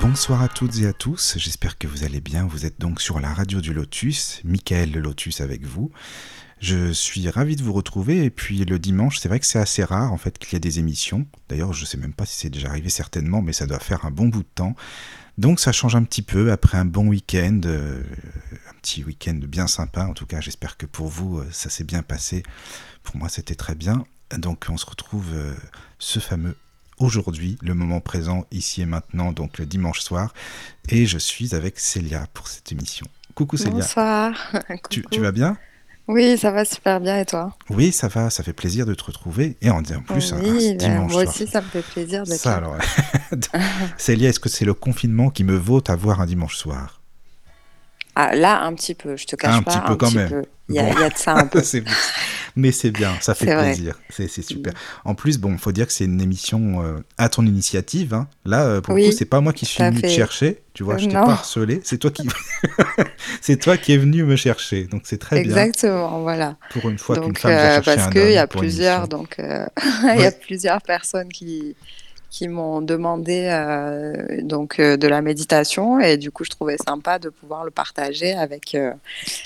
Bonsoir 0.01 0.41
à 0.41 0.49
toutes 0.49 0.77
et 0.79 0.87
à 0.87 0.91
tous, 0.91 1.35
j'espère 1.37 1.77
que 1.77 1.87
vous 1.87 2.03
allez 2.03 2.19
bien. 2.19 2.45
Vous 2.45 2.65
êtes 2.65 2.81
donc 2.81 2.99
sur 2.99 3.21
la 3.21 3.33
radio 3.33 3.61
du 3.61 3.73
Lotus, 3.73 4.41
Michael 4.43 4.91
le 4.91 4.99
Lotus 4.99 5.39
avec 5.39 5.65
vous. 5.65 5.89
Je 6.59 6.91
suis 6.91 7.29
ravi 7.29 7.55
de 7.55 7.63
vous 7.63 7.71
retrouver 7.71 8.25
et 8.25 8.29
puis 8.29 8.65
le 8.65 8.79
dimanche, 8.79 9.19
c'est 9.19 9.29
vrai 9.29 9.39
que 9.39 9.45
c'est 9.45 9.59
assez 9.59 9.85
rare 9.85 10.11
en 10.11 10.17
fait 10.17 10.37
qu'il 10.37 10.51
y 10.51 10.57
ait 10.57 10.59
des 10.59 10.79
émissions. 10.79 11.25
D'ailleurs, 11.47 11.71
je 11.71 11.85
sais 11.85 11.97
même 11.97 12.13
pas 12.13 12.25
si 12.25 12.35
c'est 12.35 12.49
déjà 12.49 12.67
arrivé 12.67 12.89
certainement, 12.89 13.41
mais 13.41 13.53
ça 13.53 13.65
doit 13.65 13.79
faire 13.79 14.03
un 14.03 14.11
bon 14.11 14.27
bout 14.27 14.43
de 14.43 14.49
temps. 14.53 14.75
Donc 15.37 15.59
ça 15.59 15.71
change 15.71 15.95
un 15.95 16.03
petit 16.03 16.23
peu 16.23 16.51
après 16.51 16.77
un 16.77 16.85
bon 16.85 17.07
week-end, 17.07 17.61
euh, 17.65 18.01
un 18.69 18.73
petit 18.81 19.03
week-end 19.03 19.39
bien 19.41 19.67
sympa. 19.67 20.05
En 20.05 20.13
tout 20.13 20.25
cas, 20.25 20.41
j'espère 20.41 20.77
que 20.77 20.85
pour 20.87 21.07
vous, 21.07 21.39
euh, 21.39 21.47
ça 21.51 21.69
s'est 21.69 21.83
bien 21.83 22.01
passé. 22.01 22.43
Pour 23.03 23.17
moi, 23.17 23.29
c'était 23.29 23.55
très 23.55 23.75
bien. 23.75 24.05
Donc 24.35 24.65
on 24.69 24.77
se 24.77 24.85
retrouve 24.85 25.27
euh, 25.33 25.53
ce 25.99 26.19
fameux 26.19 26.57
aujourd'hui, 26.97 27.57
le 27.61 27.75
moment 27.75 28.01
présent, 28.01 28.45
ici 28.51 28.81
et 28.81 28.87
maintenant, 28.87 29.31
donc 29.31 29.59
le 29.59 29.67
dimanche 29.67 30.01
soir. 30.01 30.33
Et 30.89 31.05
je 31.05 31.19
suis 31.19 31.53
avec 31.53 31.79
Célia 31.79 32.25
pour 32.33 32.47
cette 32.47 32.71
émission. 32.71 33.05
Coucou 33.35 33.57
Célia. 33.57 33.75
Bonsoir. 33.75 34.33
Tu, 34.89 35.03
Coucou. 35.03 35.15
tu 35.15 35.21
vas 35.21 35.31
bien? 35.31 35.57
Oui, 36.07 36.37
ça 36.37 36.51
va 36.51 36.63
super 36.63 36.99
bien 37.01 37.19
et 37.19 37.25
toi? 37.25 37.53
Oui, 37.69 37.91
ça 37.91 38.07
va, 38.07 38.29
ça 38.29 38.41
fait 38.43 38.53
plaisir 38.53 38.85
de 38.85 38.93
te 38.93 39.03
retrouver. 39.03 39.57
Et 39.61 39.69
en, 39.69 39.79
en 39.79 39.81
plus, 40.01 40.31
un- 40.33 40.37
un 40.37 40.41
Oui, 40.41 40.73
ben, 40.75 40.75
dimanche 40.77 41.11
moi 41.11 41.23
soir. 41.23 41.33
aussi 41.33 41.47
ça 41.47 41.61
me 41.61 41.67
fait 41.67 41.81
plaisir 41.81 42.23
d'être 42.23 42.37
Ça 42.37 42.51
là. 42.51 42.55
alors. 42.57 42.77
Célia, 43.97 44.29
est-ce 44.29 44.39
que 44.39 44.49
c'est 44.49 44.63
le 44.65 44.73
confinement 44.73 45.29
qui 45.29 45.43
me 45.43 45.55
vaut 45.57 45.83
à 45.87 45.95
voir 45.95 46.21
un 46.21 46.25
dimanche 46.25 46.55
soir? 46.55 47.01
Ah, 48.15 48.35
là, 48.35 48.61
un 48.63 48.73
petit 48.73 48.95
peu, 48.95 49.15
je 49.17 49.25
te 49.27 49.35
cache 49.35 49.57
Un 49.57 49.63
pas. 49.63 49.71
petit 49.71 49.79
peu 49.87 49.95
quand 49.95 50.11
même. 50.11 50.29
peu. 50.29 50.45
Il 50.69 50.75
y, 50.75 50.79
a, 50.79 50.83
Bon. 50.83 50.91
il 50.95 50.99
y 50.99 51.03
a 51.03 51.09
de 51.09 51.17
ça 51.17 51.35
un 51.35 51.45
peu. 51.45 51.61
Mais 52.57 52.71
c'est 52.71 52.89
bien, 52.89 53.13
ça 53.21 53.35
fait 53.35 53.45
plaisir, 53.55 53.99
c'est 54.09 54.27
super. 54.41 54.73
En 55.05 55.13
plus, 55.13 55.37
bon, 55.37 55.57
faut 55.59 55.71
dire 55.71 55.85
que 55.85 55.93
c'est 55.93 56.05
une 56.05 56.19
émission 56.19 56.83
euh, 56.83 56.97
à 57.17 57.29
ton 57.29 57.45
initiative. 57.45 58.15
hein. 58.15 58.27
Là, 58.45 58.63
euh, 58.65 58.81
pour 58.81 58.95
le 58.95 59.01
Oui, 59.01 59.09
coup, 59.11 59.15
c'est 59.15 59.25
pas 59.25 59.41
moi 59.41 59.53
qui 59.53 59.65
suis 59.67 59.83
venu 59.83 60.01
te 60.01 60.07
chercher, 60.07 60.63
tu 60.73 60.83
vois, 60.83 60.95
Euh, 60.95 60.97
je 60.97 61.05
t'ai 61.05 61.13
pas 61.13 61.21
harcelé, 61.33 61.81
c'est 61.83 61.99
toi 61.99 62.09
qui, 62.09 62.27
c'est 63.41 63.57
toi 63.57 63.77
qui 63.77 63.93
es 63.93 63.97
venu 63.97 64.23
me 64.23 64.35
chercher. 64.35 64.85
Donc 64.85 65.03
c'est 65.05 65.19
très 65.19 65.41
bien 65.43 65.55
Exactement, 65.55 66.21
voilà. 66.21 66.57
pour 66.71 66.89
une 66.89 66.97
fois 66.97 67.17
qu'une 67.19 67.35
femme 67.35 67.51
vient 67.51 67.59
euh, 67.59 67.73
chercher 67.83 67.95
parce 67.95 68.09
qu'il 68.13 68.31
y 68.31 68.37
a 68.37 68.47
plusieurs, 68.47 69.07
donc 69.07 69.35
il 69.39 70.19
y 70.21 70.25
a 70.25 70.31
plusieurs 70.31 70.81
personnes 70.81 71.29
qui 71.29 71.75
qui 72.29 72.47
m'ont 72.49 72.81
demandé 72.81 73.47
euh, 73.49 74.41
donc 74.43 74.79
euh, 74.79 74.97
de 74.97 75.07
la 75.07 75.21
méditation 75.21 75.99
et 75.99 76.17
du 76.17 76.29
coup 76.29 76.43
je 76.43 76.49
trouvais 76.49 76.77
sympa 76.77 77.19
de 77.19 77.29
pouvoir 77.29 77.63
le 77.63 77.71
partager 77.71 78.33
avec 78.33 78.75
euh, 78.75 78.91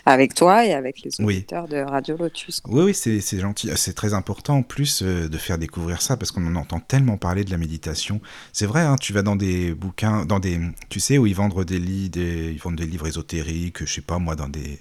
avec 0.05 0.33
toi 0.33 0.65
et 0.65 0.73
avec 0.73 1.01
les 1.03 1.11
Oui. 1.19 1.35
auditeurs 1.37 1.67
de 1.67 1.77
Radio 1.77 2.17
Lotus. 2.17 2.59
quoi. 2.61 2.73
Oui, 2.73 2.83
oui, 2.85 2.93
c'est 2.93 3.21
c'est 3.21 3.39
gentil. 3.39 3.69
C'est 3.75 3.93
très 3.93 4.13
important 4.13 4.57
en 4.57 4.63
plus 4.63 5.03
de 5.03 5.37
faire 5.37 5.57
découvrir 5.57 6.01
ça 6.01 6.17
parce 6.17 6.31
qu'on 6.31 6.45
en 6.47 6.55
entend 6.55 6.79
tellement 6.79 7.17
parler 7.17 7.43
de 7.43 7.51
la 7.51 7.57
méditation. 7.57 8.19
C'est 8.51 8.65
vrai, 8.65 8.81
hein, 8.81 8.95
tu 8.99 9.13
vas 9.13 9.21
dans 9.21 9.35
des 9.35 9.73
bouquins, 9.73 10.25
dans 10.25 10.39
des, 10.39 10.59
tu 10.89 10.99
sais, 10.99 11.17
où 11.17 11.27
ils 11.27 11.35
vendent 11.35 11.63
des 11.63 11.79
livres, 11.79 12.09
des, 12.11 12.51
ils 12.51 12.59
vendent 12.59 12.75
des 12.77 12.85
livres 12.87 13.07
ésotériques, 13.07 13.85
je 13.85 13.93
sais 13.93 14.01
pas 14.01 14.17
moi, 14.19 14.35
dans 14.35 14.49
des, 14.49 14.79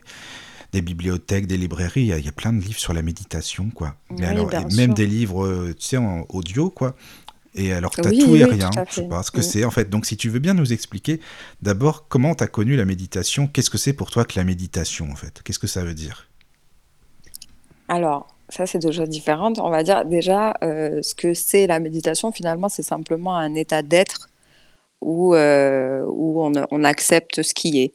des 0.72 0.80
bibliothèques, 0.82 1.46
des 1.46 1.56
librairies, 1.58 2.02
il 2.02 2.06
y, 2.06 2.12
a, 2.12 2.18
il 2.18 2.24
y 2.24 2.28
a 2.28 2.32
plein 2.32 2.52
de 2.52 2.60
livres 2.60 2.78
sur 2.78 2.92
la 2.94 3.02
méditation, 3.02 3.70
quoi. 3.70 3.94
Oui, 4.10 4.24
alors, 4.24 4.52
et 4.54 4.64
même 4.64 4.70
sûr. 4.70 4.94
des 4.94 5.06
livres, 5.06 5.72
tu 5.78 5.86
sais, 5.86 5.96
en 5.96 6.24
audio, 6.30 6.70
quoi. 6.70 6.94
Et 7.54 7.72
alors 7.72 7.98
t'as 7.98 8.10
Oui, 8.10 8.18
tout 8.18 8.36
et 8.36 8.44
oui, 8.44 8.44
rien, 8.44 8.70
tout 8.70 8.84
je 8.88 8.94
sais 8.94 9.02
pas 9.02 9.22
ce 9.22 9.30
que 9.30 9.40
Oui. 9.40 9.42
c'est 9.42 9.64
en 9.64 9.70
fait. 9.70 9.90
Donc 9.90 10.06
si 10.06 10.16
tu 10.16 10.28
veux 10.30 10.38
bien 10.38 10.54
nous 10.54 10.72
expliquer 10.72 11.20
d'abord 11.62 12.08
comment 12.08 12.34
tu 12.34 12.44
as 12.44 12.48
connu 12.48 12.76
la 12.76 12.84
méditation, 12.84 13.48
qu'est-ce 13.48 13.70
que 13.70 13.78
c'est 13.78 13.92
pour 13.92 14.10
toi 14.10 14.24
que 14.24 14.38
la 14.38 14.44
méditation 14.44 15.10
en 15.10 15.16
fait? 15.16 15.42
Qu'est-ce 15.42 15.58
que 15.58 15.66
ça 15.66 15.84
veut 15.84 15.94
dire? 15.94 16.28
Alors, 17.88 18.28
ça, 18.48 18.66
c'est 18.66 18.78
deux 18.78 18.92
choses 18.92 19.08
différentes. 19.08 19.58
On 19.58 19.70
va 19.70 19.82
dire 19.82 20.04
déjà, 20.04 20.54
euh, 20.62 21.02
ce 21.02 21.14
que 21.14 21.34
c'est 21.34 21.66
la 21.66 21.80
méditation, 21.80 22.32
finalement, 22.32 22.68
c'est 22.68 22.82
simplement 22.82 23.36
un 23.36 23.54
état 23.54 23.82
d'être 23.82 24.28
où, 25.00 25.34
euh, 25.34 26.04
où 26.08 26.42
on, 26.42 26.52
on 26.70 26.84
accepte 26.84 27.42
ce 27.42 27.54
qui 27.54 27.80
est. 27.82 27.94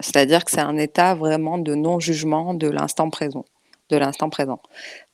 C'est-à-dire 0.00 0.44
que 0.44 0.50
c'est 0.50 0.60
un 0.60 0.76
état 0.78 1.14
vraiment 1.14 1.58
de 1.58 1.74
non-jugement 1.74 2.54
de 2.54 2.68
l'instant 2.68 3.10
présent. 3.10 3.44
De 3.90 3.96
l'instant 3.96 4.30
présent. 4.30 4.60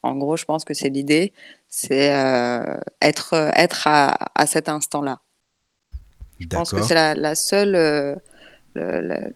En 0.03 0.16
gros, 0.16 0.37
je 0.37 0.44
pense 0.47 0.65
que 0.65 0.75
c'est 0.75 0.88
l'idée, 0.88 1.33
c'est 1.69 2.15
euh, 2.15 2.77
être, 3.03 3.34
être 3.55 3.87
à, 3.87 4.31
à 4.34 4.47
cet 4.47 4.69
instant-là. 4.69 5.21
Je 6.38 6.47
pense 6.49 6.72
que 6.72 6.83
c'est 6.83 6.94
la, 6.94 7.15
la 7.15 7.34
seule, 7.34 7.75
euh, 7.75 8.15
le- 8.75 9.33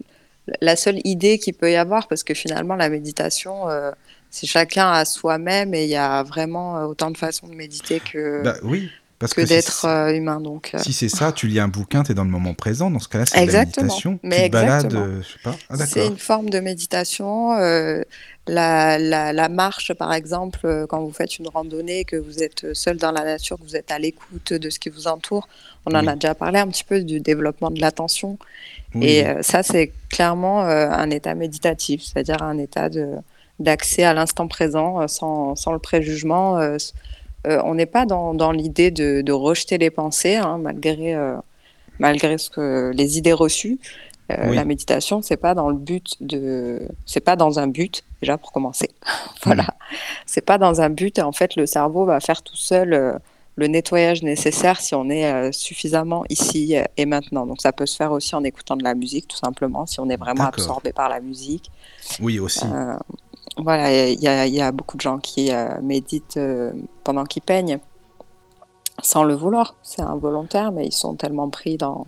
la 0.60 0.76
seule 0.76 1.00
idée 1.04 1.38
qu'il 1.38 1.54
peut 1.54 1.70
y 1.72 1.76
avoir, 1.76 2.08
parce 2.08 2.22
que 2.24 2.34
finalement, 2.34 2.76
la 2.76 2.88
méditation, 2.88 3.68
euh, 3.68 3.90
c'est 4.30 4.46
chacun 4.46 4.90
à 4.92 5.04
soi-même 5.04 5.74
et 5.74 5.84
il 5.84 5.90
y 5.90 5.96
a 5.96 6.22
vraiment 6.22 6.78
euh, 6.78 6.84
autant 6.86 7.10
de 7.10 7.16
façons 7.16 7.48
de 7.48 7.54
méditer 7.54 8.00
que, 8.00 8.42
Bah 8.44 8.56
oui, 8.62 8.90
parce 9.18 9.32
que 9.34 9.40
que, 9.40 9.46
si- 9.46 9.54
d'être 9.54 9.84
euh, 9.86 10.14
humain. 10.14 10.40
Donc, 10.40 10.72
euh, 10.74 10.78
Si 10.78 10.92
c'est 10.92 11.08
ça, 11.08 11.32
tu 11.32 11.46
lis 11.48 11.60
un 11.60 11.68
bouquin, 11.68 12.02
tu 12.02 12.12
es 12.12 12.14
dans 12.14 12.24
le 12.24 12.30
moment 12.30 12.54
présent. 12.54 12.90
Dans 12.90 12.98
ce 12.98 13.08
cas-là, 13.08 13.26
c'est 13.26 13.40
de 13.40 13.46
la 13.52 13.58
méditation. 13.60 14.18
Mais 14.22 14.44
tu 14.44 14.48
te 14.48 14.52
balades, 14.52 14.94
euh, 14.94 15.22
je 15.22 15.28
sais 15.32 15.38
pas. 15.42 15.56
Ah, 15.68 15.76
c'est 15.76 16.06
une 16.06 16.18
forme 16.18 16.50
de 16.50 16.60
méditation. 16.60 17.52
euh, 17.58 18.02
la, 18.48 18.98
la, 18.98 19.32
la 19.32 19.48
marche, 19.48 19.92
par 19.94 20.12
exemple, 20.12 20.86
quand 20.88 21.00
vous 21.02 21.12
faites 21.12 21.38
une 21.38 21.48
randonnée, 21.48 22.04
que 22.04 22.14
vous 22.16 22.42
êtes 22.44 22.74
seul 22.74 22.96
dans 22.96 23.10
la 23.10 23.24
nature, 23.24 23.56
que 23.58 23.64
vous 23.64 23.74
êtes 23.76 23.90
à 23.90 23.98
l'écoute 23.98 24.52
de 24.52 24.70
ce 24.70 24.78
qui 24.78 24.88
vous 24.88 25.08
entoure, 25.08 25.48
on 25.84 25.94
en 25.94 26.06
a 26.06 26.14
déjà 26.14 26.34
parlé 26.34 26.60
un 26.60 26.68
petit 26.68 26.84
peu 26.84 27.02
du 27.02 27.18
développement 27.20 27.70
de 27.72 27.80
l'attention. 27.80 28.38
Oui, 28.94 29.06
Et 29.08 29.26
euh, 29.26 29.42
ça, 29.42 29.62
c'est 29.64 29.92
clairement 30.10 30.64
euh, 30.64 30.88
un 30.90 31.10
état 31.10 31.34
méditatif, 31.34 32.02
c'est-à-dire 32.04 32.42
un 32.42 32.58
état 32.58 32.88
d'accès 33.58 34.04
à 34.04 34.14
l'instant 34.14 34.48
présent 34.48 35.06
sans, 35.08 35.56
sans 35.56 35.72
le 35.72 35.78
préjugement. 35.78 36.58
Euh, 37.46 37.60
on 37.64 37.74
n'est 37.74 37.86
pas 37.86 38.06
dans, 38.06 38.34
dans 38.34 38.52
l'idée 38.52 38.90
de, 38.90 39.20
de 39.22 39.32
rejeter 39.32 39.78
les 39.78 39.90
pensées, 39.90 40.36
hein, 40.36 40.58
malgré, 40.58 41.14
euh, 41.14 41.36
malgré 41.98 42.38
ce 42.38 42.50
que, 42.50 42.90
les 42.94 43.18
idées 43.18 43.32
reçues. 43.32 43.78
Euh, 44.32 44.48
Oui. 44.48 44.56
La 44.56 44.64
méditation, 44.64 45.22
c'est 45.22 45.36
pas 45.36 45.54
dans 45.54 45.68
le 45.68 45.76
but 45.76 46.16
de, 46.20 46.82
c'est 47.04 47.20
pas 47.20 47.36
dans 47.36 47.60
un 47.60 47.68
but 47.68 48.02
déjà 48.20 48.36
pour 48.36 48.50
commencer. 48.50 48.90
voilà, 49.44 49.66
c'est 50.26 50.44
pas 50.44 50.58
dans 50.58 50.80
un 50.80 50.90
but. 50.90 51.20
En 51.20 51.30
fait, 51.30 51.54
le 51.54 51.64
cerveau 51.66 52.04
va 52.04 52.18
faire 52.18 52.42
tout 52.42 52.56
seul 52.56 53.20
le 53.58 53.66
nettoyage 53.68 54.22
nécessaire 54.24 54.80
si 54.80 54.96
on 54.96 55.08
est 55.08 55.52
suffisamment 55.52 56.24
ici 56.28 56.74
et 56.96 57.06
maintenant. 57.06 57.46
Donc 57.46 57.62
ça 57.62 57.72
peut 57.72 57.86
se 57.86 57.96
faire 57.96 58.10
aussi 58.10 58.34
en 58.34 58.42
écoutant 58.42 58.76
de 58.76 58.82
la 58.82 58.94
musique, 58.94 59.28
tout 59.28 59.36
simplement, 59.36 59.86
si 59.86 60.00
on 60.00 60.10
est 60.10 60.16
vraiment 60.16 60.44
absorbé 60.44 60.92
par 60.92 61.08
la 61.08 61.20
musique. 61.20 61.70
Oui, 62.20 62.40
aussi. 62.40 62.66
Voilà, 63.58 64.10
il 64.12 64.20
y, 64.20 64.28
a- 64.28 64.46
il 64.46 64.54
y 64.54 64.60
a 64.60 64.70
beaucoup 64.70 64.96
de 64.96 65.00
gens 65.02 65.18
qui 65.18 65.50
euh, 65.52 65.80
méditent 65.82 66.36
euh, 66.36 66.72
pendant 67.04 67.24
qu'ils 67.24 67.42
peignent 67.42 67.78
sans 69.02 69.24
le 69.24 69.34
vouloir. 69.34 69.74
C'est 69.82 70.02
involontaire, 70.02 70.72
mais 70.72 70.86
ils 70.86 70.92
sont 70.92 71.14
tellement 71.14 71.48
pris 71.48 71.76
dans, 71.76 72.06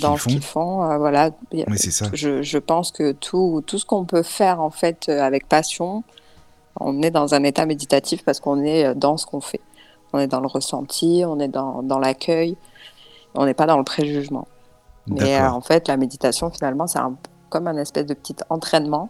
dans 0.00 0.16
ce 0.16 0.26
qu'ils 0.28 0.42
font. 0.42 0.82
euh, 0.90 0.98
voilà, 0.98 1.30
Oui, 1.52 1.78
c'est 1.78 1.90
ça. 1.92 2.06
je, 2.12 2.42
je 2.42 2.58
pense 2.58 2.90
que 2.90 3.12
tout, 3.12 3.62
tout 3.66 3.78
ce 3.78 3.84
qu'on 3.86 4.04
peut 4.04 4.22
faire 4.24 4.60
en 4.60 4.70
fait 4.70 5.08
avec 5.08 5.48
passion, 5.48 6.02
on 6.80 7.02
est 7.02 7.10
dans 7.10 7.34
un 7.34 7.44
état 7.44 7.66
méditatif 7.66 8.24
parce 8.24 8.40
qu'on 8.40 8.62
est 8.62 8.94
dans 8.94 9.16
ce 9.16 9.26
qu'on 9.26 9.40
fait. 9.40 9.60
On 10.12 10.18
est 10.18 10.28
dans 10.28 10.40
le 10.40 10.46
ressenti, 10.48 11.22
on 11.26 11.38
est 11.38 11.48
dans, 11.48 11.82
dans 11.82 11.98
l'accueil, 11.98 12.56
on 13.34 13.44
n'est 13.46 13.54
pas 13.54 13.66
dans 13.66 13.78
le 13.78 13.84
préjugement. 13.84 14.48
Mais 15.08 15.36
en 15.56 15.60
fait, 15.60 15.88
la 15.88 15.96
méditation, 15.96 16.50
finalement, 16.50 16.86
c'est 16.86 16.98
un- 16.98 17.16
comme 17.50 17.66
un 17.68 17.76
espèce 17.76 18.06
de 18.06 18.14
petit 18.14 18.36
entraînement 18.50 19.08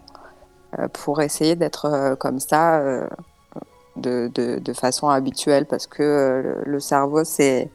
pour 0.93 1.23
essayer 1.23 1.57
d'être 1.57 1.87
euh, 1.87 2.17
comme 2.17 2.41
ça 2.41 2.79
euh, 2.81 3.09
de, 3.97 4.31
de- 4.35 4.73
façon 4.73 5.09
habituelle 5.09 5.67
parce 5.67 5.87
que 5.87 6.03
euh, 6.03 6.63
le, 6.65 6.81
cerveau, 6.81 7.25
c'est 7.25 7.71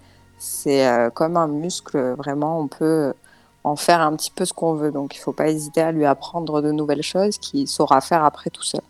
euh, 0.68 1.10
comme 1.10 1.38
un 1.38 1.48
muscle, 1.48 2.14
vraiment, 2.18 2.60
on 2.60 2.68
peut 2.68 3.14
en 3.64 3.76
faire 3.76 4.02
un 4.02 4.16
petit 4.16 4.32
peu 4.32 4.46
ce 4.46 4.54
qu'on 4.54 4.74
veut. 4.74 4.92
Donc, 4.92 5.16
il 5.16 5.20
ne 5.20 5.24
faut 5.24 5.34
pas 5.34 5.50
hésiter 5.50 5.82
à 5.82 5.92
lui 5.92 6.06
apprendre 6.06 6.62
de 6.62 6.72
nouvelles 6.72 7.04
choses 7.04 7.38
qu'il 7.38 7.68
saura 7.68 8.02
faire 8.02 8.24
après 8.24 8.50
tout 8.50 8.64
seul. 8.64 8.82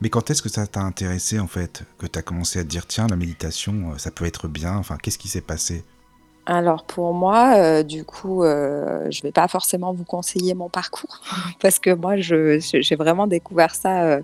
Mais 0.00 0.08
quand 0.08 0.30
est-ce 0.30 0.42
que 0.42 0.48
ça 0.48 0.66
t'a 0.66 0.80
intéressé 0.80 1.40
en 1.40 1.48
fait 1.48 1.82
Que 1.98 2.06
tu 2.06 2.18
as 2.18 2.22
commencé 2.22 2.58
à 2.60 2.62
te 2.62 2.68
dire 2.68 2.86
tiens, 2.86 3.06
la 3.08 3.16
méditation, 3.16 3.92
euh, 3.92 3.98
ça 3.98 4.10
peut 4.10 4.24
être 4.24 4.48
bien? 4.48 4.76
Enfin, 4.76 4.96
qu'est-ce 4.96 5.18
qui 5.18 5.28
s'est 5.28 5.40
passé? 5.40 5.84
Alors 6.46 6.84
pour 6.84 7.14
moi, 7.14 7.54
euh, 7.56 7.82
du 7.82 8.04
coup, 8.04 8.42
euh, 8.42 9.10
je 9.10 9.22
vais 9.22 9.32
pas 9.32 9.48
forcément 9.48 9.92
vous 9.92 10.04
conseiller 10.04 10.54
mon 10.54 10.68
parcours 10.68 11.20
parce 11.60 11.78
que 11.78 11.94
moi, 11.94 12.16
j'ai 12.16 12.96
vraiment 12.96 13.26
découvert 13.26 13.74
ça 13.74 14.20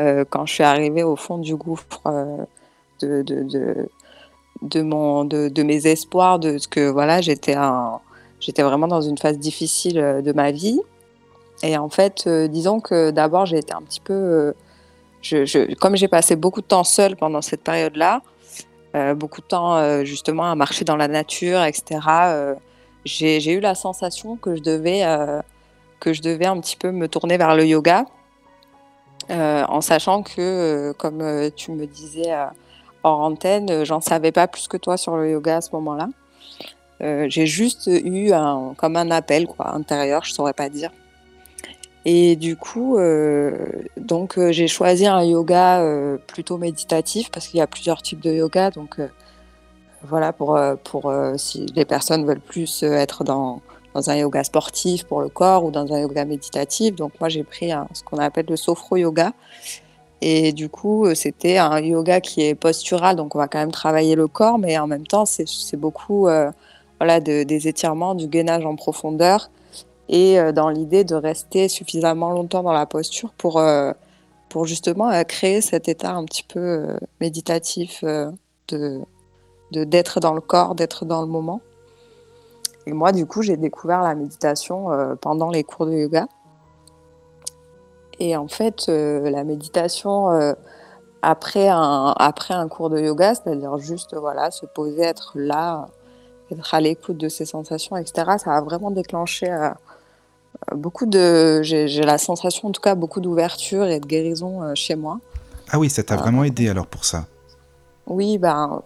euh, 0.00 0.24
quand 0.28 0.46
je 0.46 0.52
suis 0.52 0.64
arrivée 0.64 1.04
au 1.04 1.14
fond 1.14 1.38
du 1.38 1.54
gouffre 1.54 2.00
de, 3.00 3.22
de, 3.22 3.88
de, 4.62 5.62
mes 5.62 5.86
espoirs, 5.86 6.40
de 6.40 6.58
ce 6.58 6.66
que 6.66 6.88
voilà, 6.88 7.20
j'étais 7.20 7.54
vraiment 7.54 8.88
dans 8.88 9.02
une 9.02 9.18
phase 9.18 9.38
difficile 9.38 10.22
de 10.24 10.32
ma 10.32 10.50
vie. 10.50 10.80
Et 11.62 11.78
en 11.78 11.88
fait, 11.88 12.28
disons 12.28 12.80
que 12.80 13.12
d'abord, 13.12 13.46
j'ai 13.46 13.58
été 13.58 13.72
un 13.72 13.82
petit 13.82 14.00
peu, 14.00 14.52
comme 15.80 15.94
j'ai 15.94 16.08
passé 16.08 16.34
beaucoup 16.34 16.62
de 16.62 16.66
temps 16.66 16.82
seule 16.82 17.14
pendant 17.14 17.42
cette 17.42 17.62
période-là, 17.62 18.22
beaucoup 19.14 19.40
de 19.40 19.46
temps 19.46 19.76
euh, 19.76 20.04
justement 20.04 20.50
à 20.50 20.54
marcher 20.54 20.84
dans 20.84 20.96
la 20.96 21.08
nature, 21.08 21.62
etc. 21.64 22.00
euh, 22.10 22.54
j'ai 23.04 23.52
eu 23.52 23.60
la 23.60 23.74
sensation 23.74 24.36
que 24.36 24.54
je 24.56 24.62
devais, 24.62 25.04
euh, 25.04 25.42
que 26.00 26.12
je 26.12 26.22
devais 26.22 26.46
un 26.46 26.60
petit 26.60 26.76
peu 26.76 26.90
me 26.90 27.08
tourner 27.08 27.36
vers 27.36 27.54
le 27.54 27.66
yoga 27.66 28.06
en 29.30 29.80
sachant 29.80 30.22
que, 30.22 30.92
comme 30.98 31.50
tu 31.56 31.72
me 31.72 31.86
disais 31.86 32.30
hors 33.02 33.20
antenne, 33.20 33.84
j'en 33.84 34.02
savais 34.02 34.32
pas 34.32 34.46
plus 34.46 34.68
que 34.68 34.76
toi 34.76 34.98
sur 34.98 35.16
le 35.16 35.30
yoga 35.30 35.56
à 35.56 35.60
ce 35.62 35.70
moment-là. 35.72 36.08
j'ai 37.28 37.46
juste 37.46 37.86
eu 37.86 38.32
comme 38.76 38.96
un 38.96 39.10
appel 39.10 39.46
intérieur, 39.58 40.24
je 40.24 40.32
saurais 40.32 40.52
pas 40.52 40.68
dire. 40.68 40.90
Et 42.04 42.36
du 42.36 42.56
coup, 42.56 42.98
donc 43.96 44.38
j'ai 44.50 44.68
choisi 44.68 45.06
un 45.06 45.22
yoga 45.22 45.82
plutôt 46.26 46.58
méditatif 46.58 47.30
parce 47.30 47.46
qu'il 47.46 47.58
y 47.58 47.62
a 47.62 47.66
plusieurs 47.66 48.02
types 48.02 48.20
de 48.20 48.30
yoga. 48.30 48.70
Donc 48.70 49.00
voilà, 50.02 50.32
pour, 50.32 50.60
pour 50.84 51.12
si 51.36 51.64
les 51.74 51.86
personnes 51.86 52.26
veulent 52.26 52.40
plus 52.40 52.82
être 52.82 53.24
dans, 53.24 53.62
dans 53.94 54.10
un 54.10 54.16
yoga 54.16 54.44
sportif 54.44 55.04
pour 55.04 55.22
le 55.22 55.30
corps 55.30 55.64
ou 55.64 55.70
dans 55.70 55.90
un 55.94 56.00
yoga 56.00 56.26
méditatif. 56.26 56.94
Donc 56.94 57.12
moi 57.20 57.30
j'ai 57.30 57.42
pris 57.42 57.70
ce 57.94 58.02
qu'on 58.02 58.18
appelle 58.18 58.46
le 58.50 58.56
sophro 58.56 58.96
yoga. 58.96 59.32
Et 60.26 60.52
du 60.52 60.70
coup, 60.70 61.14
c'était 61.14 61.58
un 61.58 61.78
yoga 61.80 62.20
qui 62.22 62.40
est 62.42 62.54
postural, 62.54 63.14
donc 63.14 63.34
on 63.34 63.38
va 63.38 63.46
quand 63.46 63.58
même 63.58 63.72
travailler 63.72 64.14
le 64.14 64.26
corps, 64.26 64.58
mais 64.58 64.78
en 64.78 64.86
même 64.86 65.06
temps, 65.06 65.26
c'est 65.26 65.76
beaucoup 65.76 66.28
euh, 66.28 66.50
voilà, 66.98 67.20
des 67.20 67.68
étirements, 67.68 68.14
du 68.14 68.26
gainage 68.26 68.64
en 68.64 68.74
profondeur, 68.74 69.50
et 70.08 70.38
euh, 70.38 70.52
dans 70.52 70.68
l'idée 70.68 71.04
de 71.04 71.14
rester 71.14 71.68
suffisamment 71.68 72.30
longtemps 72.30 72.62
dans 72.62 72.72
la 72.72 72.86
posture 72.86 73.30
pour, 73.38 73.58
euh, 73.58 73.92
pour 74.48 74.66
justement 74.66 75.10
créer 75.24 75.60
cet 75.60 75.88
état 75.88 76.12
un 76.12 76.24
petit 76.24 76.44
peu 76.44 76.86
méditatif 77.20 78.04
de 78.68 79.00
d'être 79.72 80.20
dans 80.20 80.34
le 80.34 80.40
corps, 80.40 80.74
d'être 80.76 81.04
dans 81.04 81.20
le 81.20 81.26
moment. 81.26 81.60
Et 82.86 82.92
moi, 82.92 83.12
du 83.12 83.26
coup, 83.26 83.42
j'ai 83.42 83.56
découvert 83.56 84.02
la 84.02 84.14
méditation 84.14 84.92
euh, 84.92 85.14
pendant 85.14 85.50
les 85.50 85.64
cours 85.64 85.86
de 85.86 85.92
yoga. 85.92 86.26
Et 88.20 88.36
en 88.36 88.46
fait, 88.46 88.86
euh, 88.88 89.28
la 89.30 89.42
méditation 89.42 90.30
euh, 90.30 90.52
après, 91.22 91.68
un, 91.68 92.14
après 92.16 92.54
un 92.54 92.68
cours 92.68 92.90
de 92.90 93.00
yoga, 93.00 93.34
c'est-à-dire 93.34 93.78
juste 93.78 94.14
voilà, 94.14 94.50
se 94.50 94.66
poser, 94.66 95.02
être 95.02 95.32
là, 95.34 95.88
être 96.50 96.74
à 96.74 96.80
l'écoute 96.80 97.16
de 97.16 97.28
ses 97.28 97.46
sensations, 97.46 97.96
etc., 97.96 98.32
ça 98.38 98.54
a 98.54 98.60
vraiment 98.60 98.90
déclenché 98.90 99.46
beaucoup 100.74 101.06
de. 101.06 101.62
J'ai 101.62 102.02
la 102.02 102.18
sensation, 102.18 102.68
en 102.68 102.72
tout 102.72 102.80
cas, 102.80 102.94
beaucoup 102.94 103.20
d'ouverture 103.20 103.86
et 103.86 104.00
de 104.00 104.06
guérison 104.06 104.74
chez 104.74 104.96
moi. 104.96 105.20
Ah 105.70 105.78
oui, 105.78 105.90
ça 105.90 106.02
t'a 106.02 106.16
vraiment 106.16 106.44
aidé 106.44 106.68
alors 106.68 106.86
pour 106.86 107.04
ça? 107.04 107.26
Oui, 108.06 108.38
ben 108.38 108.82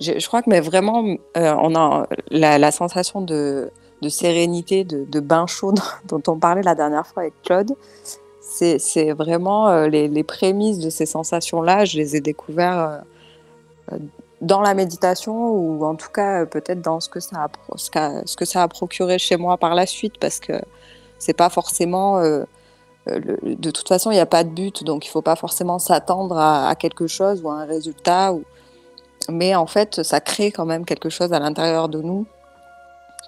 je, 0.00 0.26
crois 0.26 0.42
que 0.42 0.50
mais 0.50 0.60
vraiment, 0.60 1.04
euh, 1.36 1.54
on 1.58 1.74
a 1.74 2.06
la, 2.30 2.70
sensation 2.70 3.20
de, 3.20 3.70
sérénité, 4.08 4.84
de, 4.84 5.20
bain 5.20 5.46
chaud 5.46 5.74
dont 6.06 6.22
on 6.28 6.38
parlait 6.38 6.62
la 6.62 6.74
dernière 6.74 7.06
fois 7.06 7.24
avec 7.24 7.34
Claude. 7.42 7.74
C'est 8.40 9.12
vraiment 9.12 9.68
euh, 9.68 9.88
les, 9.88 10.24
prémices 10.24 10.78
de 10.78 10.90
ces 10.90 11.06
sensations-là. 11.06 11.84
Je 11.84 11.98
les 11.98 12.16
ai 12.16 12.20
découvertes 12.20 13.04
euh, 13.92 13.98
dans 14.40 14.60
la 14.60 14.74
méditation 14.74 15.50
ou 15.50 15.84
en 15.84 15.94
tout 15.94 16.10
cas 16.12 16.44
peut-être 16.44 16.82
dans 16.82 17.00
ce 17.00 17.08
que, 17.08 17.20
ça 17.20 17.44
a, 17.44 18.22
ce, 18.26 18.36
que 18.36 18.44
ça 18.44 18.62
a 18.62 18.68
procuré 18.68 19.18
chez 19.18 19.36
moi 19.36 19.56
par 19.56 19.74
la 19.74 19.86
suite 19.86 20.18
parce 20.20 20.40
que 20.40 20.52
c'est 21.18 21.36
pas 21.36 21.50
forcément. 21.50 22.20
de 22.20 23.70
toute 23.70 23.88
façon, 23.88 24.10
il 24.10 24.14
n'y 24.14 24.20
a 24.20 24.26
pas 24.26 24.44
de 24.44 24.50
but, 24.50 24.84
donc 24.84 25.06
il 25.06 25.08
ne 25.08 25.12
faut 25.12 25.22
pas 25.22 25.36
forcément 25.36 25.78
s'attendre 25.78 26.36
à, 26.36 26.68
à, 26.68 26.74
quelque 26.74 27.06
chose 27.06 27.40
ou 27.42 27.50
à 27.50 27.54
un 27.54 27.64
résultat. 27.64 28.32
Ou, 28.32 28.44
mais 29.30 29.54
en 29.54 29.66
fait, 29.66 30.02
ça 30.02 30.20
crée 30.20 30.52
quand 30.52 30.66
même 30.66 30.84
quelque 30.84 31.08
chose 31.08 31.32
à 31.32 31.38
l'intérieur 31.38 31.88
de 31.88 32.02
nous 32.02 32.26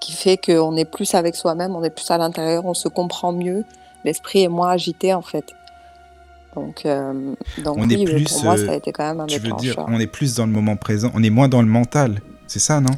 qui 0.01 0.13
fait 0.13 0.37
qu'on 0.37 0.77
est 0.77 0.85
plus 0.85 1.15
avec 1.15 1.35
soi-même, 1.35 1.75
on 1.75 1.83
est 1.83 1.91
plus 1.91 2.11
à 2.11 2.19
l'intérieur, 2.19 2.65
on 2.65 2.75
se 2.75 2.89
comprend 2.89 3.33
mieux, 3.33 3.65
l'esprit 4.05 4.43
est 4.43 4.49
moins 4.49 4.71
agité 4.71 5.15
en 5.15 5.23
fait. 5.23 5.45
Donc, 6.55 6.87
euh, 6.87 7.35
donc 7.59 7.77
on 7.79 7.89
est 7.89 8.05
plus, 8.05 8.25
pour 8.25 8.45
moi, 8.45 8.57
ça 8.57 8.73
a 8.73 8.75
été 8.75 8.93
quand 8.93 9.07
même 9.07 9.21
un 9.21 9.27
Tu 9.27 9.39
veux 9.39 9.53
dire, 9.53 9.77
on 9.87 10.01
est 10.01 10.07
plus 10.07 10.35
dans 10.35 10.47
le 10.47 10.53
moment 10.53 10.77
présent, 10.77 11.11
on 11.15 11.23
est 11.23 11.31
moins 11.31 11.49
dans 11.49 11.63
le 11.63 11.69
mental, 11.69 12.21
c'est 12.47 12.59
ça, 12.59 12.81
non? 12.81 12.95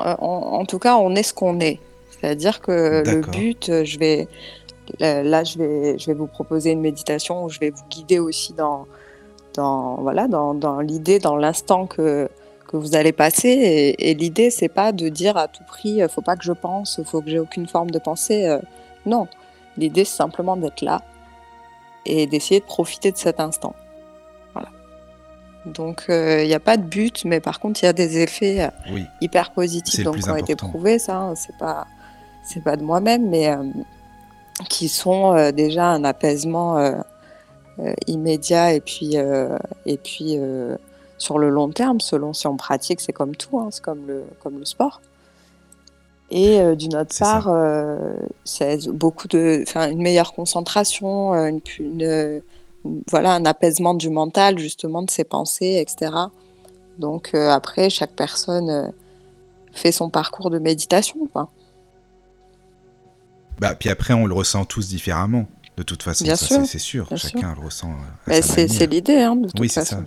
Euh, 0.00 0.14
en, 0.18 0.64
tout 0.64 0.78
cas, 0.78 0.96
on 0.96 1.14
est 1.14 1.22
ce 1.22 1.32
qu'on 1.32 1.60
est. 1.60 1.78
C'est-à-dire 2.24 2.60
que 2.60 3.02
le 3.04 3.20
but, 3.20 3.68
euh, 3.68 3.84
je 3.84 3.98
vais, 3.98 4.28
là, 4.98 5.44
je 5.44 5.58
vais, 5.58 5.98
je 5.98 6.06
vais 6.06 6.14
vous 6.14 6.26
proposer 6.26 6.70
une 6.70 6.80
méditation 6.80 7.44
où 7.44 7.50
je 7.50 7.58
vais 7.58 7.70
vous 7.70 7.84
guider 7.90 8.18
aussi 8.18 8.54
dans, 8.54 8.86
dans 9.54 9.96
voilà 9.96 10.26
dans, 10.26 10.54
dans 10.54 10.80
l'idée, 10.80 11.18
dans 11.18 11.36
l'instant 11.36 11.86
que 11.86 12.28
que 12.66 12.78
vous 12.78 12.96
allez 12.96 13.12
passer. 13.12 13.50
Et, 13.50 14.10
et 14.10 14.14
l'idée, 14.14 14.50
c'est 14.50 14.68
pas 14.70 14.92
de 14.92 15.10
dire 15.10 15.36
à 15.36 15.48
tout 15.48 15.64
prix, 15.66 16.00
faut 16.08 16.22
pas 16.22 16.36
que 16.36 16.44
je 16.44 16.52
pense, 16.52 17.00
faut 17.04 17.20
que 17.20 17.28
j'ai 17.28 17.38
aucune 17.38 17.66
forme 17.66 17.90
de 17.90 17.98
pensée. 17.98 18.46
Euh, 18.46 18.58
non, 19.04 19.28
l'idée, 19.76 20.06
c'est 20.06 20.16
simplement 20.16 20.56
d'être 20.56 20.80
là 20.80 21.02
et 22.06 22.26
d'essayer 22.26 22.60
de 22.60 22.64
profiter 22.64 23.12
de 23.12 23.16
cet 23.18 23.38
instant. 23.38 23.74
Voilà. 24.54 24.68
Donc, 25.66 26.06
euh, 26.08 26.42
il 26.42 26.48
n'y 26.48 26.54
a 26.54 26.60
pas 26.60 26.76
de 26.76 26.84
but, 26.84 27.24
mais 27.24 27.40
par 27.40 27.60
contre, 27.60 27.82
il 27.82 27.86
y 27.86 27.88
a 27.88 27.92
des 27.92 28.18
effets 28.18 28.64
euh, 28.64 28.98
hyper 29.20 29.52
positifs 29.52 30.04
donc, 30.04 30.18
qui 30.18 30.30
ont 30.30 30.36
été 30.36 30.56
prouvés. 30.56 30.98
Ça, 30.98 31.16
hein, 31.16 31.34
c'est 31.34 31.56
pas, 31.58 31.86
c'est 32.44 32.62
pas 32.62 32.76
de 32.76 32.82
moi-même, 32.82 33.28
mais 33.28 33.52
qui 34.68 34.88
sont 34.88 35.50
déjà 35.52 35.86
un 35.86 36.04
apaisement 36.04 37.02
euh, 37.80 37.92
immédiat 38.06 38.72
et 38.72 38.80
puis, 38.80 39.16
euh, 39.16 39.58
et 39.84 39.96
puis 39.96 40.38
euh, 40.38 40.76
sur 41.18 41.40
le 41.40 41.48
long 41.50 41.70
terme, 41.70 42.00
selon 42.00 42.32
si 42.32 42.46
on 42.46 42.56
pratique, 42.56 43.00
c'est 43.00 43.12
comme 43.12 43.34
tout, 43.34 43.58
hein, 43.58 43.68
c'est 43.72 43.82
comme 43.82 44.06
le, 44.06 44.22
comme 44.44 44.60
le 44.60 44.64
sport. 44.64 45.00
Et 46.30 46.60
d'une 46.74 46.96
autre 46.96 47.16
part, 47.18 47.48
c'est 48.44 48.88
beaucoup 48.88 49.28
de, 49.28 49.62
une 49.76 50.02
meilleure 50.02 50.32
concentration, 50.32 51.34
une, 51.34 52.42
voilà, 53.08 53.34
un 53.34 53.44
apaisement 53.44 53.94
du 53.94 54.08
mental, 54.08 54.58
justement, 54.58 55.02
de 55.02 55.10
ses 55.10 55.22
pensées, 55.22 55.76
etc. 55.80 56.12
Donc 56.98 57.34
après, 57.34 57.88
chaque 57.90 58.12
personne 58.12 58.92
fait 59.72 59.92
son 59.92 60.08
parcours 60.08 60.50
de 60.50 60.58
méditation. 60.58 61.28
Quoi. 61.32 61.50
Bah, 63.58 63.74
puis 63.74 63.88
après, 63.88 64.14
on 64.14 64.26
le 64.26 64.34
ressent 64.34 64.64
tous 64.64 64.88
différemment. 64.88 65.48
De 65.76 65.82
toute 65.82 66.02
façon, 66.02 66.64
c'est 66.64 66.78
sûr. 66.78 67.08
Chacun 67.16 67.54
le 67.54 67.66
ressent. 67.66 67.94
C'est 68.28 68.86
l'idée, 68.86 69.22
hein, 69.22 69.36
de 69.36 69.48
toute 69.48 69.60
oui, 69.60 69.68
façon. 69.68 70.04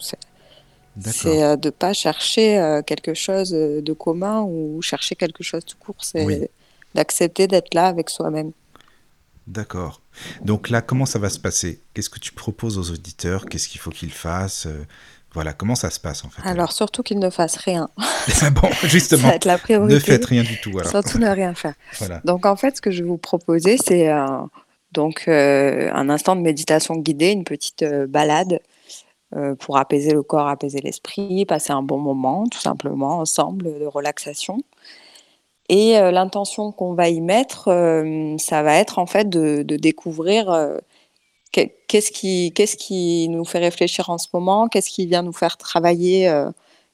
C'est 1.05 1.43
euh, 1.43 1.55
de 1.57 1.67
ne 1.67 1.71
pas 1.71 1.93
chercher 1.93 2.57
euh, 2.57 2.81
quelque 2.81 3.13
chose 3.13 3.51
de 3.51 3.93
commun 3.93 4.41
ou 4.41 4.81
chercher 4.81 5.15
quelque 5.15 5.43
chose 5.43 5.63
de 5.65 5.73
court. 5.73 5.97
C'est 5.99 6.49
d'accepter 6.95 7.47
d'être 7.47 7.73
là 7.73 7.87
avec 7.87 8.09
soi-même. 8.09 8.51
D'accord. 9.45 10.01
Donc 10.43 10.69
là, 10.69 10.81
comment 10.81 11.05
ça 11.05 11.19
va 11.19 11.29
se 11.29 11.39
passer? 11.39 11.81
Qu'est-ce 11.93 12.09
que 12.09 12.19
tu 12.19 12.33
proposes 12.33 12.77
aux 12.77 12.91
auditeurs? 12.91 13.45
Qu'est-ce 13.45 13.69
qu'il 13.69 13.79
faut 13.79 13.91
qu'ils 13.91 14.11
fassent? 14.11 14.65
euh, 14.65 14.85
Voilà, 15.37 15.53
comment 15.53 15.75
ça 15.75 15.89
se 15.91 15.99
passe 15.99 16.25
en 16.25 16.29
fait 16.29 16.41
Alors? 16.47 16.71
Surtout 16.71 17.03
qu'ils 17.03 17.19
ne 17.19 17.29
fassent 17.29 17.57
rien. 17.57 17.89
bon, 18.51 18.69
justement. 18.83 19.29
ça 19.29 19.37
la 19.45 19.57
priorité. 19.57 19.93
Ne 19.93 19.99
faites 19.99 20.25
rien 20.25 20.43
du 20.43 20.59
tout. 20.59 20.71
Surtout 20.89 21.19
ne 21.19 21.29
rien 21.29 21.53
faire. 21.53 21.75
Donc 22.25 22.45
en 22.45 22.55
fait, 22.55 22.77
ce 22.77 22.81
que 22.81 22.91
je 22.91 23.03
vais 23.03 23.09
vous 23.09 23.17
proposer, 23.17 23.77
c'est 23.77 24.09
donc, 24.91 25.25
euh, 25.27 25.91
un 25.93 26.09
instant 26.09 26.35
de 26.35 26.41
méditation 26.41 26.95
guidée, 26.95 27.31
une 27.31 27.43
petite 27.43 27.83
euh, 27.83 28.07
balade 28.07 28.61
euh, 29.35 29.55
pour 29.55 29.77
apaiser 29.77 30.11
le 30.11 30.23
corps, 30.23 30.47
apaiser 30.47 30.79
l'esprit, 30.81 31.45
passer 31.45 31.71
un 31.71 31.83
bon 31.83 31.99
moment, 31.99 32.47
tout 32.47 32.59
simplement, 32.59 33.19
ensemble, 33.19 33.79
de 33.79 33.85
relaxation. 33.85 34.57
Et 35.69 35.99
l'intention 35.99 36.71
qu'on 36.71 36.93
va 36.93 37.09
y 37.09 37.19
mettre, 37.19 37.65
ça 38.39 38.63
va 38.63 38.75
être 38.75 38.99
en 38.99 39.05
fait 39.05 39.27
de, 39.27 39.63
découvrir 39.63 40.47
qu'est-ce 41.51 42.11
qui, 42.11 42.51
qu'est-ce 42.53 42.77
qui 42.77 43.27
nous 43.29 43.45
fait 43.45 43.59
réfléchir 43.59 44.09
en 44.09 44.17
ce 44.17 44.27
moment, 44.33 44.67
qu'est-ce 44.67 44.89
qui 44.89 45.05
vient 45.05 45.23
nous 45.23 45.33
faire 45.33 45.57
travailler, 45.57 46.31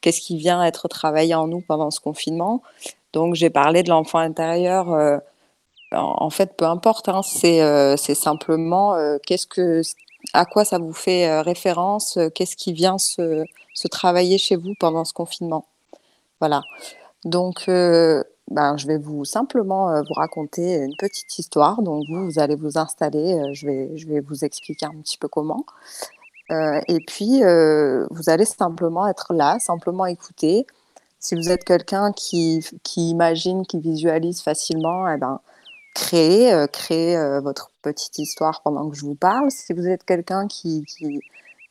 qu'est-ce 0.02 0.22
qui 0.22 0.38
vient 0.38 0.64
être 0.64 0.88
travaillé 0.88 1.36
en 1.36 1.48
nous 1.48 1.62
pendant 1.62 1.92
ce 1.92 2.00
confinement? 2.00 2.62
Donc, 3.14 3.36
j'ai 3.36 3.50
parlé 3.50 3.84
de 3.84 3.90
l'enfant 3.90 4.20
intérieur 4.20 5.22
en, 5.96 6.30
fait, 6.30 6.56
peu 6.58 6.66
importe. 6.66 7.10
Hein, 7.10 7.22
euh, 7.44 7.98
c'est 7.98 8.16
simplement 8.16 8.96
euh, 8.96 9.18
qu'est-ce 9.26 9.48
que, 9.48 9.82
à 10.34 10.46
quoi 10.46 10.66
ça 10.66 10.78
vous 10.78 10.94
fait 10.94 11.28
euh, 11.28 11.42
référence, 11.42 12.18
qu'est-ce 12.36 12.56
qui 12.56 12.74
vient 12.74 12.98
se, 12.98 13.46
travailler 13.90 14.38
chez 14.38 14.56
vous 14.56 14.74
pendant 14.80 15.06
ce 15.06 15.14
confinement? 15.14 15.66
Voilà. 16.40 16.62
Donc, 17.26 17.66
ben, 18.52 18.78
je 18.78 18.88
vais 18.88 18.98
vous 18.98 19.26
simplement 19.26 20.02
vous 20.02 20.14
raconter 20.14 20.76
une 20.76 20.96
petite 20.98 21.40
histoire. 21.40 21.82
Donc, 21.82 22.06
vous, 22.10 22.26
vous 22.26 22.40
allez 22.40 22.56
vous 22.56 22.78
installer. 22.78 23.42
je, 23.54 23.66
vais, 23.66 23.98
je 23.98 24.08
vais 24.08 24.20
vous 24.20 24.44
expliquer 24.46 24.86
un 24.86 25.02
petit 25.02 25.18
peu 25.18 25.28
comment. 25.28 25.66
et 26.52 27.00
puis, 27.08 27.42
vous 27.42 28.30
allez 28.30 28.46
simplement 28.46 29.08
être 29.08 29.34
là, 29.34 29.60
simplement 29.60 30.06
écouter. 30.06 30.68
Si 31.20 31.36
vous 31.36 31.50
êtes 31.50 31.64
quelqu'un 31.64 32.12
qui, 32.12 32.66
qui, 32.84 33.10
imagine, 33.10 33.66
qui 33.66 33.80
visualise 33.80 34.42
facilement, 34.42 35.10
eh 35.10 35.18
ben, 35.18 35.40
créer, 35.94 36.52
euh, 36.54 36.68
créer 36.68 37.18
euh, 37.18 37.40
votre 37.40 37.72
petite 37.82 38.18
histoire 38.18 38.62
pendant 38.62 38.90
que 38.90 38.98
je 38.98 39.06
vous 39.06 39.16
parle. 39.16 39.50
Si 39.52 39.74
vous 39.74 39.88
êtes 39.88 40.04
quelqu'un 40.04 40.48
qui, 40.48 40.86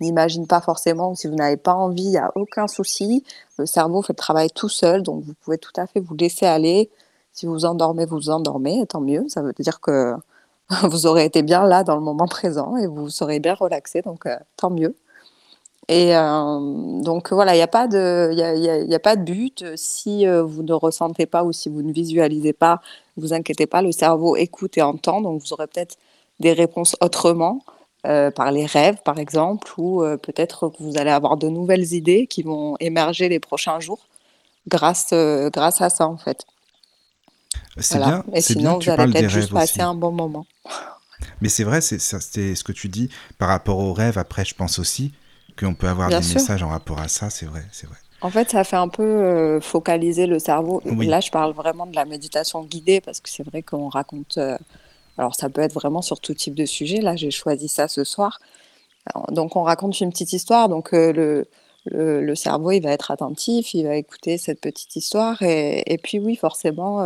n'imagine 0.03 0.47
pas 0.47 0.61
forcément 0.61 1.13
ou 1.13 1.17
si 1.17 1.27
vous 1.27 1.35
n'avez 1.35 1.57
pas 1.57 1.75
envie, 1.75 2.05
il 2.05 2.11
n'y 2.11 2.19
a 2.19 2.31
aucun 2.35 2.67
souci. 2.69 3.25
Le 3.59 3.67
cerveau 3.67 4.03
fait 4.03 4.13
le 4.13 4.19
travail 4.19 4.49
tout 4.51 4.69
seul, 4.69 5.03
donc 5.03 5.25
vous 5.25 5.35
pouvez 5.43 5.59
tout 5.59 5.73
à 5.77 5.87
fait 5.87 6.01
vous 6.01 6.15
laisser 6.15 6.47
aller. 6.47 6.91
Si 7.33 7.47
vous 7.47 7.65
endormez, 7.65 8.05
vous 8.05 8.31
endormez, 8.31 8.85
tant 8.87 9.01
mieux. 9.01 9.25
Ça 9.29 9.43
veut 9.43 9.55
dire 9.59 9.81
que 9.81 10.15
vous 10.85 11.07
aurez 11.07 11.25
été 11.25 11.43
bien 11.43 11.67
là 11.67 11.85
dans 11.85 11.97
le 11.97 12.03
moment 12.03 12.27
présent 12.27 12.77
et 12.77 12.87
vous 12.87 13.09
serez 13.09 13.41
bien 13.41 13.55
relaxé, 13.55 14.03
donc 14.03 14.27
tant 14.57 14.71
mieux. 14.71 14.95
Et 15.89 16.13
donc 16.13 17.33
voilà, 17.33 17.55
il 17.55 17.59
n'y 17.59 17.63
a, 17.63 17.67
pas 17.67 17.89
de, 17.89 18.31
y 18.33 18.93
a, 18.93 18.97
a, 18.97 18.99
pas 18.99 19.17
de 19.17 19.25
but. 19.25 19.65
Si 19.77 20.27
vous 20.27 20.63
ne 20.63 20.73
ressentez 20.73 21.27
pas 21.27 21.45
ou 21.45 21.53
si 21.53 21.69
vous 21.69 21.83
ne 21.83 21.93
visualisez 21.93 22.53
pas, 22.53 22.81
ne 23.17 23.23
vous 23.23 23.33
inquiétez 23.35 23.67
pas, 23.67 23.83
le 23.83 23.93
cerveau 23.93 24.37
écoute 24.37 24.79
et 24.79 24.83
entend, 24.83 25.21
donc 25.21 25.43
vous 25.43 25.53
aurez 25.53 25.67
peut-être 25.67 25.97
des 26.41 26.53
réponses 26.53 26.97
autrement, 27.01 27.63
par 28.03 28.51
les 28.51 28.67
rêves 28.67 28.99
par 29.05 29.19
exemple, 29.19 29.73
ou 29.79 30.03
peut-être 30.23 30.69
que 30.71 30.83
vous 30.83 30.97
allez 30.97 31.11
avoir 31.11 31.37
de 31.37 31.49
nouvelles 31.49 31.93
idées 31.93 32.27
qui 32.27 32.43
vont 32.43 32.77
émerger 32.81 33.29
les 33.29 33.39
prochains 33.39 33.81
jours 33.81 34.07
grâce, 34.69 35.15
grâce 35.53 35.81
à 35.81 35.89
ça 35.91 36.07
en 36.07 36.17
fait. 36.17 36.45
C'est 37.79 37.99
bien. 37.99 38.25
Et 38.35 38.41
sinon, 38.41 38.79
bien, 38.79 38.95
vous 38.95 39.01
allez 39.01 39.13
peut-être 39.13 39.31
juste 39.31 39.53
passer 39.53 39.81
un 39.81 39.95
bon 39.95 40.13
moment. 40.13 40.47
Mais 41.41 41.49
c'est 41.49 41.65
vrai, 41.65 41.81
c'est 41.81 41.99
ce 41.99 42.65
que 42.65 42.73
tu 42.73 42.89
dis 42.89 43.09
par 43.39 43.49
rapport 43.49 43.79
aux 43.79 43.93
rêves. 43.93 44.19
Après, 44.19 44.45
je 44.45 44.55
pense 44.55 44.79
aussi 44.79 45.13
qu'on 45.59 45.75
peut 45.75 45.89
avoir 45.89 46.09
des 46.09 46.17
messages 46.17 46.63
en 46.63 46.69
rapport 46.69 46.99
à 46.99 47.09
ça, 47.09 47.31
c'est 47.31 47.47
vrai, 47.47 47.65
c'est 47.73 47.87
vrai. 47.87 47.97
En 48.21 48.31
fait, 48.31 48.51
ça 48.51 48.63
fait 48.63 48.77
un 48.77 48.89
peu 48.89 49.03
euh, 49.03 49.61
focaliser 49.61 50.27
le 50.27 50.39
cerveau. 50.39 50.81
Là, 50.85 51.21
je 51.21 51.31
parle 51.31 51.53
vraiment 51.53 51.87
de 51.87 51.97
la 51.97 52.05
méditation 52.05 52.63
guidée 52.63 53.01
parce 53.01 53.21
que 53.21 53.29
c'est 53.29 53.43
vrai 53.43 53.63
qu'on 53.63 53.89
raconte. 53.89 54.39
Euh, 55.19 55.23
alors, 55.23 55.35
ça 55.35 55.49
peut 55.51 55.61
être 55.61 55.75
vraiment 55.75 56.03
sur 56.03 56.21
tout 56.21 56.35
type 56.35 56.55
de 56.55 56.67
sujet. 56.67 57.01
Là, 57.01 57.17
j'ai 57.17 57.31
choisi 57.31 57.69
ça 57.69 57.89
ce 57.89 58.05
soir. 58.05 58.41
donc, 59.31 59.57
on 59.57 59.63
raconte 59.63 60.01
une 60.01 60.11
petite 60.11 60.33
histoire. 60.33 60.69
Donc, 60.69 60.95
euh, 60.95 61.13
le, 61.13 61.49
le, 62.21 62.35
cerveau, 62.35 62.73
il 62.73 62.81
va 62.83 62.93
être 62.93 63.11
attentif, 63.11 63.75
il 63.75 63.87
va 63.87 63.97
écouter 63.97 64.39
cette 64.39 64.61
petite 64.61 64.97
histoire. 64.97 65.43
Et, 65.43 65.99
puis, 66.03 66.19
oui, 66.21 66.37
forcément, 66.37 67.05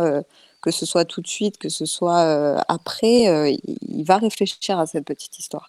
que 0.61 0.71
ce 0.71 0.85
soit 0.85 1.05
tout 1.05 1.21
de 1.21 1.27
suite, 1.27 1.57
que 1.57 1.69
ce 1.69 1.85
soit 1.85 2.61
après, 2.67 3.51
il 3.87 4.03
va 4.05 4.17
réfléchir 4.17 4.79
à 4.79 4.85
cette 4.85 5.05
petite 5.05 5.39
histoire. 5.39 5.67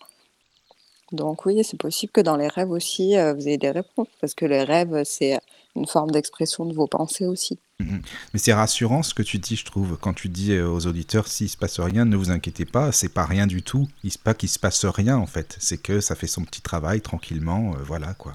Donc 1.12 1.46
oui, 1.46 1.62
c'est 1.64 1.78
possible 1.78 2.12
que 2.12 2.20
dans 2.20 2.36
les 2.36 2.48
rêves 2.48 2.70
aussi, 2.70 3.16
euh, 3.16 3.32
vous 3.32 3.48
ayez 3.48 3.56
des 3.56 3.70
réponses, 3.70 4.08
parce 4.20 4.34
que 4.34 4.44
les 4.44 4.62
rêves, 4.62 5.02
c'est 5.04 5.38
une 5.78 5.86
forme 5.86 6.10
d'expression 6.10 6.64
de 6.66 6.74
vos 6.74 6.86
pensées 6.86 7.26
aussi. 7.26 7.58
Mmh 7.80 7.98
Mais 8.32 8.38
c'est 8.38 8.52
rassurant 8.52 9.02
ce 9.02 9.14
que 9.14 9.22
tu 9.22 9.38
dis, 9.38 9.56
je 9.56 9.64
trouve, 9.64 9.96
quand 10.00 10.12
tu 10.12 10.28
dis 10.28 10.52
euh, 10.52 10.68
aux 10.68 10.86
auditeurs, 10.86 11.28
s'il 11.28 11.48
se 11.48 11.56
passe 11.56 11.80
rien, 11.80 12.04
ne 12.04 12.16
vous 12.16 12.30
inquiétez 12.30 12.64
pas, 12.64 12.92
c'est 12.92 13.08
pas 13.12 13.24
rien 13.24 13.46
du 13.46 13.62
tout. 13.62 13.88
Il 14.04 14.12
se 14.12 14.18
pas 14.18 14.34
qu'il 14.34 14.48
se 14.48 14.58
passe 14.58 14.84
rien 14.84 15.16
en 15.16 15.26
fait, 15.26 15.56
c'est 15.60 15.78
que 15.78 16.00
ça 16.00 16.14
fait 16.14 16.26
son 16.26 16.44
petit 16.44 16.60
travail 16.60 17.00
tranquillement, 17.00 17.72
euh, 17.74 17.82
voilà 17.84 18.14
quoi. 18.14 18.34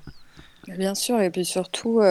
Bien 0.68 0.96
sûr, 0.96 1.20
et 1.20 1.30
puis 1.30 1.44
surtout, 1.44 2.02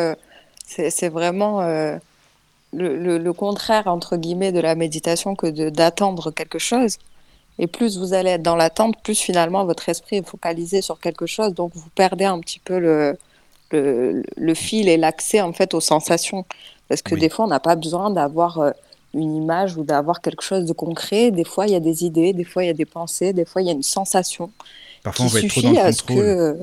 c'est 0.67 1.09
vraiment 1.09 1.63
le, 1.63 3.19
le, 3.19 3.33
contraire 3.33 3.87
entre 3.87 4.19
guillemets 4.19 4.53
de 4.53 4.61
la 4.61 4.75
méditation 4.75 5.35
que 5.35 5.71
d'attendre 5.71 6.31
quelque 6.31 6.59
chose. 6.59 6.99
Et 7.59 7.67
plus 7.67 7.99
vous 7.99 8.15
allez 8.15 8.31
être 8.31 8.43
dans 8.43 8.57
l'attente, 8.57 9.03
plus 9.03 9.19
finalement 9.19 9.65
votre 9.65 9.89
esprit 9.89 10.17
est 10.17 10.29
focalisé 10.29 10.83
sur 10.83 11.01
quelque 11.01 11.27
chose. 11.27 11.55
Donc 11.55 11.73
vous 11.75 11.89
perdez 11.95 12.25
un 12.25 12.41
petit 12.41 12.59
peu 12.59 12.79
le, 12.79 13.17
le, 13.73 14.55
fil 14.55 14.89
et 14.89 14.97
l'accès 14.97 15.41
en 15.41 15.53
fait 15.53 15.75
aux 15.75 15.81
sensations. 15.81 16.45
Parce 16.89 17.03
que 17.03 17.15
des 17.15 17.29
fois, 17.29 17.47
on 17.47 17.49
n'a 17.49 17.61
pas 17.61 17.77
besoin 17.77 18.11
d'avoir 18.11 18.59
euh, 18.59 18.71
une 19.15 19.37
image 19.37 19.77
ou 19.77 19.85
d'avoir 19.85 20.21
quelque 20.21 20.43
chose 20.43 20.67
de 20.67 20.73
concret. 20.73 21.31
Des 21.31 21.45
fois, 21.45 21.67
il 21.67 21.73
y 21.73 21.77
a 21.77 21.81
des 21.81 22.05
idées, 22.05 22.33
des 22.33 22.45
fois, 22.45 22.65
il 22.65 22.67
y 22.67 22.71
a 22.71 22.75
des 22.75 22.85
pensées, 22.85 23.33
des 23.33 23.45
fois, 23.45 23.63
il 23.63 23.67
y 23.67 23.71
a 23.71 23.73
une 23.73 23.83
sensation. 23.83 24.51
Parfois, 25.03 25.27
on 25.27 25.29
va 25.29 25.41
être 25.41 25.49
trop 25.49 25.61
dans 25.63 25.71
le 25.71 25.77
contrôle. 25.77 26.17
Que... 26.17 26.59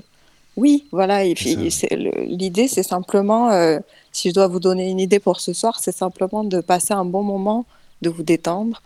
Oui, 0.57 0.87
voilà. 0.91 1.23
L'idée, 1.23 2.67
c'est 2.67 2.83
simplement, 2.83 3.49
euh, 3.51 3.79
si 4.11 4.29
je 4.29 4.33
dois 4.33 4.47
vous 4.47 4.59
donner 4.59 4.89
une 4.89 4.99
idée 4.99 5.19
pour 5.19 5.39
ce 5.39 5.53
soir, 5.53 5.79
c'est 5.79 5.95
simplement 5.95 6.43
de 6.43 6.59
passer 6.61 6.93
un 6.93 7.05
bon 7.05 7.23
moment, 7.23 7.65
de 8.01 8.09
vous 8.09 8.23
détendre, 8.23 8.81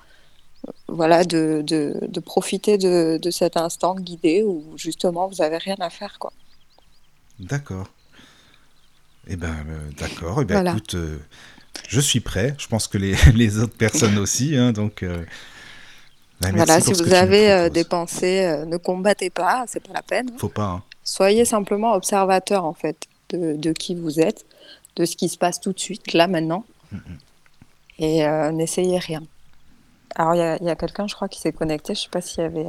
voilà, 0.87 1.23
de, 1.23 1.63
de, 1.65 1.97
de 2.07 2.19
profiter 2.19 2.77
de, 2.77 3.19
de, 3.21 3.31
cet 3.31 3.57
instant 3.57 3.95
guidé 3.95 4.43
où 4.43 4.63
justement 4.77 5.27
vous 5.27 5.41
avez 5.41 5.57
rien 5.57 5.75
à 5.79 5.89
faire. 5.89 6.19
quoi. 6.19 6.31
D'accord. 7.39 7.87
Eh 9.27 9.35
ben, 9.35 9.55
euh, 9.69 9.89
d'accord. 9.97 10.41
Eh 10.41 10.45
ben, 10.45 10.65
écoute, 10.67 10.95
euh, 10.95 11.17
je 11.87 11.99
suis 11.99 12.19
prêt. 12.19 12.55
Je 12.57 12.67
pense 12.67 12.87
que 12.87 12.97
les, 12.97 13.15
les 13.35 13.59
autres 13.59 13.75
personnes 13.75 14.17
aussi. 14.17 14.55
Hein, 14.55 14.71
donc, 14.71 15.03
euh, 15.03 15.23
ben, 16.41 16.55
voilà, 16.55 16.81
si 16.81 16.93
vous 16.93 17.13
avez 17.13 17.69
des 17.69 17.83
pensées, 17.83 18.63
ne 18.67 18.77
combattez 18.77 19.29
pas, 19.29 19.65
c'est 19.67 19.79
pas 19.79 19.93
la 19.93 20.01
peine. 20.01 20.29
Faut 20.37 20.49
pas. 20.49 20.65
Hein. 20.65 20.83
Soyez 21.03 21.45
simplement 21.45 21.93
observateur 21.93 22.65
en 22.65 22.73
fait 22.73 23.07
de, 23.29 23.55
de, 23.55 23.71
qui 23.71 23.95
vous 23.95 24.19
êtes, 24.19 24.45
de 24.95 25.05
ce 25.05 25.15
qui 25.15 25.29
se 25.29 25.37
passe 25.37 25.59
tout 25.59 25.73
de 25.73 25.79
suite, 25.79 26.13
là, 26.13 26.27
maintenant. 26.27 26.65
Mm. 26.91 26.97
Et 27.99 28.25
n'essayez 28.51 28.97
rien. 28.97 29.23
Alors, 30.15 30.35
il 30.35 30.65
y 30.65 30.69
a, 30.69 30.75
quelqu'un, 30.75 31.07
je 31.07 31.15
crois, 31.15 31.29
qui 31.29 31.39
s'est 31.39 31.53
connecté. 31.53 31.93
Je 31.93 31.99
ne 31.99 32.03
sais 32.03 32.09
pas 32.09 32.21
s'il 32.21 32.43
y 32.43 32.45
avait 32.45 32.67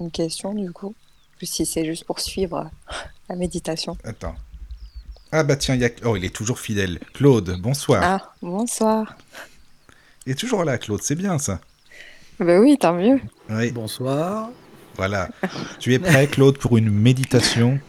une 0.00 0.10
question, 0.10 0.54
du 0.54 0.72
coup. 0.72 0.94
Ou 1.42 1.44
si 1.46 1.66
c'est 1.66 1.84
juste 1.84 2.04
pour 2.04 2.18
suivre 2.20 2.70
la 3.28 3.36
méditation. 3.36 3.96
Attends. 4.02 4.34
Ah 5.32 5.42
bah 5.42 5.56
tiens, 5.56 5.74
y 5.74 5.92
oh, 6.04 6.16
il 6.16 6.24
est 6.24 6.34
toujours 6.34 6.60
fidèle. 6.60 7.00
Claude, 7.12 7.58
bonsoir. 7.60 8.00
Ah, 8.04 8.32
bonsoir. 8.42 9.16
Il 10.24 10.32
est 10.32 10.36
toujours 10.36 10.64
là, 10.64 10.78
Claude, 10.78 11.02
c'est 11.02 11.16
bien 11.16 11.38
ça. 11.38 11.60
Bah 12.38 12.60
oui, 12.60 12.78
tant 12.78 12.94
mieux. 12.94 13.20
Oui. 13.50 13.72
Bonsoir. 13.72 14.50
Voilà. 14.96 15.28
tu 15.78 15.94
es 15.94 15.98
prêt, 15.98 16.26
Claude, 16.26 16.58
pour 16.58 16.76
une 16.76 16.90
méditation? 16.90 17.80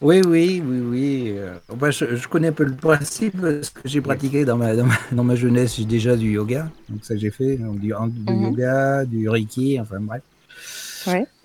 Oui, 0.00 0.20
oui, 0.26 0.60
oui, 0.64 0.80
oui. 0.80 1.34
Euh, 1.36 1.58
je, 1.90 2.26
connais 2.26 2.48
un 2.48 2.52
peu 2.52 2.64
le 2.64 2.74
principe 2.74 3.40
parce 3.40 3.70
que 3.70 3.80
j'ai 3.84 4.00
pratiqué 4.00 4.44
dans 4.44 4.56
ma, 4.56 4.74
dans 4.74 5.24
ma, 5.24 5.36
jeunesse 5.36 5.78
déjà 5.80 6.16
du 6.16 6.32
yoga. 6.32 6.68
Donc 6.88 7.04
ça 7.04 7.16
j'ai 7.16 7.30
fait, 7.30 7.56
du, 7.56 7.94
mhm. 7.94 8.42
yoga, 8.42 9.04
du 9.04 9.28
reiki, 9.28 9.78
enfin 9.80 10.00
bref. 10.00 10.22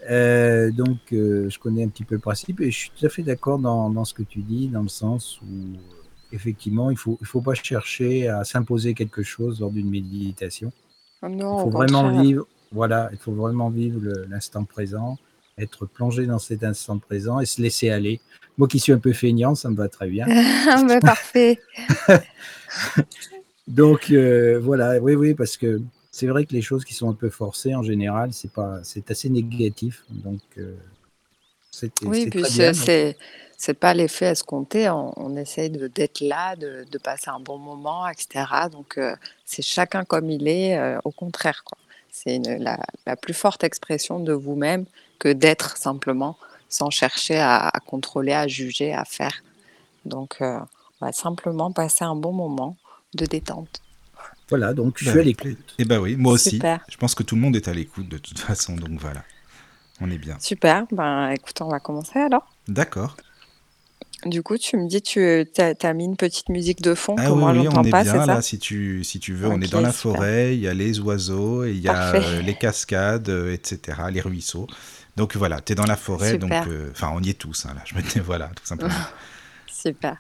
Euh, 0.10 0.72
donc 0.72 0.98
euh, 1.12 1.50
je 1.50 1.60
connais 1.60 1.84
un 1.84 1.90
petit 1.90 2.06
peu 2.06 2.16
le 2.16 2.22
principe 2.22 2.62
et 2.62 2.72
je 2.72 2.78
suis 2.78 2.92
tout 2.98 3.06
à 3.06 3.10
fait 3.10 3.24
d'accord 3.24 3.60
dans, 3.60 3.90
dans, 3.90 4.06
ce 4.06 4.14
que 4.14 4.24
tu 4.24 4.40
dis, 4.40 4.68
dans 4.68 4.82
le 4.82 4.88
sens 4.88 5.42
où 5.42 5.46
effectivement 6.32 6.90
il 6.90 6.94
ne 6.94 7.00
faut, 7.00 7.18
il 7.20 7.28
faut 7.28 7.42
pas 7.42 7.56
chercher 7.56 8.30
à 8.30 8.44
s'imposer 8.44 8.94
quelque 8.94 9.24
chose 9.24 9.60
lors 9.60 9.72
d'une 9.72 9.90
méditation. 9.90 10.72
Ah 11.22 11.30
non, 11.30 11.60
il 11.60 11.64
faut 11.64 11.70
vraiment 11.72 12.22
vivre, 12.22 12.48
voilà, 12.72 13.10
il 13.12 13.18
faut 13.18 13.34
vraiment 13.34 13.70
vivre 13.70 14.00
l'instant 14.30 14.64
présent, 14.64 15.18
être 15.58 15.86
plongé 15.86 16.26
dans 16.26 16.40
cet 16.40 16.64
instant 16.64 17.00
présent 17.00 17.40
et 17.40 17.46
se 17.46 17.62
laisser 17.62 17.90
aller. 17.90 18.22
Moi 18.58 18.68
qui 18.68 18.80
suis 18.80 18.94
un 18.94 19.00
peu 19.00 19.14
feignant, 19.14 19.56
ça 19.56 19.70
me 19.70 19.76
va 19.76 19.90
très 19.90 20.08
bien. 20.08 20.26
Ah, 20.70 20.84
bah, 20.88 21.00
parfait. 21.02 21.60
Donc 23.68 24.12
euh, 24.12 24.60
voilà, 24.62 25.00
oui, 25.00 25.16
oui, 25.16 25.34
parce 25.34 25.58
que 25.58 25.82
c'est 26.18 26.26
vrai 26.26 26.46
que 26.46 26.54
les 26.54 26.64
choses 26.64 26.84
qui 26.84 26.96
sont 26.96 27.10
un 27.10 27.14
peu 27.14 27.30
forcées 27.30 27.76
en 27.76 27.84
général, 27.84 28.34
c'est 28.34 28.52
pas, 28.52 28.80
c'est 28.84 29.12
assez 29.12 29.30
négatif. 29.30 30.04
Donc 30.10 30.42
euh, 30.58 30.76
c'est 31.70 31.92
oui, 32.04 32.28
puis 32.30 32.44
c'est 32.46 33.16
c'est 33.60 33.74
pas 33.74 33.94
l'effet 33.94 34.26
escompté. 34.26 34.90
On, 34.90 35.14
on 35.16 35.36
essaye 35.36 35.70
d'être 35.70 36.22
là, 36.22 36.56
de, 36.56 36.86
de, 36.92 36.98
passer 36.98 37.30
un 37.30 37.40
bon 37.40 37.60
moment, 37.60 38.08
etc. 38.08 38.46
Donc 38.72 38.98
euh, 38.98 39.16
c'est 39.46 39.62
chacun 39.62 40.06
comme 40.06 40.30
il 40.32 40.48
est. 40.48 40.98
au 41.04 41.12
contraire, 41.12 41.64
quoi. 41.64 41.78
C'est 42.12 42.40
la, 42.40 42.80
la, 43.06 43.16
plus 43.16 43.36
forte 43.36 43.64
expression 43.64 44.20
de 44.20 44.34
vous-même 44.34 44.86
que 45.20 45.30
d'être 45.32 45.78
simplement 45.78 46.36
sans 46.68 46.90
chercher 46.90 47.40
à, 47.40 47.72
contrôler, 47.86 48.34
à 48.34 48.48
juger, 48.48 48.92
à 48.92 49.06
faire. 49.06 49.44
Donc, 50.06 50.38
euh, 50.42 50.60
on 51.00 51.06
va 51.06 51.12
simplement 51.12 51.72
passer 51.72 52.06
un 52.06 52.16
bon 52.16 52.34
moment 52.34 52.76
de 53.14 53.26
détente. 53.26 53.82
Voilà, 54.50 54.74
donc 54.74 54.98
je 54.98 55.06
bah 55.06 55.12
suis 55.12 55.20
à 55.20 55.24
l'écoute. 55.24 55.58
Eh 55.78 55.86
bien 55.86 56.00
oui, 56.00 56.16
moi 56.16 56.34
aussi. 56.34 56.60
Je 56.90 56.98
pense 56.98 57.16
que 57.16 57.24
tout 57.24 57.36
le 57.36 57.42
monde 57.42 57.56
est 57.56 57.68
à 57.68 57.74
l'écoute 57.74 58.08
de 58.08 58.18
toute 58.18 58.40
façon, 58.40 58.76
donc 58.76 59.00
voilà. 59.00 59.24
On 60.00 60.10
est 60.12 60.18
bien. 60.18 60.38
Super, 60.40 60.86
ben 60.92 61.32
écoute, 61.32 61.60
on 61.62 61.70
va 61.70 61.80
commencer 61.80 62.20
alors. 62.20 62.48
D'accord. 62.68 63.18
Du 64.26 64.42
coup, 64.42 64.58
tu 64.58 64.78
me 64.78 64.88
dis, 64.88 65.02
tu 65.02 65.22
as, 65.22 65.94
mis 65.94 66.06
une 66.06 66.18
petite 66.18 66.50
musique 66.50 66.82
de 66.82 66.96
fond 66.96 67.16
ah 67.20 67.32
oui, 67.32 67.60
oui, 67.60 67.68
on 67.72 67.84
est 67.84 67.90
bien 68.04 68.26
là, 68.26 68.42
si 68.42 68.58
tu, 68.58 69.04
si 69.04 69.20
tu 69.20 69.34
veux. 69.34 69.48
on 69.48 69.62
est 69.62 69.72
dans 69.72 69.82
la 69.82 69.92
forêt, 69.92 70.56
il 70.56 70.60
y 70.60 70.68
a 70.68 70.74
les 70.74 71.00
oiseaux, 71.00 71.66
il 71.66 71.80
y 71.80 71.88
a 71.88 72.16
euh, 72.16 72.42
les 72.42 72.56
cascades, 72.56 73.30
euh, 73.30 73.54
etc., 73.54 74.00
les 74.12 74.22
ruisseaux. 74.22 74.68
Donc 75.16 75.36
voilà, 75.36 75.62
tu 75.62 75.74
es 75.74 75.76
dans 75.76 75.86
la 75.86 75.96
forêt, 75.96 76.38
donc 76.38 76.52
euh, 76.52 76.90
enfin 76.92 77.12
on 77.14 77.22
y 77.22 77.30
est 77.30 77.40
tous, 77.40 77.66
hein, 77.66 77.74
là, 77.76 77.82
je 77.86 77.96
me 77.96 78.02
dis 78.14 78.20
voilà, 78.20 78.48
tout 78.48 78.66
simplement. 78.66 78.94
Super. 79.78 80.18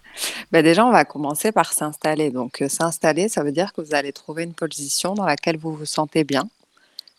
Ben 0.51 0.63
déjà, 0.63 0.85
on 0.85 0.91
va 0.91 1.03
commencer 1.03 1.51
par 1.51 1.73
s'installer. 1.73 2.29
Donc 2.29 2.61
euh, 2.61 2.69
s'installer, 2.69 3.27
ça 3.27 3.43
veut 3.43 3.51
dire 3.51 3.73
que 3.73 3.81
vous 3.81 3.95
allez 3.95 4.13
trouver 4.13 4.43
une 4.43 4.53
position 4.53 5.15
dans 5.15 5.25
laquelle 5.25 5.57
vous 5.57 5.73
vous 5.73 5.85
sentez 5.85 6.23
bien, 6.23 6.47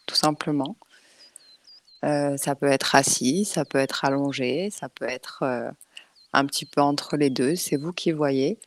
tout 0.07 0.15
simplement. 0.15 0.77
Euh, 2.05 2.37
ça 2.37 2.55
peut 2.55 2.69
être 2.69 2.95
assis, 2.95 3.45
ça 3.45 3.65
peut 3.65 3.79
être 3.79 4.05
allongé, 4.05 4.71
ça 4.71 4.89
peut 4.89 5.09
être 5.09 5.73
un 6.33 6.47
petit 6.47 6.65
peu 6.65 6.81
entre 6.81 7.17
les 7.17 7.31
deux, 7.31 7.57
c'est 7.57 7.77
vous 7.77 7.93
qui 7.93 8.13
voyez. 8.13 8.59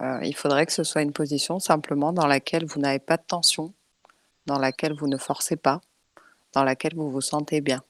il 0.00 0.34
faudrait 0.34 0.66
que 0.66 0.72
ce 0.72 0.82
soit 0.82 1.02
une 1.02 1.12
position 1.12 1.60
simplement 1.60 2.12
dans 2.12 2.26
laquelle 2.26 2.66
vous 2.66 2.80
n'avez 2.80 2.98
pas 2.98 3.16
de 3.16 3.22
tension, 3.22 3.72
dans 4.46 4.58
laquelle 4.58 4.94
vous 4.94 5.06
ne 5.06 5.18
forcez 5.18 5.56
pas, 5.56 5.80
dans 6.52 6.64
laquelle 6.64 6.96
vous 6.96 7.10
vous 7.10 7.20
sentez 7.20 7.60
bien. 7.60 7.82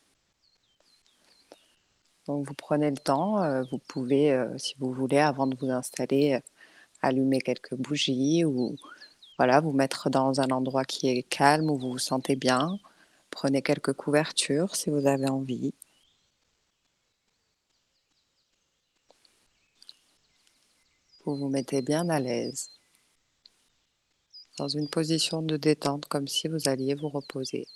Donc 2.29 2.47
vous 2.47 2.55
prenez 2.55 2.91
le 2.91 2.97
temps, 2.99 3.43
euh, 3.43 3.63
vous 3.71 3.79
pouvez, 3.79 4.33
euh, 4.33 4.57
si 4.59 4.75
vous 4.79 4.93
voulez, 4.93 5.19
avant 5.19 5.47
de 5.47 5.57
vous 5.57 5.71
installer, 5.71 6.35
euh, 6.35 6.41
allumer 7.03 7.41
quelques 7.41 7.75
bougies 7.75 8.45
ou 8.45 8.77
voilà, 9.39 9.61
vous 9.61 9.73
mettre 9.73 10.11
dans 10.11 10.41
un 10.41 10.51
endroit 10.51 10.85
qui 10.85 11.09
est 11.09 11.23
calme 11.25 11.71
où 11.71 11.79
vous 11.79 11.93
vous 11.93 11.99
sentez 11.99 12.37
bien. 12.37 12.79
prenez 13.31 13.63
quelques 13.63 13.95
couvertures 13.95 14.77
si 14.77 14.91
vous 14.91 15.07
avez 15.07 15.29
envie. 15.31 15.75
Vous 21.25 21.37
vous 21.37 21.49
mettez 21.49 21.83
bien 21.83 22.09
à 22.09 22.21
l'aise 22.21 22.71
dans 24.59 24.69
une 24.69 24.89
position 24.89 25.41
de 25.43 25.57
détente 25.57 26.07
comme 26.07 26.29
si 26.29 26.49
vous 26.49 26.69
alliez 26.69 26.95
vous 26.95 27.09
reposer. 27.09 27.67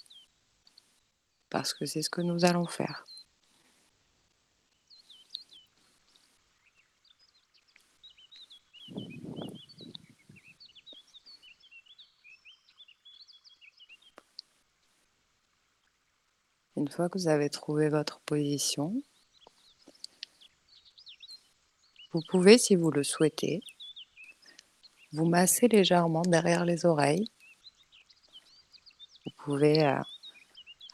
Parce 1.50 1.72
que 1.74 1.86
c'est 1.86 2.02
ce 2.02 2.10
que 2.10 2.20
nous 2.20 2.44
allons 2.44 2.66
faire. 2.66 3.06
Une 16.76 16.88
fois 16.88 17.08
que 17.08 17.18
vous 17.18 17.28
avez 17.28 17.50
trouvé 17.50 17.88
votre 17.88 18.20
position, 18.20 19.02
vous 22.12 22.22
pouvez, 22.28 22.58
si 22.58 22.76
vous 22.76 22.90
le 22.90 23.02
souhaitez, 23.02 23.62
vous 25.12 25.26
masser 25.26 25.68
légèrement 25.68 26.22
derrière 26.22 26.64
les 26.64 26.86
oreilles. 26.86 27.30
Vous 29.24 29.32
pouvez 29.44 29.84
euh, 29.84 30.00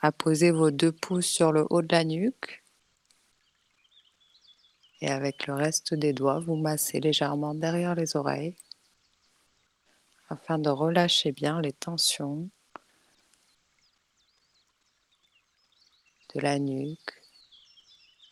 apposer 0.03 0.51
vos 0.51 0.71
deux 0.71 0.93
pouces 0.93 1.27
sur 1.27 1.53
le 1.53 1.67
haut 1.71 1.83
de 1.83 1.93
la 1.93 2.05
nuque 2.05 2.63
et 5.01 5.09
avec 5.09 5.47
le 5.47 5.55
reste 5.55 5.95
des 5.95 6.13
doigts, 6.13 6.41
vous 6.41 6.57
massez 6.57 7.01
légèrement 7.01 7.55
derrière 7.55 7.95
les 7.95 8.17
oreilles 8.17 8.57
afin 10.29 10.59
de 10.59 10.69
relâcher 10.69 11.33
bien 11.33 11.61
les 11.61 11.73
tensions 11.73 12.51
de 16.35 16.41
la 16.41 16.59
nuque, 16.59 17.23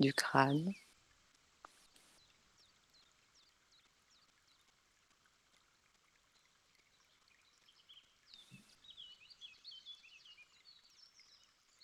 du 0.00 0.12
crâne. 0.12 0.72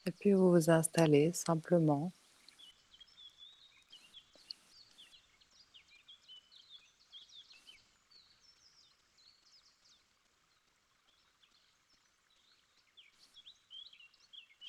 Et 0.04 0.10
puis 0.10 0.32
vous 0.32 0.50
vous 0.50 0.70
installez 0.70 1.32
simplement. 1.32 2.12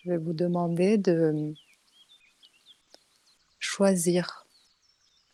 Je 0.04 0.12
vais 0.12 0.18
vous 0.18 0.34
demander 0.34 0.98
de 0.98 1.54
choisir, 3.60 4.46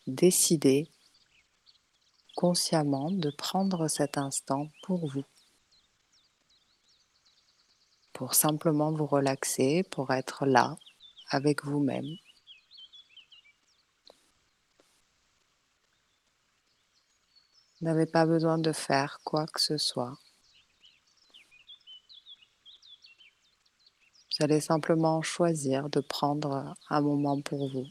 décider 0.06 0.88
consciemment 2.36 3.10
de 3.10 3.30
prendre 3.30 3.88
cet 3.88 4.16
instant 4.16 4.70
pour 4.82 5.10
vous 5.10 5.24
pour 8.20 8.34
simplement 8.34 8.92
vous 8.92 9.06
relaxer, 9.06 9.82
pour 9.82 10.12
être 10.12 10.44
là 10.44 10.76
avec 11.30 11.64
vous-même. 11.64 12.04
Vous 17.80 17.86
n'avez 17.86 18.04
pas 18.04 18.26
besoin 18.26 18.58
de 18.58 18.72
faire 18.72 19.20
quoi 19.24 19.46
que 19.46 19.58
ce 19.58 19.78
soit. 19.78 20.18
Vous 24.40 24.44
allez 24.44 24.60
simplement 24.60 25.20
choisir 25.20 25.90
de 25.90 26.00
prendre 26.00 26.74
un 26.88 27.00
moment 27.02 27.42
pour 27.42 27.70
vous. 27.70 27.84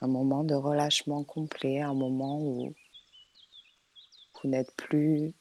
Un 0.00 0.08
moment 0.08 0.42
de 0.42 0.56
relâchement 0.56 1.22
complet, 1.22 1.80
un 1.80 1.94
moment 1.94 2.40
où 2.40 2.74
vous 4.42 4.48
n'êtes 4.48 4.74
plus 4.74 5.32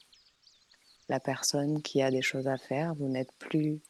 la 1.09 1.19
personne 1.19 1.81
qui 1.81 2.03
a 2.03 2.11
des 2.11 2.21
choses 2.21 2.47
à 2.47 2.59
faire, 2.59 2.93
vous 2.93 3.09
n'êtes 3.09 3.33
plus 3.39 3.81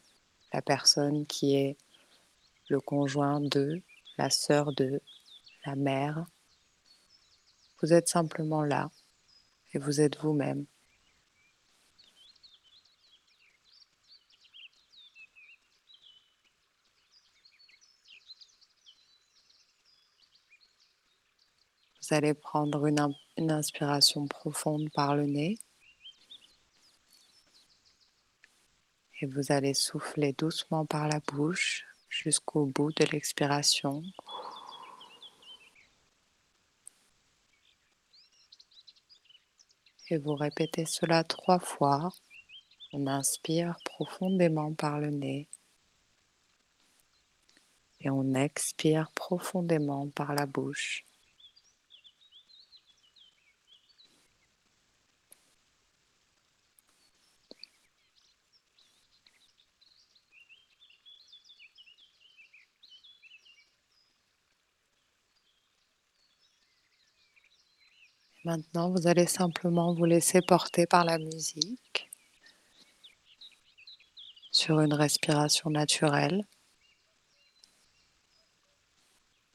la 0.53 0.61
personne 0.61 1.25
qui 1.25 1.57
est 1.57 1.75
le 2.69 2.79
conjoint 2.79 3.41
de, 3.41 3.81
la 4.17 4.29
sœur 4.29 4.71
de, 4.71 5.01
la 5.65 5.75
mère. 5.75 6.25
Vous 7.81 7.91
êtes 7.91 8.07
simplement 8.07 8.63
là 8.63 8.91
et 9.73 9.77
vous 9.77 9.99
êtes 9.99 10.17
vous-même. 10.19 10.67
Vous 22.07 22.15
allez 22.15 22.33
prendre 22.33 22.85
une, 22.85 23.51
inspiration 23.51 24.27
profonde 24.27 24.89
par 24.93 25.17
le 25.17 25.25
nez. 25.25 25.59
Et 29.19 29.25
vous 29.25 29.51
allez 29.51 29.73
souffler 29.73 30.31
doucement 30.31 30.85
par 30.85 31.09
la 31.09 31.19
bouche 31.19 31.85
jusqu'au 32.07 32.65
bout 32.65 32.93
de 32.93 33.03
l'expiration. 33.11 34.03
Et 40.09 40.17
vous 40.17 40.35
répétez 40.35 40.85
cela 40.85 41.25
trois 41.25 41.59
fois. 41.59 42.13
On 42.93 43.07
inspire 43.07 43.75
profondément 43.83 44.73
par 44.73 45.01
le 45.01 45.09
nez. 45.09 45.49
Et 47.99 48.09
on 48.09 48.33
expire 48.33 49.11
profondément 49.11 50.07
par 50.09 50.33
la 50.33 50.45
bouche. 50.45 51.06
Maintenant, 68.47 68.89
vous 68.91 69.07
allez 69.07 69.27
simplement 69.27 69.93
vous 69.93 70.05
laisser 70.05 70.41
porter 70.41 70.87
par 70.87 71.03
la 71.03 71.17
musique 71.17 72.09
sur 74.51 74.79
une 74.79 74.93
respiration 74.93 75.69
naturelle 75.69 76.47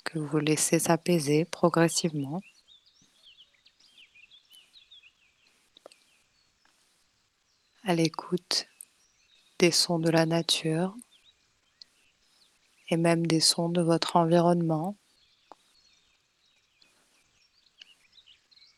que 0.04 0.18
vous 0.18 0.36
laissez 0.40 0.78
s'apaiser 0.78 1.46
progressivement. 1.46 2.42
à 7.84 7.94
l'écoute 7.94 8.66
des 9.58 9.70
sons 9.70 10.00
de 10.00 10.10
la 10.10 10.26
nature 10.26 10.94
et 12.90 12.98
même 12.98 13.26
des 13.26 13.40
sons 13.40 13.70
de 13.70 13.80
votre 13.80 14.16
environnement. 14.16 14.98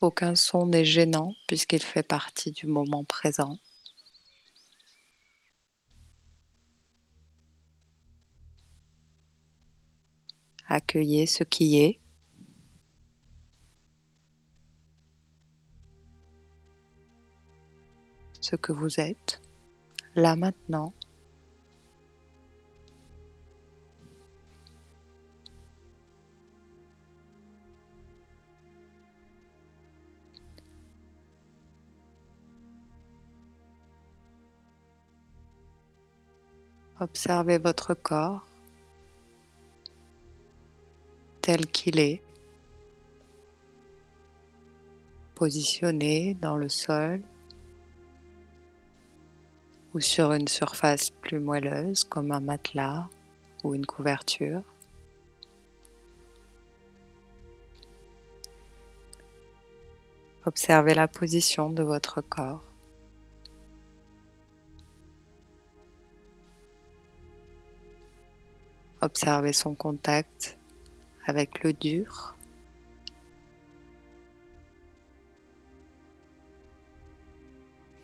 Aucun 0.04 0.34
son 0.34 0.66
n'est 0.66 0.84
gênant 0.84 1.32
puisqu'il 1.48 1.82
fait 1.82 2.02
partie 2.02 2.52
du 2.52 2.66
moment 2.66 3.04
présent. 3.04 3.58
Accueillez 10.68 11.24
ce 11.24 11.42
qui 11.42 11.78
est. 11.78 12.00
Ce 18.42 18.56
que 18.56 18.72
vous 18.72 19.00
êtes, 19.00 19.40
là 20.14 20.36
maintenant. 20.36 20.92
Observez 37.04 37.58
votre 37.58 37.92
corps 37.92 38.46
tel 41.42 41.66
qu'il 41.66 41.98
est, 41.98 42.22
positionné 45.34 46.32
dans 46.32 46.56
le 46.56 46.70
sol 46.70 47.20
ou 49.92 50.00
sur 50.00 50.32
une 50.32 50.48
surface 50.48 51.10
plus 51.10 51.40
moelleuse 51.40 52.04
comme 52.04 52.32
un 52.32 52.40
matelas 52.40 53.06
ou 53.64 53.74
une 53.74 53.84
couverture. 53.84 54.62
Observez 60.46 60.94
la 60.94 61.06
position 61.06 61.68
de 61.68 61.82
votre 61.82 62.22
corps. 62.22 62.64
Observez 69.04 69.52
son 69.52 69.74
contact 69.74 70.56
avec 71.26 71.62
le 71.62 71.74
dur. 71.74 72.34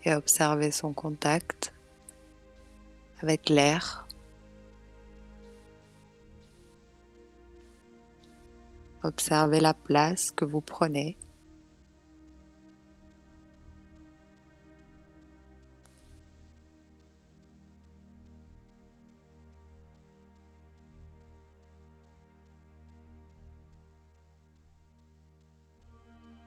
Et 0.04 0.12
observez 0.12 0.70
son 0.70 0.92
contact 0.92 1.72
avec 3.22 3.48
l'air. 3.48 4.06
Observez 9.02 9.60
la 9.60 9.72
place 9.72 10.30
que 10.30 10.44
vous 10.44 10.60
prenez. 10.60 11.16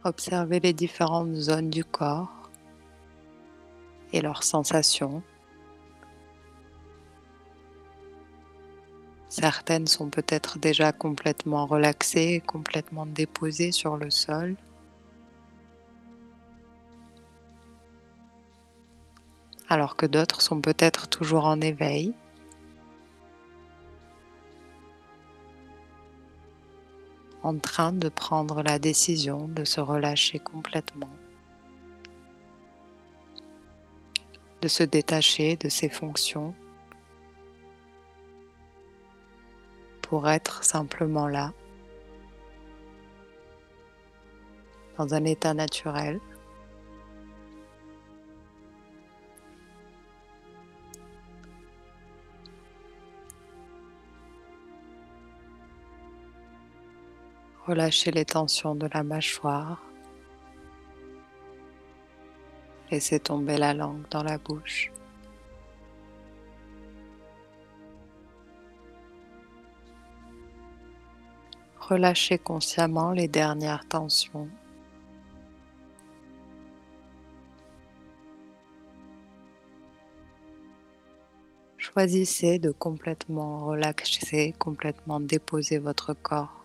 Observez 0.06 0.60
les 0.60 0.74
différentes 0.74 1.34
zones 1.34 1.70
du 1.70 1.86
corps 1.86 2.50
et 4.12 4.20
leurs 4.20 4.44
sensations. 4.44 5.24
Certaines 9.30 9.88
sont 9.88 10.10
peut-être 10.10 10.60
déjà 10.60 10.92
complètement 10.92 11.66
relaxées, 11.66 12.44
complètement 12.46 13.06
déposées 13.06 13.72
sur 13.72 13.96
le 13.96 14.10
sol. 14.10 14.58
Alors 19.70 19.96
que 19.96 20.06
d'autres 20.06 20.42
sont 20.42 20.60
peut-être 20.60 21.08
toujours 21.08 21.46
en 21.46 21.62
éveil. 21.62 22.14
En 27.44 27.58
train 27.60 27.92
de 27.92 28.10
prendre 28.10 28.64
la 28.64 28.80
décision 28.80 29.48
de 29.48 29.66
se 29.66 29.82
relâcher 29.82 30.40
complètement, 30.40 31.10
de 34.62 34.68
se 34.68 34.84
détacher 34.84 35.58
de 35.58 35.70
ses 35.70 35.90
fonctions. 35.90 36.56
Pour 40.02 40.30
être 40.30 40.64
simplement 40.64 41.28
là, 41.28 41.52
dans 44.98 45.14
un 45.14 45.26
état 45.26 45.54
naturel. 45.54 46.20
Relâchez 57.66 58.12
les 58.12 58.26
tensions 58.26 58.76
de 58.76 58.90
la 58.94 59.04
mâchoire. 59.04 59.82
Laissez 62.92 63.22
tomber 63.22 63.58
la 63.58 63.74
langue 63.74 64.04
dans 64.12 64.22
la 64.22 64.38
bouche. 64.38 64.92
Relâchez 71.80 72.38
consciemment 72.38 73.12
les 73.12 73.30
dernières 73.30 73.88
tensions. 73.88 74.50
Choisissez 81.78 82.60
de 82.60 82.72
complètement 82.72 83.66
relaxer, 83.66 84.54
complètement 84.60 85.22
déposer 85.22 85.78
votre 85.78 86.14
corps 86.14 86.63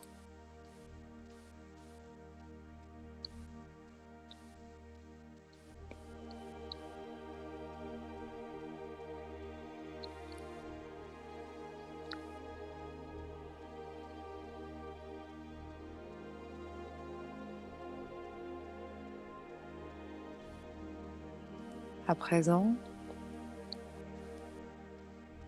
présent, 22.19 22.75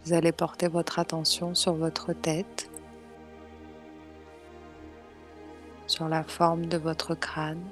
vous 0.04 0.14
allez 0.14 0.32
porter 0.32 0.68
votre 0.68 0.98
attention 0.98 1.54
sur 1.54 1.74
votre 1.74 2.14
tête, 2.14 2.70
sur 5.86 6.08
la 6.08 6.22
forme 6.22 6.66
de 6.66 6.78
votre 6.78 7.14
crâne, 7.14 7.62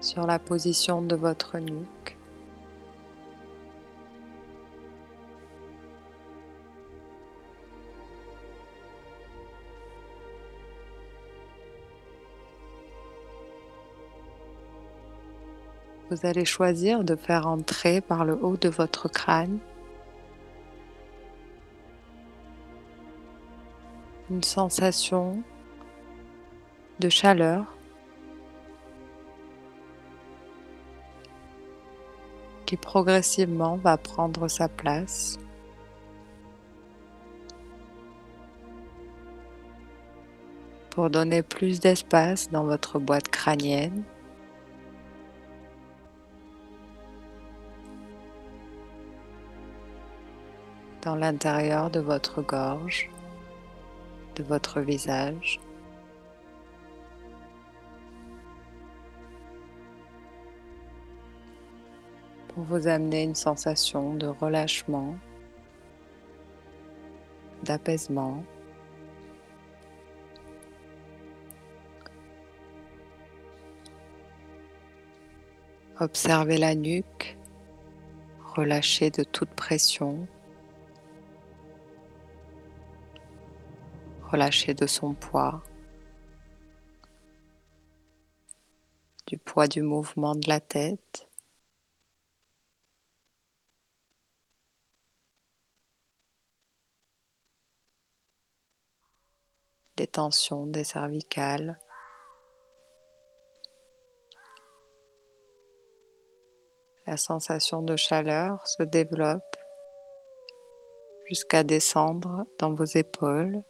sur 0.00 0.26
la 0.26 0.38
position 0.38 1.00
de 1.00 1.16
votre 1.16 1.58
nuque. 1.58 2.19
Vous 16.10 16.26
allez 16.26 16.44
choisir 16.44 17.04
de 17.04 17.14
faire 17.14 17.46
entrer 17.46 18.00
par 18.00 18.24
le 18.24 18.34
haut 18.34 18.56
de 18.56 18.68
votre 18.68 19.08
crâne 19.08 19.58
une 24.28 24.42
sensation 24.42 25.42
de 26.98 27.08
chaleur 27.08 27.64
qui 32.66 32.76
progressivement 32.76 33.76
va 33.76 33.96
prendre 33.96 34.48
sa 34.48 34.68
place. 34.68 35.38
pour 40.90 41.08
donner 41.08 41.42
plus 41.42 41.78
d'espace 41.78 42.50
dans 42.50 42.64
votre 42.64 42.98
boîte 42.98 43.28
crânienne. 43.28 44.02
Dans 51.02 51.16
l'intérieur 51.16 51.90
de 51.90 52.00
votre 52.00 52.42
gorge, 52.42 53.10
de 54.36 54.42
votre 54.42 54.80
visage. 54.80 55.60
pour 62.54 62.64
vous 62.64 62.88
amener 62.88 63.22
une 63.22 63.34
sensation 63.34 64.14
de 64.14 64.26
relâchement, 64.26 65.16
d'apaisement. 67.62 68.42
Observez 76.00 76.58
la 76.58 76.74
nuque, 76.74 77.38
relâchée 78.54 79.10
de 79.10 79.22
toute 79.22 79.50
pression. 79.50 80.26
Relâcher 84.30 84.74
de 84.74 84.86
son 84.86 85.14
poids, 85.14 85.62
du 89.26 89.38
poids 89.38 89.66
du 89.66 89.82
mouvement 89.82 90.34
de 90.34 90.48
la 90.48 90.60
tête. 90.60 91.26
des 100.00 100.06
tensions 100.06 100.66
des 100.66 100.84
cervicales. 100.84 101.78
La 107.06 107.18
sensation 107.18 107.82
de 107.82 107.96
chaleur 107.96 108.66
se 108.66 108.82
développe 108.82 109.56
jusqu'à 111.28 111.64
descendre 111.64 112.46
dans 112.58 112.72
vos 112.72 112.86
épaules. 112.86 113.62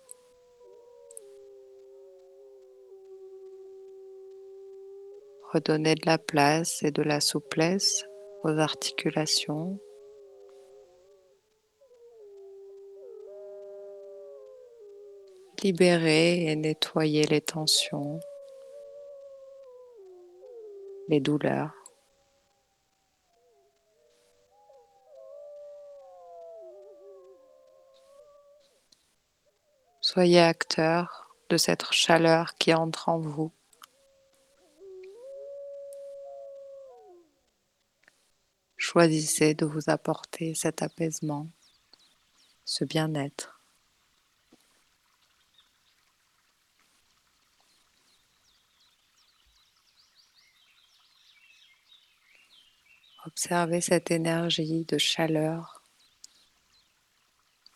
redonner 5.52 5.94
de 5.96 6.06
la 6.06 6.18
place 6.18 6.82
et 6.82 6.90
de 6.90 7.02
la 7.02 7.20
souplesse 7.20 8.04
aux 8.44 8.58
articulations. 8.58 9.78
Libérer 15.62 16.46
et 16.46 16.56
nettoyer 16.56 17.24
les 17.24 17.42
tensions, 17.42 18.18
les 21.08 21.20
douleurs. 21.20 21.74
Soyez 30.00 30.40
acteur 30.40 31.28
de 31.50 31.56
cette 31.56 31.84
chaleur 31.92 32.54
qui 32.54 32.72
entre 32.72 33.10
en 33.10 33.18
vous. 33.18 33.52
Choisissez 38.92 39.54
de 39.54 39.66
vous 39.66 39.88
apporter 39.88 40.52
cet 40.56 40.82
apaisement, 40.82 41.48
ce 42.64 42.84
bien-être. 42.84 43.62
Observez 53.26 53.80
cette 53.80 54.10
énergie 54.10 54.84
de 54.86 54.98
chaleur 54.98 55.84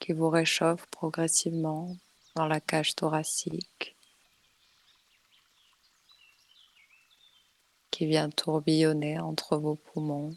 qui 0.00 0.12
vous 0.12 0.30
réchauffe 0.30 0.84
progressivement 0.86 1.96
dans 2.34 2.48
la 2.48 2.58
cage 2.58 2.96
thoracique, 2.96 3.94
qui 7.92 8.06
vient 8.06 8.30
tourbillonner 8.30 9.20
entre 9.20 9.56
vos 9.56 9.76
poumons 9.76 10.36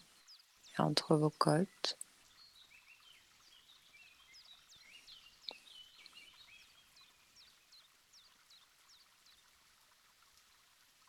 entre 0.79 1.15
vos 1.15 1.29
côtes. 1.29 1.97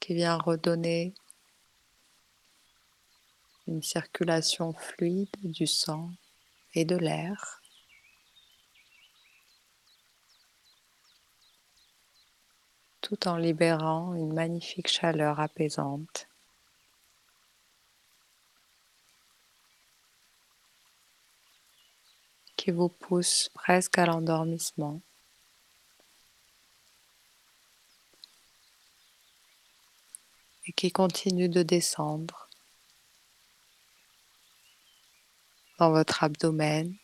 qui 0.01 0.15
vient 0.15 0.39
redonner 0.39 1.13
une 3.67 3.83
circulation 3.83 4.73
fluide 4.73 5.29
du 5.43 5.67
sang 5.67 6.11
et 6.75 6.87
de 6.87 6.97
l'air. 6.97 7.61
tout 13.09 13.27
en 13.27 13.39
libérant 13.39 14.13
une 14.13 14.35
magnifique 14.35 14.89
chaleur 14.89 15.41
apaisante. 15.41 16.28
Qui 22.59 22.73
vous 22.73 22.91
pousse 22.91 23.49
presque 23.55 23.97
à 23.99 24.05
l'endormissement. 24.05 25.01
et 30.67 30.73
qui 30.73 30.93
continue 30.93 31.49
de 31.49 31.63
descendre 31.63 32.51
dans 35.79 35.91
votre 35.91 36.23
abdomen, 36.23 36.95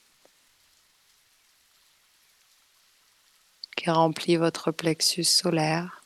qui 3.75 3.91
remplit 3.91 4.37
votre 4.37 4.71
plexus 4.71 5.25
solaire. 5.25 6.03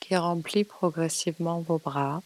qui 0.00 0.16
remplit 0.16 0.64
progressivement 0.64 1.62
vos 1.62 1.78
bras. 1.78 2.22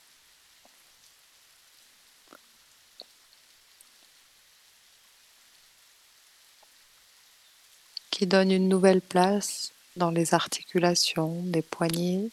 Qui 8.16 8.26
donne 8.26 8.50
une 8.50 8.70
nouvelle 8.70 9.02
place 9.02 9.74
dans 9.94 10.10
les 10.10 10.32
articulations 10.32 11.42
des 11.42 11.60
poignets, 11.60 12.30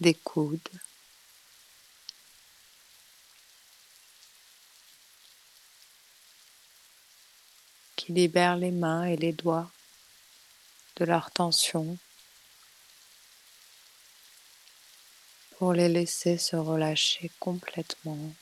des 0.00 0.12
coudes. 0.12 0.60
qui 7.96 8.12
libère 8.12 8.56
les 8.56 8.70
mains 8.70 9.04
et 9.04 9.16
les 9.16 9.32
doigts 9.32 9.70
de 10.96 11.06
leur 11.06 11.30
tension 11.30 11.96
pour 15.56 15.72
les 15.72 15.88
laisser 15.88 16.36
se 16.36 16.56
relâcher 16.56 17.30
complètement. 17.40 18.34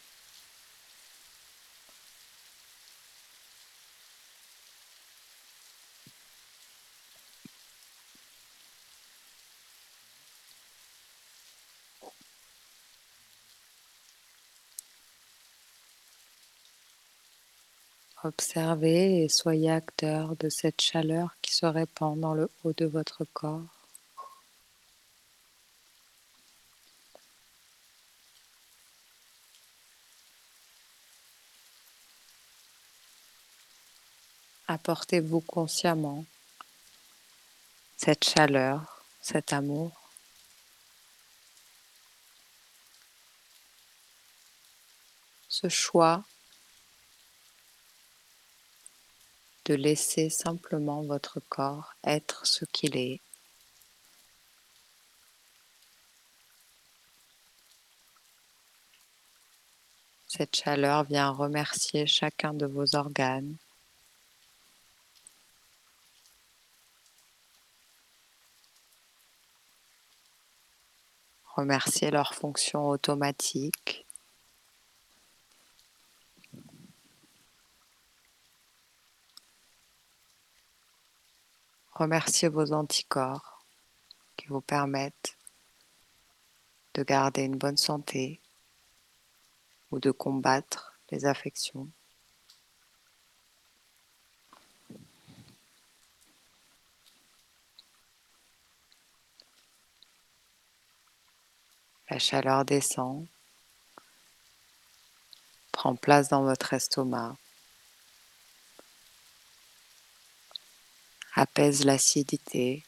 Observez 18.25 19.23
et 19.23 19.29
soyez 19.29 19.71
acteur 19.71 20.35
de 20.37 20.49
cette 20.49 20.81
chaleur 20.81 21.37
qui 21.43 21.55
se 21.55 21.67
répand 21.67 22.19
dans 22.19 22.33
le 22.33 22.51
haut 22.63 22.73
de 22.73 22.87
votre 22.87 23.27
corps. 23.27 23.61
Apportez-vous 34.69 35.43
consciemment 35.43 36.25
cette 37.99 38.25
chaleur, 38.25 39.05
cet 39.21 39.53
amour? 39.53 39.93
Ce 45.51 45.69
choix 45.69 46.25
de 49.65 49.75
laisser 49.75 50.29
simplement 50.31 51.03
votre 51.03 51.41
corps 51.49 51.95
être 52.05 52.47
ce 52.47 52.65
qu'il 52.67 52.97
est. 52.97 53.21
Cette 60.37 60.57
chaleur 60.57 61.05
vient 61.05 61.31
remercier 61.31 62.07
chacun 62.07 62.53
de 62.55 62.67
vos 62.67 62.97
organes. 62.97 63.57
Remercier 71.55 72.11
leur 72.11 72.35
fonction 72.35 72.89
automatique. 72.89 74.04
Remerciez 81.95 82.49
vos 82.49 82.73
anticorps 82.73 83.65
qui 84.37 84.49
vous 84.49 84.61
permettent 84.61 85.37
de 86.95 87.05
garder 87.05 87.43
une 87.43 87.57
bonne 87.57 87.77
santé 87.77 88.41
ou 89.93 90.01
de 90.01 90.11
combattre 90.11 90.99
les 91.13 91.25
affections. 91.25 91.89
La 102.11 102.19
chaleur 102.19 102.65
descend, 102.65 103.27
prend 105.71 105.95
place 105.95 106.29
dans 106.29 106.43
votre 106.43 106.73
estomac. 106.73 107.37
Apaise 111.35 111.85
l'acidité. 111.85 112.85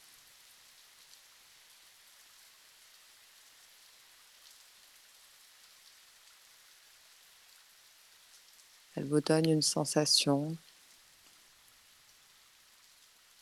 Elle 8.95 9.05
vous 9.05 9.21
donne 9.21 9.49
une 9.49 9.63
sensation 9.63 10.57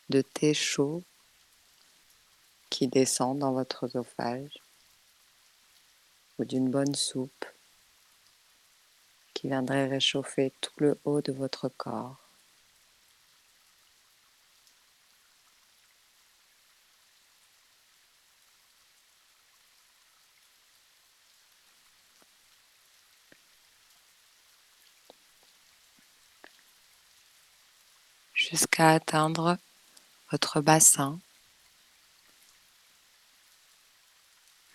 de 0.09 0.23
thé 0.23 0.55
chaud 0.55 1.03
qui 2.71 2.89
descend 2.89 3.39
dans 3.39 3.53
votre 3.53 3.85
oesophage 3.85 4.59
ou 6.39 6.45
d'une 6.45 6.71
bonne 6.71 6.95
soupe 6.95 7.47
qui 9.35 9.49
viendrait 9.49 9.87
réchauffer 9.87 10.53
tout 10.61 10.73
le 10.79 10.99
haut 11.05 11.21
de 11.21 11.33
votre 11.33 11.69
corps. 11.69 12.24
Jusqu'à 28.75 28.91
atteindre 28.91 29.57
votre 30.33 30.61
bassin. 30.61 31.21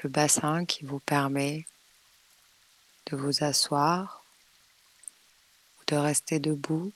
Le 0.02 0.10
bassin 0.10 0.64
qui 0.64 0.86
vous 0.86 1.00
permet 1.00 1.66
de 3.08 3.18
vous 3.18 3.44
asseoir 3.44 4.24
ou 5.80 5.84
de 5.88 5.98
rester 5.98 6.40
debout. 6.40 6.94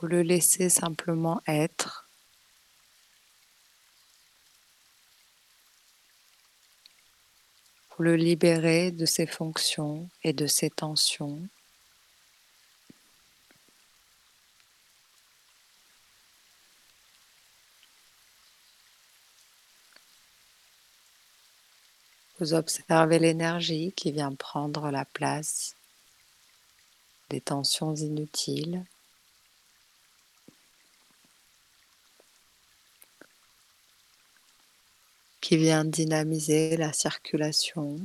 Vous 0.00 0.06
le 0.06 0.22
laissez 0.22 0.70
simplement 0.70 1.42
être. 1.46 2.07
Le 8.00 8.14
libérez 8.14 8.92
de 8.92 9.06
ses 9.06 9.26
fonctions 9.26 10.08
et 10.22 10.32
de 10.32 10.46
ses 10.46 10.70
tensions. 10.70 11.40
Vous 22.38 22.54
observez 22.54 23.18
l'énergie 23.18 23.92
qui 23.96 24.12
vient 24.12 24.32
prendre 24.32 24.92
la 24.92 25.04
place 25.04 25.74
des 27.30 27.40
tensions 27.40 27.96
inutiles. 27.96 28.84
Qui 35.40 35.56
vient 35.56 35.84
dynamiser 35.84 36.76
la 36.76 36.92
circulation. 36.92 37.98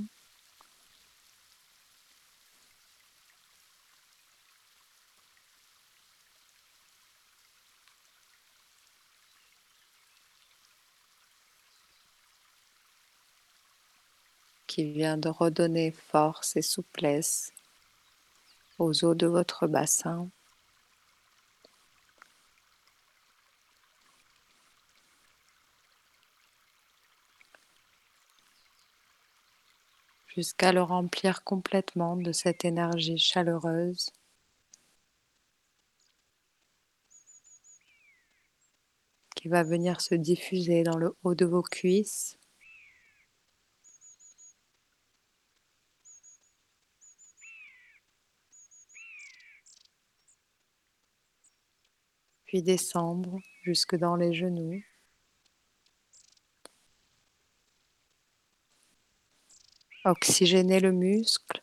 qui 14.73 14.91
vient 14.91 15.17
de 15.19 15.29
redonner 15.29 15.91
force 15.91 16.55
et 16.55 16.63
souplesse 16.63 17.53
aux 18.79 19.05
os 19.05 19.15
de 19.15 19.27
votre 19.27 19.67
bassin. 19.67 20.29
Jusqu'à 30.35 30.71
le 30.71 30.81
remplir 30.81 31.43
complètement 31.43 32.15
de 32.15 32.31
cette 32.31 32.65
énergie 32.65 33.17
chaleureuse. 33.17 34.11
qui 39.35 39.49
va 39.49 39.63
venir 39.63 39.99
se 39.99 40.15
diffuser 40.15 40.83
dans 40.83 40.97
le 40.97 41.17
haut 41.23 41.35
de 41.35 41.45
vos 41.45 41.63
cuisses. 41.63 42.37
puis 52.45 52.61
descendre 52.61 53.39
jusque 53.63 53.95
dans 53.95 54.15
les 54.15 54.33
genoux. 54.33 54.81
Oxygéner 60.05 60.81
le 60.81 60.91
muscle 60.91 61.61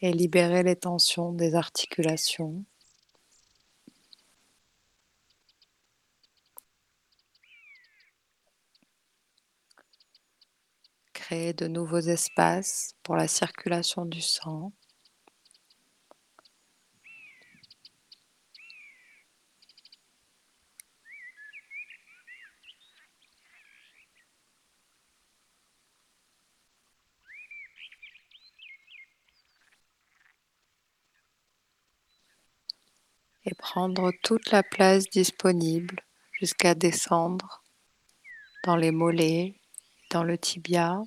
et 0.00 0.12
libérer 0.12 0.62
les 0.62 0.76
tensions 0.76 1.32
des 1.32 1.56
articulations. 1.56 2.64
Créer 11.12 11.52
de 11.52 11.66
nouveaux 11.66 11.98
espaces 11.98 12.94
pour 13.02 13.16
la 13.16 13.26
circulation 13.26 14.04
du 14.04 14.20
sang. 14.20 14.70
et 33.46 33.54
prendre 33.70 34.12
toute 34.22 34.52
la 34.52 34.62
place 34.62 35.10
disponible 35.10 35.96
jusqu'à 36.30 36.76
descendre 36.76 37.64
dans 38.62 38.76
les 38.76 38.92
mollets, 38.92 39.60
dans 40.10 40.22
le 40.22 40.38
tibia. 40.38 41.02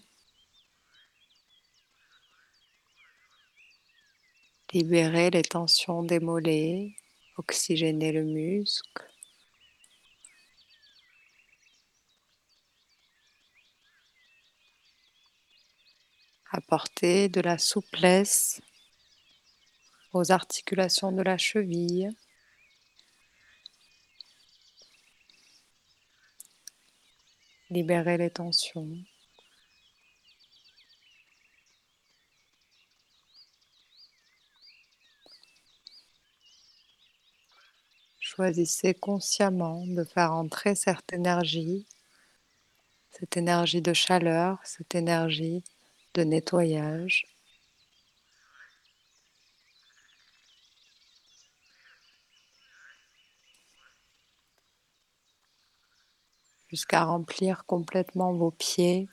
Libérer 4.73 5.29
les 5.29 5.41
tensions 5.41 6.03
des 6.03 6.19
mollets, 6.19 6.97
oxygéner 7.37 8.11
le 8.11 8.25
muscle. 8.25 9.07
Apporter 16.51 17.29
de 17.29 17.39
la 17.39 17.57
souplesse 17.57 18.61
aux 20.11 20.33
articulations 20.33 21.13
de 21.13 21.21
la 21.21 21.37
cheville. 21.37 22.13
Libérer 27.69 28.17
les 28.17 28.31
tensions. 28.31 28.89
Choisissez 38.19 38.93
consciemment 38.93 39.85
de 39.85 40.03
faire 40.03 40.33
entrer 40.33 40.73
cette 40.73 41.13
énergie, 41.13 41.85
cette 43.11 43.37
énergie 43.37 43.81
de 43.81 43.93
chaleur, 43.93 44.59
cette 44.63 44.95
énergie 44.95 45.63
de 46.13 46.23
nettoyage. 46.23 47.27
Jusqu'à 56.69 57.03
remplir 57.03 57.65
complètement 57.65 58.33
vos 58.33 58.51
pieds. 58.51 59.07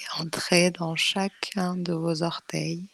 Et 0.00 0.20
entrer 0.20 0.70
dans 0.70 0.94
chacun 0.94 1.76
de 1.76 1.92
vos 1.92 2.22
orteils. 2.22 2.88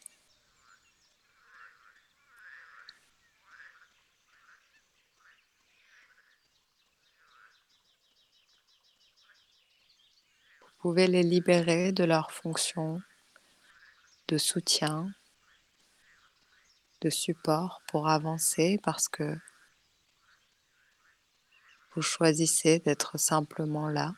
Vous 10.61 10.91
pouvez 10.91 11.07
les 11.07 11.23
libérer 11.23 11.93
de 11.93 12.03
leur 12.03 12.33
fonction 12.33 13.01
de 14.29 14.39
soutien 14.39 15.13
de 17.03 17.11
support 17.11 17.83
pour 17.89 18.09
avancer 18.09 18.79
parce 18.83 19.09
que 19.09 19.37
vous 21.95 22.03
choisissez 22.03 22.79
d'être 22.79 23.19
simplement 23.19 23.89
là, 23.89 24.15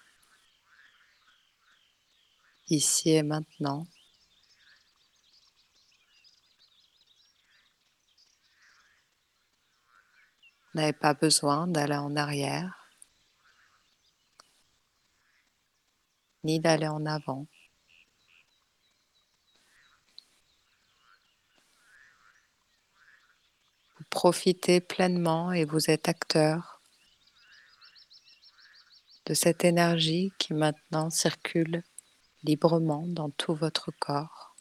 ici 2.68 3.10
et 3.10 3.22
maintenant. 3.22 3.86
Vous 10.72 10.80
n'avez 10.80 10.92
pas 10.92 11.14
besoin 11.14 11.66
d'aller 11.66 11.96
en 11.96 12.14
arrière, 12.16 12.90
ni 16.42 16.60
d'aller 16.60 16.88
en 16.88 17.06
avant. 17.06 17.46
Profitez 24.14 24.80
pleinement 24.80 25.50
et 25.50 25.64
vous 25.64 25.90
êtes 25.90 26.08
acteur 26.08 26.80
de 29.26 29.34
cette 29.34 29.64
énergie 29.64 30.32
qui 30.38 30.54
maintenant 30.54 31.10
circule 31.10 31.82
librement 32.44 33.08
dans 33.08 33.30
tout 33.30 33.56
votre 33.56 33.90
corps, 33.98 34.54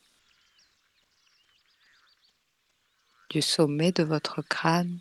du 3.29 3.43
sommet 3.43 3.91
de 3.91 4.01
votre 4.01 4.41
crâne 4.41 4.99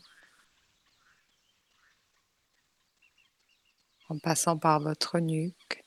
en 4.11 4.19
passant 4.19 4.59
par 4.59 4.81
votre 4.81 5.19
nuque, 5.19 5.83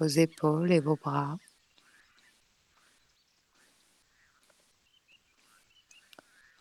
vos 0.00 0.08
épaules 0.08 0.72
et 0.72 0.80
vos 0.80 0.96
bras. 0.96 1.38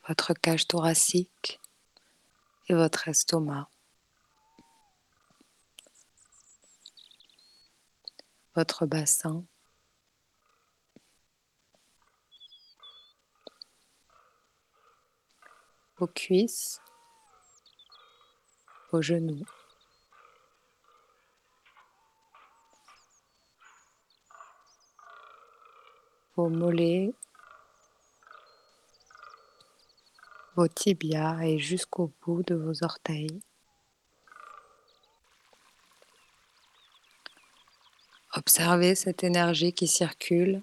Votre 0.08 0.34
cage 0.34 0.68
thoracique 0.68 1.62
et 2.68 2.74
votre 2.74 3.08
estomac. 3.08 3.70
Votre 8.56 8.86
bassin. 8.86 9.46
Vos 15.98 16.08
cuisses. 16.08 16.82
Vos 18.92 19.02
genoux. 19.02 19.46
Vos 26.36 26.50
mollets 26.50 27.14
vos 30.56 30.68
tibias 30.68 31.42
et 31.42 31.60
jusqu'au 31.60 32.12
bout 32.22 32.44
de 32.44 32.56
vos 32.56 32.84
orteils. 32.84 33.40
Observez 38.36 38.96
cette 38.96 39.24
énergie 39.24 39.74
qui 39.74 39.88
circule, 39.88 40.62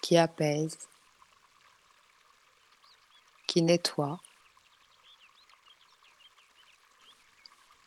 qui 0.00 0.16
apaise, 0.16 0.78
qui 3.46 3.62
nettoie, 3.62 4.20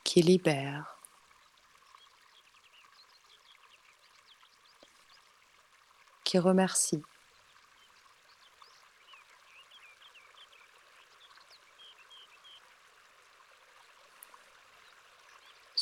qui 0.04 0.22
libère. 0.22 0.96
qui 6.26 6.40
remercie. 6.40 7.02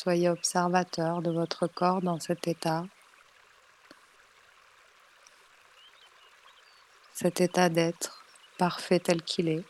Soyez 0.04 0.28
observateur 0.28 1.22
de 1.22 1.32
votre 1.32 1.66
corps 1.66 2.02
dans 2.02 2.20
cet 2.20 2.50
état. 2.50 2.84
Cet 7.14 7.40
état 7.40 7.70
d'être 7.70 8.22
parfait 8.58 9.00
tel 9.00 9.22
qu'il 9.22 9.48
est. 9.48 9.64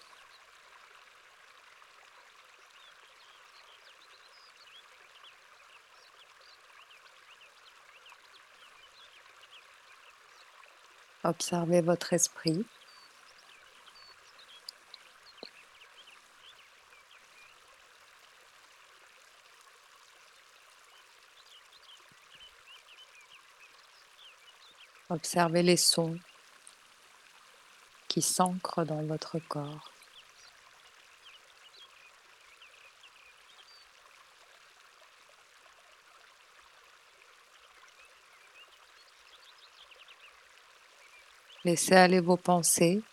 Observez 11.24 11.82
votre 11.82 12.12
esprit. 12.14 12.66
Observez 25.14 25.62
les 25.62 25.78
sons 25.78 26.18
qui 28.08 28.24
s'ancrent 28.24 28.84
dans 28.84 29.04
votre 29.04 29.38
corps. 29.48 29.92
Laissez 41.64 41.94
aller 41.94 42.20
vos 42.20 42.38
pensées 42.38 43.04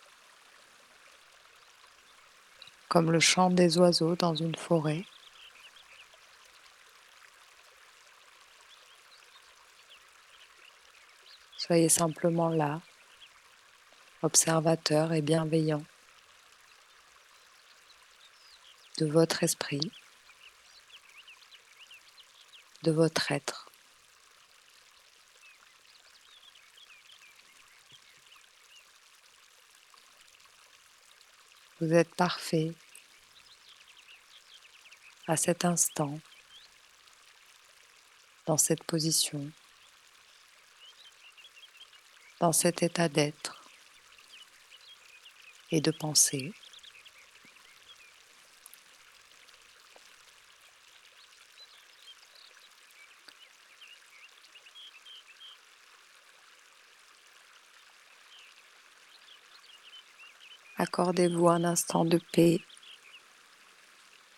comme 2.89 3.13
le 3.13 3.21
chant 3.21 3.51
des 3.51 3.77
oiseaux 3.77 4.17
dans 4.17 4.35
une 4.35 4.57
forêt. 4.57 5.05
Soyez 11.71 11.89
simplement 11.89 12.49
là, 12.49 12.81
observateur 14.23 15.13
et 15.13 15.23
bienveillant 15.23 15.85
de 18.99 19.07
votre 19.07 19.45
esprit, 19.45 19.93
de 22.83 22.91
votre 22.91 23.31
être. 23.31 23.71
Vous 31.81 31.93
êtes 31.93 32.13
parfait 32.17 32.73
à 35.29 35.37
cet 35.37 35.65
instant, 35.65 36.19
dans 38.47 38.59
cette 38.59 38.83
position 38.83 39.53
dans 42.41 42.53
cet 42.53 42.83
état 42.83 43.09
d'être 43.09 43.63
et 45.71 45.81
de 45.81 45.91
penser. 45.91 46.53
Accordez-vous 60.79 61.47
un 61.51 61.65
instant 61.65 62.07
de 62.07 62.19
paix, 62.33 62.59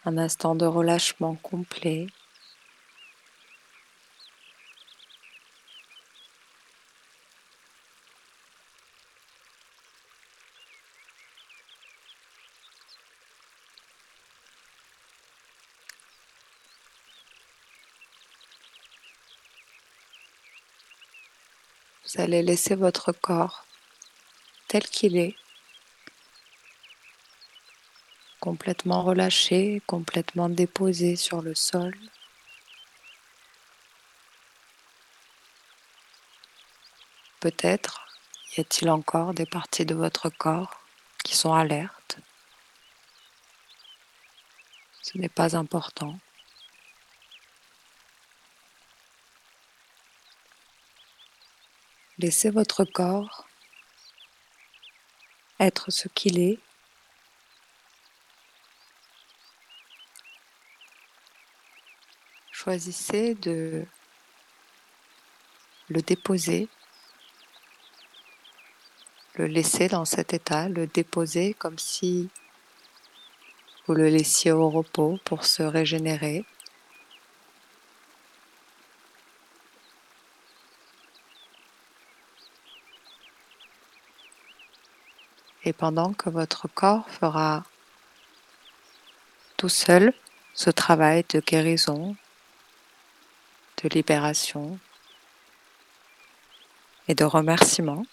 un 0.04 0.18
instant 0.18 0.56
de 0.56 0.66
relâchement 0.66 1.36
complet. 1.36 2.08
Vous 22.14 22.20
allez 22.20 22.42
laisser 22.42 22.74
votre 22.74 23.12
corps 23.12 23.64
tel 24.68 24.82
qu'il 24.82 25.16
est, 25.16 25.34
complètement 28.38 29.02
relâché, 29.02 29.80
complètement 29.86 30.50
déposé 30.50 31.16
sur 31.16 31.40
le 31.40 31.54
sol. 31.54 31.96
Peut-être 37.40 38.06
y 38.56 38.60
a-t-il 38.60 38.90
encore 38.90 39.32
des 39.32 39.46
parties 39.46 39.86
de 39.86 39.94
votre 39.94 40.28
corps 40.28 40.82
qui 41.24 41.34
sont 41.34 41.54
alertes. 41.54 42.18
Ce 45.02 45.16
n'est 45.16 45.30
pas 45.30 45.56
important. 45.56 46.18
Laissez 52.22 52.50
votre 52.50 52.84
corps 52.84 53.48
être 55.58 55.90
ce 55.90 56.06
qu'il 56.06 56.38
est. 56.38 56.60
Choisissez 62.52 63.34
de 63.34 63.84
le 65.88 66.00
déposer, 66.00 66.68
le 69.34 69.48
laisser 69.48 69.88
dans 69.88 70.04
cet 70.04 70.32
état, 70.32 70.68
le 70.68 70.86
déposer 70.86 71.54
comme 71.54 71.80
si 71.80 72.30
vous 73.88 73.94
le 73.94 74.08
laissiez 74.08 74.52
au 74.52 74.70
repos 74.70 75.18
pour 75.24 75.44
se 75.44 75.64
régénérer. 75.64 76.44
Et 85.64 85.72
pendant 85.72 86.12
que 86.12 86.28
votre 86.28 86.66
corps 86.66 87.08
fera 87.08 87.64
tout 89.56 89.68
seul 89.68 90.12
ce 90.54 90.70
travail 90.70 91.24
de 91.28 91.38
guérison, 91.38 92.16
de 93.82 93.88
libération 93.88 94.78
et 97.06 97.14
de 97.14 97.24
remerciement, 97.24 98.04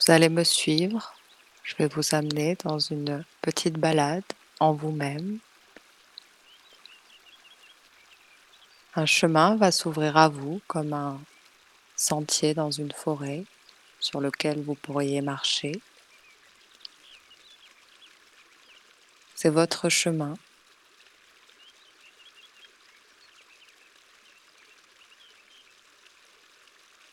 vous 0.00 0.12
allez 0.12 0.30
me 0.30 0.44
suivre. 0.44 1.12
Je 1.62 1.74
vais 1.76 1.88
vous 1.88 2.14
amener 2.14 2.56
dans 2.64 2.78
une 2.78 3.24
petite 3.42 3.74
balade 3.74 4.24
en 4.60 4.72
vous-même. 4.72 5.40
Un 8.94 9.04
chemin 9.04 9.56
va 9.56 9.70
s'ouvrir 9.72 10.16
à 10.16 10.28
vous 10.30 10.62
comme 10.68 10.94
un 10.94 11.20
sentier 11.96 12.54
dans 12.54 12.70
une 12.70 12.92
forêt 12.92 13.44
sur 14.06 14.20
lequel 14.20 14.62
vous 14.62 14.76
pourriez 14.76 15.20
marcher. 15.20 15.72
C'est 19.34 19.50
votre 19.50 19.88
chemin. 19.88 20.34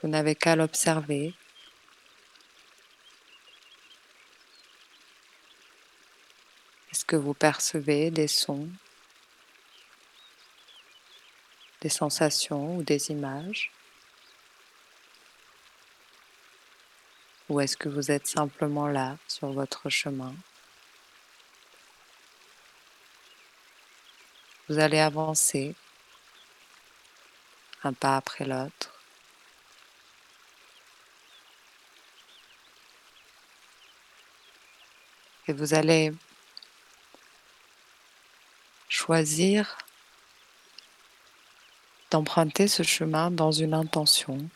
Vous 0.03 0.07
n'avez 0.07 0.35
qu'à 0.35 0.55
l'observer. 0.55 1.33
Est-ce 6.91 7.05
que 7.05 7.15
vous 7.15 7.33
percevez 7.33 8.11
des 8.11 8.27
sons, 8.27 8.69
des 11.81 11.89
sensations 11.89 12.77
ou 12.77 12.83
des 12.83 13.09
images? 13.09 13.71
Ou 17.53 17.61
est-ce 17.61 17.77
que 17.77 17.87
vous 17.87 18.09
êtes 18.09 18.25
simplement 18.25 18.87
là 18.87 19.15
sur 19.27 19.51
votre 19.51 19.87
chemin? 19.87 20.33
Vous 24.67 24.79
allez 24.79 24.97
avancer 24.97 25.75
un 27.83 27.93
pas 27.93 28.17
après 28.17 28.45
l'autre. 28.45 28.91
Et 35.47 35.53
vous 35.53 35.75
allez 35.75 36.11
choisir 38.89 39.77
d'emprunter 42.09 42.67
ce 42.67 42.81
chemin 42.81 43.29
dans 43.29 43.51
une 43.51 43.75
intention. 43.75 44.49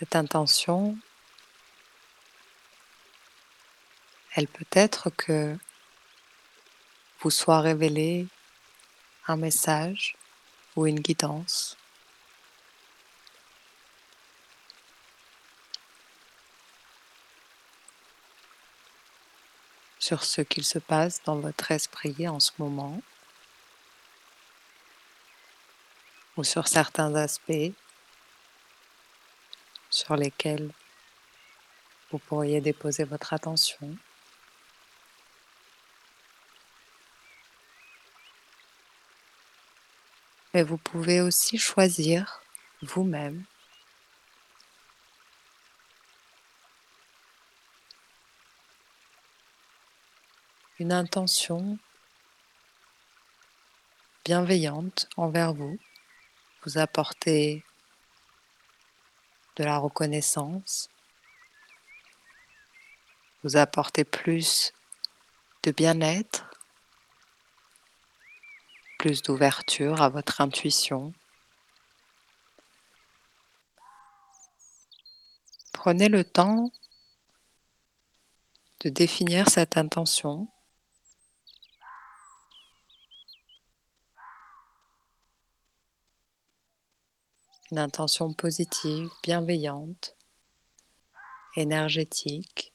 Cette 0.00 0.16
intention, 0.16 0.96
elle 4.34 4.48
peut 4.48 4.64
être 4.72 5.10
que 5.10 5.58
vous 7.20 7.28
soit 7.28 7.60
révélé 7.60 8.26
un 9.26 9.36
message 9.36 10.16
ou 10.74 10.86
une 10.86 11.00
guidance. 11.00 11.76
sur 19.98 20.24
ce 20.24 20.40
qu'il 20.40 20.64
se 20.64 20.78
passe 20.78 21.22
dans 21.24 21.38
votre 21.38 21.70
esprit 21.70 22.26
en 22.26 22.40
ce 22.40 22.50
moment 22.58 23.00
ou 26.36 26.42
sur 26.42 26.66
certains 26.66 27.14
aspects 27.14 27.72
sur 29.90 30.16
lesquels 30.16 30.70
vous 32.10 32.18
pourriez 32.18 32.60
déposer 32.60 33.04
votre 33.04 33.32
attention. 33.32 33.96
Mais 40.54 40.62
vous 40.62 40.78
pouvez 40.78 41.20
aussi 41.20 41.58
choisir 41.58 42.40
vous-même 42.82 43.44
une 50.80 50.92
intention 50.92 51.78
bienveillante 54.24 55.08
envers 55.16 55.52
vous, 55.52 55.78
vous 56.64 56.78
apporter 56.78 57.62
de 59.60 59.64
la 59.66 59.76
reconnaissance, 59.76 60.88
vous 63.44 63.58
apporter 63.58 64.04
plus 64.04 64.72
de 65.64 65.70
bien-être, 65.70 66.50
plus 68.98 69.20
d'ouverture 69.20 70.00
à 70.00 70.08
votre 70.08 70.40
intuition. 70.40 71.12
Prenez 75.74 76.08
le 76.08 76.24
temps 76.24 76.72
de 78.82 78.88
définir 78.88 79.50
cette 79.50 79.76
intention 79.76 80.48
une 87.70 87.78
intention 87.78 88.32
positive, 88.32 89.08
bienveillante, 89.22 90.16
énergétique 91.56 92.74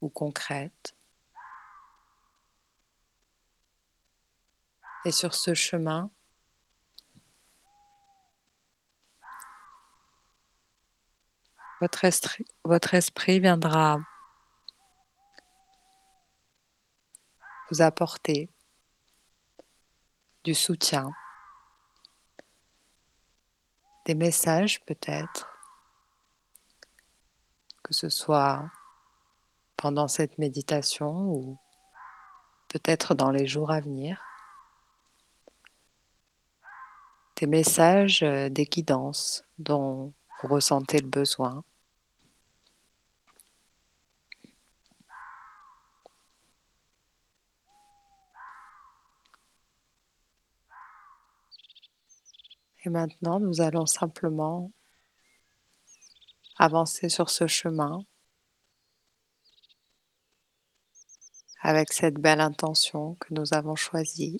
ou 0.00 0.08
concrète. 0.08 0.96
Et 5.04 5.10
sur 5.10 5.34
ce 5.34 5.52
chemin, 5.52 6.10
votre 11.82 12.04
esprit, 12.04 12.46
votre 12.64 12.94
esprit 12.94 13.40
viendra 13.40 14.00
vous 17.70 17.82
apporter 17.82 18.48
du 20.44 20.54
soutien, 20.54 21.10
des 24.04 24.14
messages 24.14 24.84
peut-être, 24.84 25.50
que 27.82 27.94
ce 27.94 28.08
soit 28.08 28.70
pendant 29.76 30.08
cette 30.08 30.38
méditation 30.38 31.12
ou 31.28 31.58
peut-être 32.68 33.14
dans 33.14 33.30
les 33.30 33.46
jours 33.46 33.70
à 33.70 33.80
venir. 33.80 34.20
Des 37.36 37.46
messages, 37.46 38.22
euh, 38.22 38.48
des 38.48 38.64
guidances 38.64 39.44
dont 39.58 40.12
vous 40.40 40.48
ressentez 40.48 40.98
le 40.98 41.08
besoin. 41.08 41.64
Et 52.84 52.90
maintenant, 52.90 53.40
nous 53.40 53.60
allons 53.62 53.86
simplement 53.86 54.70
avancer 56.56 57.08
sur 57.08 57.30
ce 57.30 57.46
chemin 57.46 58.04
avec 61.62 61.92
cette 61.92 62.16
belle 62.16 62.40
intention 62.40 63.14
que 63.16 63.32
nous 63.32 63.54
avons 63.54 63.74
choisie. 63.74 64.38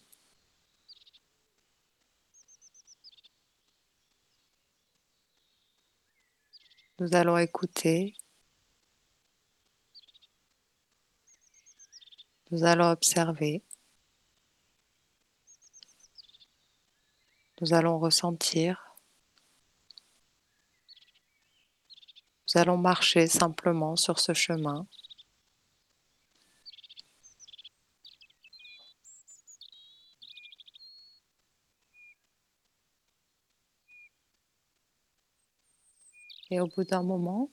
Nous 6.98 7.14
allons 7.14 7.38
écouter. 7.38 8.14
Nous 12.50 12.64
allons 12.64 12.90
observer. 12.90 13.62
Nous 17.60 17.72
allons 17.72 17.98
ressentir. 17.98 18.96
Nous 22.48 22.60
allons 22.60 22.76
marcher 22.76 23.26
simplement 23.26 23.96
sur 23.96 24.18
ce 24.18 24.34
chemin. 24.34 24.86
Et 36.50 36.60
au 36.60 36.66
bout 36.68 36.84
d'un 36.84 37.02
moment, 37.02 37.50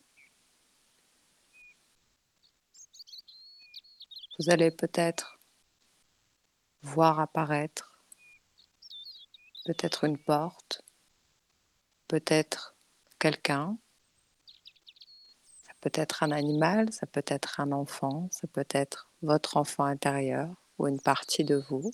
vous 4.38 4.50
allez 4.50 4.72
peut-être 4.72 5.40
voir 6.82 7.20
apparaître 7.20 7.91
peut-être 9.66 10.04
une 10.04 10.18
porte, 10.18 10.84
peut-être 12.08 12.76
quelqu'un, 13.20 13.78
ça 15.66 15.74
peut 15.82 15.92
être 15.94 16.24
un 16.24 16.32
animal, 16.32 16.92
ça 16.92 17.08
peut 17.08 17.24
être 17.28 17.60
un 17.60 17.72
enfant, 17.72 18.28
ça 18.32 18.48
peut 18.48 18.68
être 18.72 19.12
votre 19.22 19.58
enfant 19.58 19.86
intérieur 19.86 20.50
ou 20.78 20.88
une 20.88 21.02
partie 21.02 21.44
de 21.44 21.56
vous. 21.70 21.92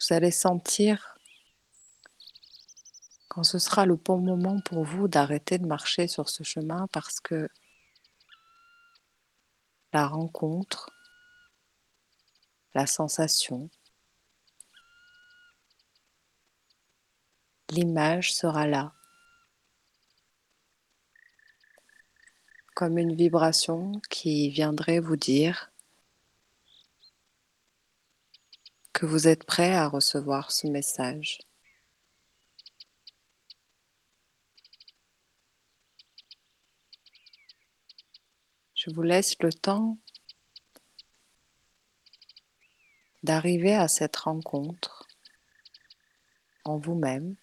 Vous 0.00 0.14
allez 0.14 0.30
sentir 0.30 1.18
quand 3.28 3.42
ce 3.42 3.58
sera 3.58 3.84
le 3.86 3.96
bon 3.96 4.18
moment 4.18 4.60
pour 4.60 4.84
vous 4.84 5.08
d'arrêter 5.08 5.58
de 5.58 5.66
marcher 5.66 6.06
sur 6.06 6.28
ce 6.28 6.44
chemin 6.44 6.86
parce 6.92 7.20
que 7.20 7.48
la 9.92 10.06
rencontre 10.06 10.93
la 12.74 12.86
sensation. 12.86 13.70
L'image 17.70 18.34
sera 18.34 18.66
là, 18.66 18.92
comme 22.74 22.98
une 22.98 23.14
vibration 23.14 24.00
qui 24.10 24.50
viendrait 24.50 25.00
vous 25.00 25.16
dire 25.16 25.72
que 28.92 29.06
vous 29.06 29.26
êtes 29.28 29.44
prêt 29.44 29.74
à 29.74 29.88
recevoir 29.88 30.52
ce 30.52 30.66
message. 30.68 31.38
Je 38.74 38.90
vous 38.90 39.02
laisse 39.02 39.34
le 39.40 39.52
temps 39.52 39.98
d'arriver 43.24 43.74
à 43.74 43.88
cette 43.88 44.16
rencontre 44.16 45.08
en 46.66 46.76
vous-même, 46.76 47.36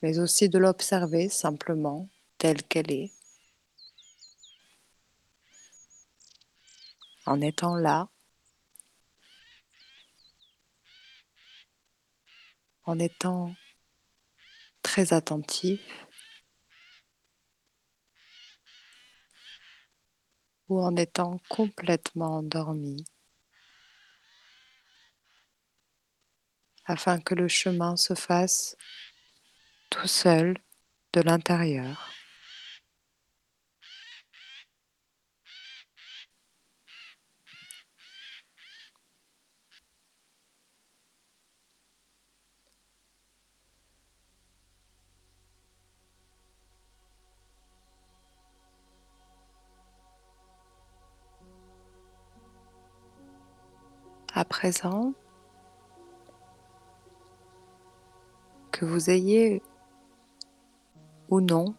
mais 0.00 0.20
aussi 0.20 0.48
de 0.48 0.58
l'observer 0.58 1.28
simplement 1.28 2.08
telle 2.38 2.62
qu'elle 2.62 2.92
est, 2.92 3.12
en 7.26 7.40
étant 7.40 7.74
là, 7.74 8.08
en 12.84 13.00
étant 13.00 13.52
très 14.82 15.12
attentif 15.12 16.03
ou 20.68 20.80
en 20.80 20.96
étant 20.96 21.40
complètement 21.48 22.38
endormi 22.38 23.04
afin 26.86 27.18
que 27.18 27.34
le 27.34 27.48
chemin 27.48 27.96
se 27.96 28.14
fasse 28.14 28.76
tout 29.90 30.08
seul 30.08 30.56
de 31.12 31.20
l'intérieur. 31.20 32.13
Présent, 54.44 55.14
que 58.70 58.84
vous 58.84 59.10
ayez 59.10 59.62
ou 61.30 61.40
non 61.40 61.74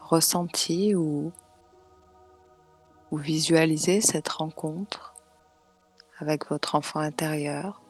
ressenti 0.00 0.94
ou, 0.94 1.32
ou 3.10 3.16
visualisé 3.16 4.00
cette 4.00 4.28
rencontre 4.28 5.14
avec 6.18 6.48
votre 6.48 6.74
enfant 6.74 7.00
intérieur 7.00 7.82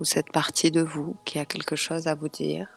ou 0.00 0.04
cette 0.04 0.32
partie 0.32 0.70
de 0.70 0.82
vous 0.82 1.16
qui 1.24 1.38
a 1.38 1.44
quelque 1.44 1.76
chose 1.76 2.08
à 2.08 2.14
vous 2.14 2.28
dire. 2.28 2.68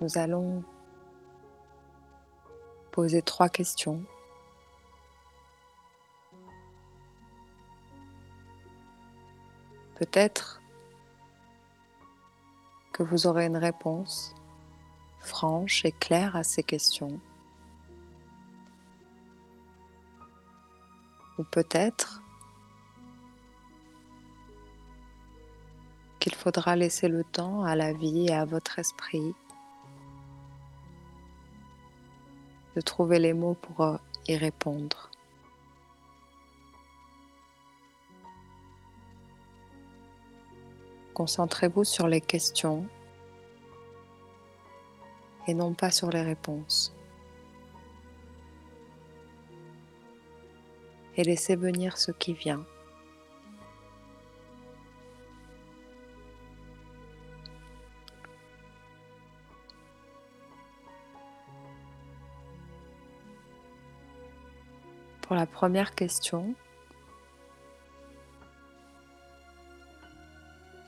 Nous 0.00 0.16
allons 0.16 0.64
poser 2.92 3.22
trois 3.22 3.48
questions. 3.48 4.04
Peut-être 9.96 10.60
que 12.92 13.02
vous 13.02 13.26
aurez 13.26 13.46
une 13.46 13.56
réponse 13.56 14.34
franche 15.20 15.84
et 15.84 15.92
claire 15.92 16.36
à 16.36 16.44
ces 16.44 16.62
questions. 16.62 17.18
Ou 21.38 21.44
peut-être 21.44 22.22
qu'il 26.20 26.34
faudra 26.34 26.76
laisser 26.76 27.08
le 27.08 27.24
temps 27.24 27.64
à 27.64 27.74
la 27.74 27.92
vie 27.92 28.26
et 28.28 28.34
à 28.34 28.44
votre 28.44 28.78
esprit 28.78 29.34
de 32.74 32.80
trouver 32.80 33.18
les 33.18 33.32
mots 33.32 33.54
pour 33.54 33.80
euh, 33.84 33.96
y 34.28 34.36
répondre. 34.36 35.10
Concentrez-vous 41.14 41.84
sur 41.84 42.08
les 42.08 42.20
questions 42.20 42.86
et 45.46 45.54
non 45.54 45.74
pas 45.74 45.90
sur 45.90 46.10
les 46.10 46.22
réponses. 46.22 46.94
Et 51.16 51.24
laissez 51.24 51.56
venir 51.56 51.98
ce 51.98 52.10
qui 52.12 52.32
vient. 52.32 52.64
Pour 65.32 65.38
la 65.38 65.46
première 65.46 65.94
question, 65.94 66.54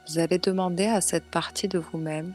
vous 0.07 0.19
allez 0.19 0.37
demander 0.37 0.85
à 0.85 1.01
cette 1.01 1.25
partie 1.31 1.67
de 1.67 1.79
vous-même 1.79 2.35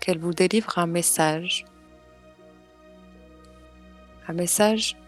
qu'elle 0.00 0.18
vous 0.18 0.34
délivre 0.34 0.78
un 0.78 0.86
message, 0.86 1.64
un 4.28 4.34
message 4.34 4.98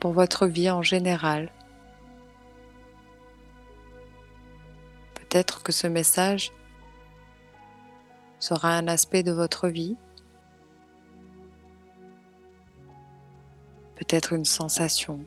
pour 0.00 0.14
votre 0.14 0.46
vie 0.46 0.70
en 0.70 0.80
général. 0.80 1.52
Peut-être 5.16 5.62
que 5.62 5.70
ce 5.72 5.86
message 5.86 6.50
sera 8.38 8.70
un 8.70 8.88
aspect 8.88 9.22
de 9.22 9.32
votre 9.32 9.68
vie 9.68 9.98
peut-être 13.96 14.32
une 14.32 14.44
sensation. 14.44 15.24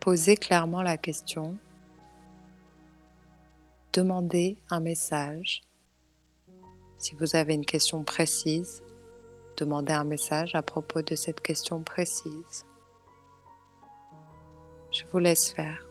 Posez 0.00 0.36
clairement 0.36 0.82
la 0.82 0.96
question. 0.96 1.58
Demandez 3.92 4.56
un 4.70 4.80
message. 4.80 5.62
Si 6.98 7.14
vous 7.14 7.36
avez 7.36 7.54
une 7.54 7.66
question 7.66 8.04
précise, 8.04 8.82
demandez 9.56 9.92
un 9.92 10.04
message 10.04 10.54
à 10.54 10.62
propos 10.62 11.02
de 11.02 11.14
cette 11.14 11.40
question 11.40 11.82
précise. 11.82 12.64
Je 14.90 15.04
vous 15.12 15.18
laisse 15.18 15.50
faire. 15.50 15.87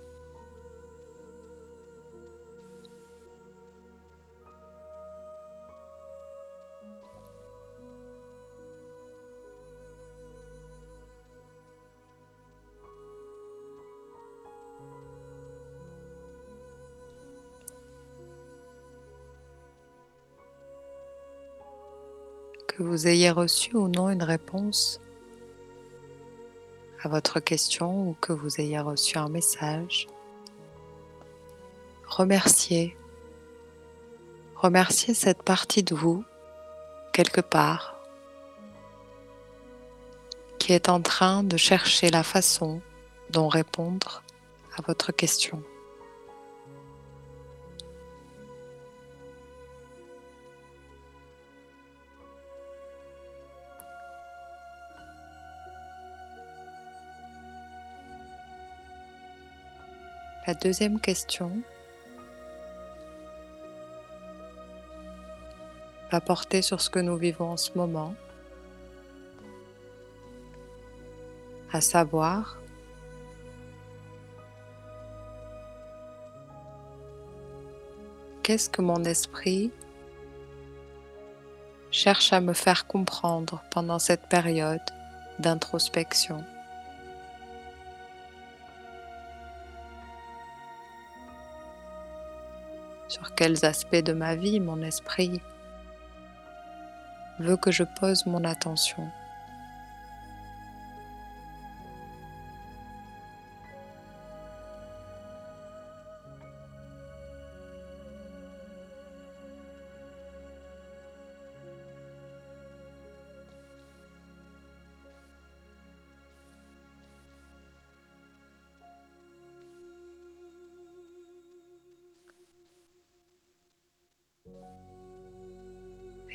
Que 22.78 22.84
vous 22.84 23.07
ayez 23.07 23.32
reçu 23.32 23.75
ou 23.75 23.88
non 23.88 24.07
une 24.09 24.21
réponse 24.21 25.01
à 27.01 27.09
votre 27.09 27.39
question 27.39 28.09
ou 28.09 28.15
que 28.21 28.34
vous 28.34 28.61
ayez 28.61 28.80
reçu 28.80 29.17
un 29.17 29.30
message, 29.30 30.07
remerciez. 32.05 32.95
Remerciez 34.55 35.15
cette 35.15 35.41
partie 35.41 35.82
de 35.82 35.95
vous, 35.95 36.23
quelque 37.13 37.41
part, 37.41 37.95
qui 40.59 40.73
est 40.73 40.89
en 40.89 41.01
train 41.01 41.43
de 41.43 41.57
chercher 41.57 42.11
la 42.11 42.23
façon 42.23 42.82
dont 43.32 43.47
répondre 43.47 44.21
à 44.78 44.84
votre 44.84 45.11
question. 45.11 45.63
La 60.47 60.53
deuxième 60.53 61.01
question. 61.01 61.51
Va 66.09 66.21
porter 66.21 66.61
sur 66.61 66.79
ce 66.79 66.89
que 66.89 66.99
nous 66.99 67.17
vivons 67.17 67.51
en 67.51 67.57
ce 67.57 67.71
moment, 67.75 68.15
à 71.73 71.81
savoir. 71.81 72.57
Qu'est-ce 78.41 78.69
que 78.69 78.81
mon 78.81 79.03
esprit 79.03 79.69
cherche 81.91 82.31
à 82.31 82.39
me 82.39 82.53
faire 82.53 82.87
comprendre 82.87 83.61
pendant 83.69 83.99
cette 83.99 84.29
période 84.29 84.79
d'introspection? 85.39 86.41
Sur 93.18 93.34
quels 93.34 93.65
aspects 93.65 93.95
de 94.03 94.13
ma 94.13 94.36
vie 94.36 94.59
mon 94.59 94.82
esprit 94.84 95.41
veut 97.39 97.57
que 97.57 97.72
je 97.72 97.84
pose 97.84 98.28
mon 98.28 98.43
attention. 98.43 99.07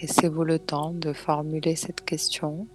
Laissez-vous 0.03 0.43
le 0.43 0.59
temps 0.59 0.93
de 0.93 1.13
formuler 1.13 1.77
cette 1.77 2.05
question 2.05 2.67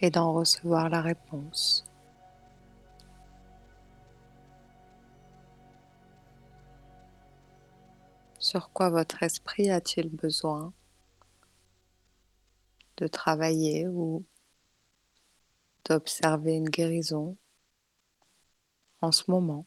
et 0.00 0.10
d'en 0.10 0.32
recevoir 0.32 0.88
la 0.88 1.00
réponse. 1.02 1.84
Sur 8.38 8.70
quoi 8.70 8.90
votre 8.90 9.20
esprit 9.24 9.70
a-t-il 9.70 10.08
besoin 10.08 10.72
de 12.98 13.08
travailler 13.08 13.88
ou 13.88 14.24
d'observer 15.84 16.52
une 16.52 16.70
guérison 16.70 17.36
en 19.00 19.10
ce 19.10 19.28
moment? 19.28 19.66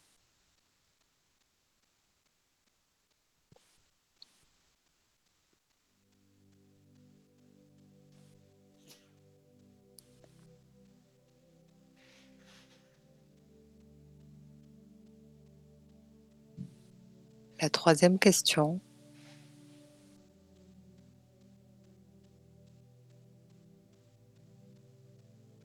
La 17.62 17.70
troisième 17.70 18.20
question. 18.20 18.80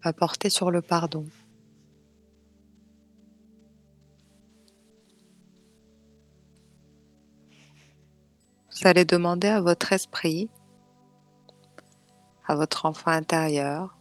va 0.04 0.12
porter 0.12 0.50
sur 0.50 0.70
le 0.70 0.82
pardon. 0.82 1.24
Vous 8.70 8.86
allez 8.86 9.06
demander 9.06 9.48
à 9.48 9.62
votre 9.62 9.94
esprit, 9.94 10.50
à 12.46 12.54
votre 12.54 12.84
enfant 12.84 13.12
intérieur, 13.12 13.96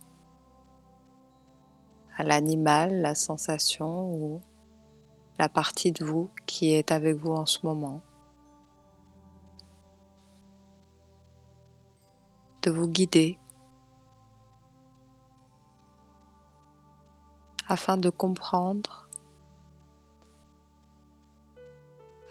à 2.17 2.23
l'animal, 2.23 3.01
la 3.01 3.15
sensation 3.15 4.13
ou 4.13 4.41
la 5.39 5.49
partie 5.49 5.91
de 5.91 6.05
vous 6.05 6.29
qui 6.45 6.73
est 6.73 6.91
avec 6.91 7.15
vous 7.17 7.31
en 7.31 7.45
ce 7.45 7.59
moment. 7.63 8.01
De 12.61 12.71
vous 12.71 12.87
guider 12.87 13.37
afin 17.67 17.97
de 17.97 18.09
comprendre 18.09 19.09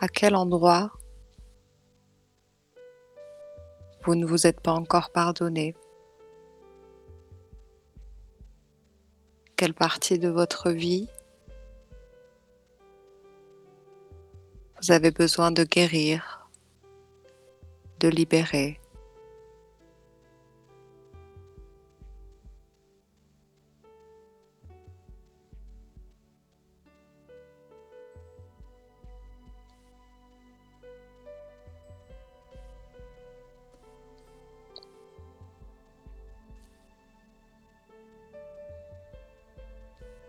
à 0.01 0.09
quel 0.09 0.35
endroit 0.37 0.93
vous 4.05 4.15
ne 4.15 4.27
vous 4.27 4.47
êtes 4.47 4.61
pas 4.61 4.73
encore 4.73 5.11
pardonné, 5.11 5.77
quelle 9.57 9.75
partie 9.75 10.19
de 10.19 10.29
votre 10.29 10.71
vie 10.71 11.09
Vous 14.83 14.91
avez 14.91 15.13
besoin 15.13 15.53
de 15.53 15.63
guérir, 15.63 16.49
de 18.01 18.09
libérer. 18.09 18.81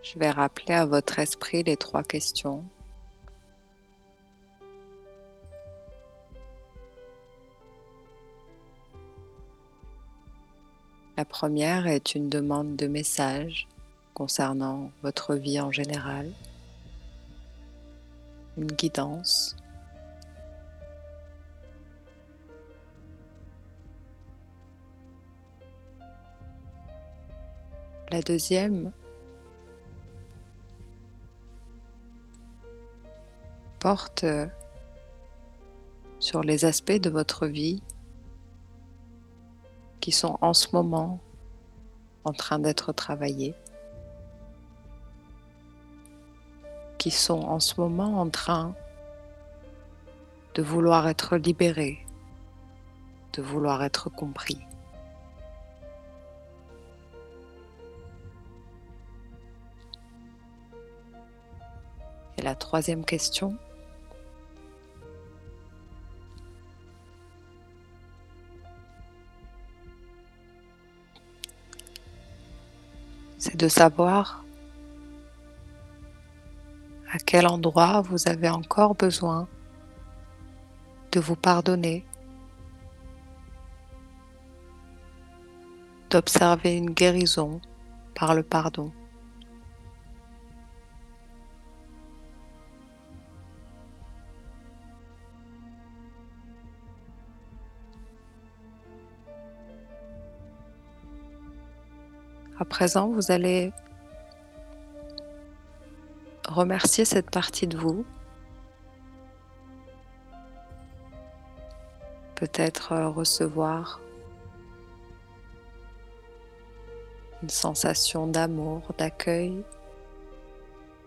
Je 0.04 0.16
vais 0.20 0.30
rappeler 0.30 0.74
à 0.74 0.86
votre 0.86 1.18
esprit 1.18 1.64
les 1.64 1.76
trois 1.76 2.04
questions. 2.04 2.64
La 11.16 11.24
première 11.24 11.86
est 11.86 12.16
une 12.16 12.28
demande 12.28 12.74
de 12.74 12.88
message 12.88 13.68
concernant 14.14 14.90
votre 15.04 15.36
vie 15.36 15.60
en 15.60 15.70
général, 15.70 16.28
une 18.56 18.66
guidance. 18.66 19.54
La 28.10 28.20
deuxième 28.20 28.90
porte 33.78 34.26
sur 36.18 36.42
les 36.42 36.64
aspects 36.64 36.90
de 36.90 37.10
votre 37.10 37.46
vie 37.46 37.80
qui 40.04 40.12
sont 40.12 40.36
en 40.42 40.52
ce 40.52 40.68
moment 40.74 41.18
en 42.24 42.34
train 42.34 42.58
d'être 42.58 42.92
travaillés, 42.92 43.54
qui 46.98 47.10
sont 47.10 47.40
en 47.40 47.58
ce 47.58 47.80
moment 47.80 48.20
en 48.20 48.28
train 48.28 48.74
de 50.56 50.62
vouloir 50.62 51.08
être 51.08 51.38
libérés, 51.38 52.04
de 53.32 53.40
vouloir 53.40 53.82
être 53.82 54.10
compris. 54.10 54.60
Et 62.36 62.42
la 62.42 62.54
troisième 62.54 63.06
question, 63.06 63.56
de 73.54 73.68
savoir 73.68 74.44
à 77.12 77.18
quel 77.18 77.46
endroit 77.46 78.00
vous 78.00 78.28
avez 78.28 78.48
encore 78.48 78.94
besoin 78.94 79.46
de 81.12 81.20
vous 81.20 81.36
pardonner, 81.36 82.04
d'observer 86.10 86.76
une 86.76 86.90
guérison 86.90 87.60
par 88.14 88.34
le 88.34 88.42
pardon. 88.42 88.92
À 102.64 102.66
présent, 102.66 103.08
vous 103.08 103.30
allez 103.30 103.74
remercier 106.48 107.04
cette 107.04 107.30
partie 107.30 107.66
de 107.66 107.76
vous. 107.76 108.06
Peut-être 112.36 112.92
euh, 112.92 113.10
recevoir 113.10 114.00
une 117.42 117.50
sensation 117.50 118.26
d'amour, 118.26 118.94
d'accueil, 118.96 119.62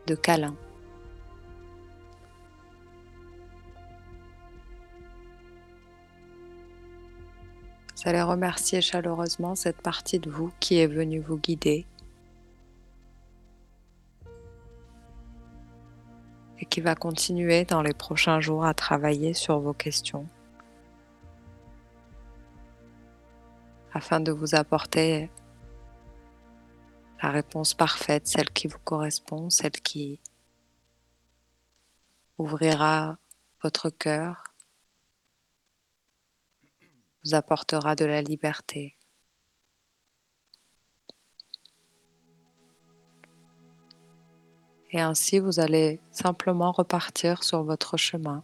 de 0.06 0.14
câlin. 0.14 0.56
Vous 8.08 8.12
allez 8.12 8.22
remercier 8.22 8.80
chaleureusement 8.80 9.54
cette 9.56 9.82
partie 9.82 10.18
de 10.18 10.30
vous 10.30 10.50
qui 10.62 10.80
est 10.80 10.88
venue 10.88 11.20
vous 11.20 11.38
guider 11.38 11.86
et 16.58 16.66
qui 16.66 16.80
va 16.80 16.96
continuer 16.96 17.66
dans 17.66 17.82
les 17.82 17.94
prochains 17.94 18.40
jours 18.40 18.64
à 18.64 18.74
travailler 18.74 19.34
sur 19.34 19.60
vos 19.60 19.74
questions 19.74 20.26
afin 23.92 24.22
de 24.22 24.32
vous 24.32 24.56
apporter 24.56 25.30
la 27.22 27.30
réponse 27.30 27.74
parfaite, 27.74 28.26
celle 28.26 28.52
qui 28.52 28.70
vous 28.70 28.80
correspond, 28.86 29.50
celle 29.50 29.72
qui 29.72 30.22
ouvrira 32.38 33.18
votre 33.62 33.90
cœur, 33.90 34.46
vous 37.24 37.36
apportera 37.36 37.96
de 37.96 38.06
la 38.06 38.22
liberté. 38.22 38.96
Et 44.92 45.02
ainsi, 45.02 45.40
vous 45.40 45.60
allez 45.60 46.00
simplement 46.12 46.72
repartir 46.72 47.44
sur 47.44 47.64
votre 47.64 47.98
chemin 47.98 48.44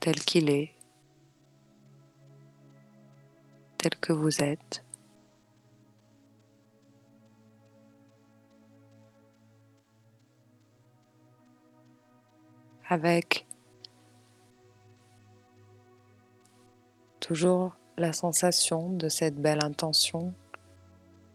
tel 0.00 0.16
qu'il 0.16 0.50
est, 0.50 0.74
tel 3.78 3.96
que 3.96 4.12
vous 4.12 4.42
êtes. 4.42 4.84
avec 12.88 13.46
toujours 17.24 17.74
la 17.96 18.12
sensation 18.12 18.90
de 18.90 19.08
cette 19.08 19.36
belle 19.36 19.64
intention 19.64 20.34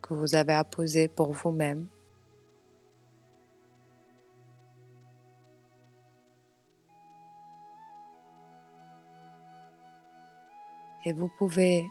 que 0.04 0.14
vous 0.14 0.36
avez 0.36 0.54
apposée 0.54 1.08
pour 1.08 1.32
vous-même. 1.32 1.88
Et 11.06 11.14
vous 11.14 11.32
pouvez 11.40 11.88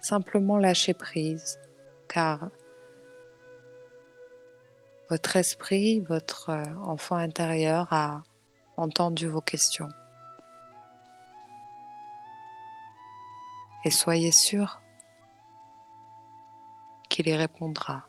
simplement 0.00 0.58
lâcher 0.58 0.94
prise 0.94 1.60
car 2.08 2.50
votre 5.10 5.36
esprit, 5.36 6.00
votre 6.00 6.50
euh, 6.50 6.64
enfant 6.82 7.16
intérieur 7.16 7.86
a 7.92 8.24
entendu 8.76 9.28
vos 9.28 9.40
questions. 9.40 9.90
Et 13.84 13.90
soyez 13.90 14.32
sûr 14.32 14.80
qu'il 17.10 17.28
y 17.28 17.34
répondra. 17.34 18.06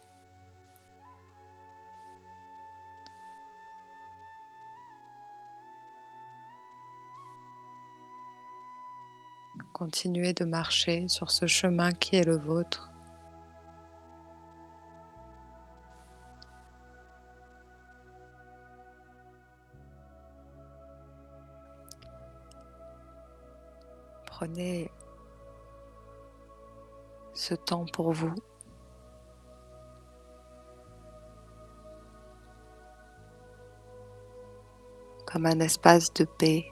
Continuez 9.73 10.31
de 10.31 10.45
marcher 10.45 11.09
sur 11.09 11.29
ce 11.29 11.47
chemin 11.47 11.91
qui 11.91 12.15
est 12.15 12.23
le 12.23 12.37
vôtre 12.37 12.91
Prenez 24.25 24.89
ce 27.35 27.53
temps 27.53 27.85
pour 27.85 28.11
vous. 28.11 28.33
comme 35.35 35.47
un 35.47 35.59
espace 35.59 36.13
de 36.13 36.23
paix. 36.23 36.71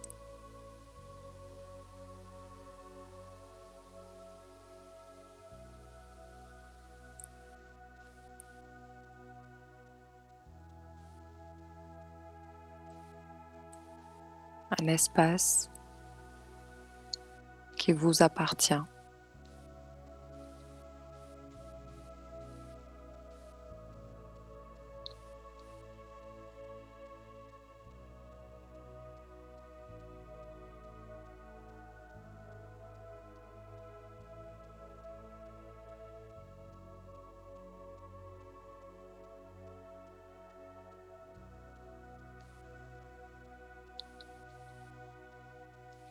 Un 14.80 14.88
espace 14.88 15.70
qui 17.76 17.92
vous 17.92 18.24
appartient. 18.24 18.93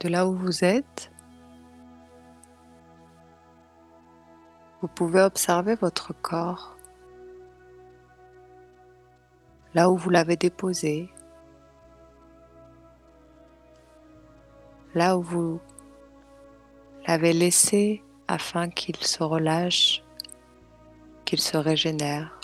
De 0.02 0.08
là 0.08 0.26
où 0.26 0.34
vous 0.34 0.64
êtes, 0.64 1.12
Vous 4.82 4.88
pouvez 4.88 5.20
observer 5.20 5.76
votre 5.76 6.12
corps, 6.12 6.76
là 9.74 9.88
où 9.88 9.96
vous 9.96 10.10
l'avez 10.10 10.34
déposé, 10.34 11.08
là 14.96 15.16
où 15.16 15.22
vous 15.22 15.60
l'avez 17.06 17.32
laissé 17.32 18.02
afin 18.26 18.70
qu'il 18.70 18.96
se 18.96 19.22
relâche, 19.22 20.02
qu'il 21.24 21.40
se 21.40 21.56
régénère. 21.56 22.41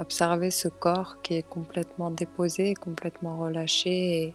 Observez 0.00 0.50
ce 0.50 0.68
corps 0.68 1.20
qui 1.20 1.34
est 1.34 1.46
complètement 1.46 2.10
déposé, 2.10 2.72
complètement 2.72 3.38
relâché 3.38 4.22
et 4.22 4.34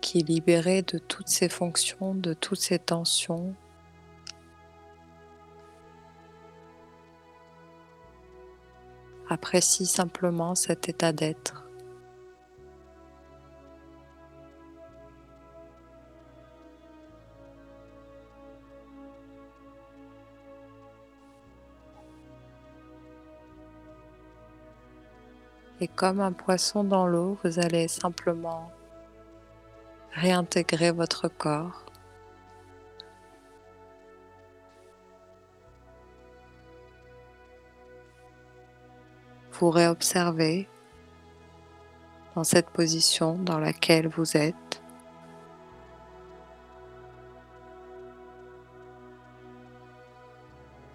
qui 0.00 0.18
est 0.18 0.28
libéré 0.28 0.82
de 0.82 0.98
toutes 0.98 1.28
ses 1.28 1.48
fonctions, 1.48 2.16
de 2.16 2.34
toutes 2.34 2.58
ses 2.58 2.80
tensions. 2.80 3.54
Apprécie 9.28 9.86
simplement 9.86 10.56
cet 10.56 10.88
état 10.88 11.12
d'être. 11.12 11.69
Et 25.80 25.88
comme 25.88 26.20
un 26.20 26.32
poisson 26.32 26.84
dans 26.84 27.06
l'eau, 27.06 27.38
vous 27.42 27.58
allez 27.58 27.88
simplement 27.88 28.70
réintégrer 30.12 30.90
votre 30.90 31.28
corps. 31.28 31.86
Vous 39.52 39.70
réobservez 39.70 40.68
dans 42.34 42.44
cette 42.44 42.70
position 42.70 43.36
dans 43.36 43.58
laquelle 43.58 44.08
vous 44.08 44.36
êtes. 44.36 44.54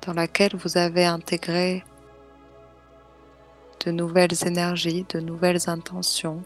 dans 0.06 0.14
laquelle 0.14 0.56
vous 0.56 0.78
avez 0.78 1.04
intégré 1.06 1.84
de 3.86 3.92
nouvelles 3.92 4.46
énergies, 4.46 5.06
de 5.10 5.20
nouvelles 5.20 5.70
intentions. 5.70 6.42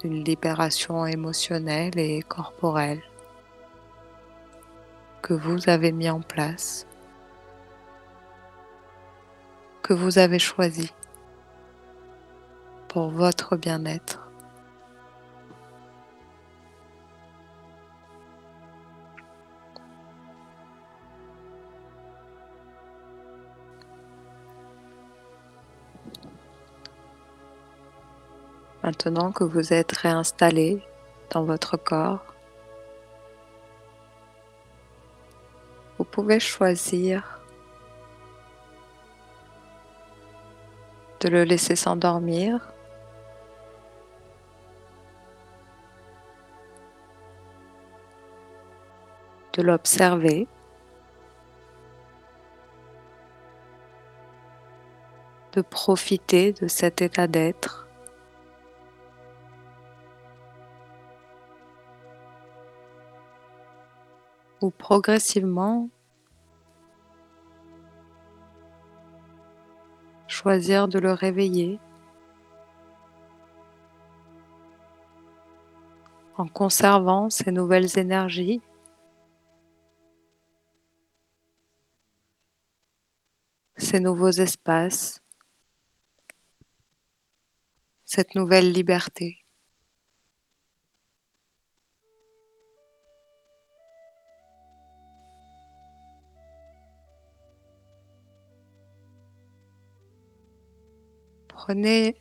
d'une 0.00 0.22
libération 0.22 1.06
émotionnelle 1.06 1.98
et 1.98 2.20
corporelle 2.20 3.02
que 5.22 5.32
vous 5.32 5.70
avez 5.70 5.92
mis 5.92 6.10
en 6.10 6.20
place, 6.20 6.86
que 9.82 9.94
vous 9.94 10.18
avez 10.18 10.38
choisi 10.38 10.92
pour 12.88 13.08
votre 13.08 13.56
bien-être. 13.56 14.23
Maintenant 28.84 29.32
que 29.32 29.44
vous 29.44 29.72
êtes 29.72 29.92
réinstallé 29.92 30.86
dans 31.30 31.42
votre 31.42 31.78
corps, 31.78 32.22
vous 35.96 36.04
pouvez 36.04 36.38
choisir 36.38 37.40
de 41.20 41.30
le 41.30 41.44
laisser 41.44 41.76
s'endormir. 41.76 42.60
De 49.54 49.62
l'observer. 49.62 50.46
De 55.52 55.62
profiter 55.62 56.52
de 56.52 56.68
cet 56.68 57.00
état 57.00 57.26
d'être 57.26 57.83
ou 64.60 64.70
progressivement 64.70 65.88
choisir 70.26 70.88
de 70.88 70.98
le 70.98 71.12
réveiller 71.12 71.78
en 76.36 76.48
conservant 76.48 77.30
ces 77.30 77.52
nouvelles 77.52 77.98
énergies 77.98 78.60
ces 83.76 84.00
nouveaux 84.00 84.30
espaces, 84.30 85.20
cette 88.04 88.34
nouvelle 88.34 88.72
liberté. 88.72 89.43
Prenez 101.66 102.20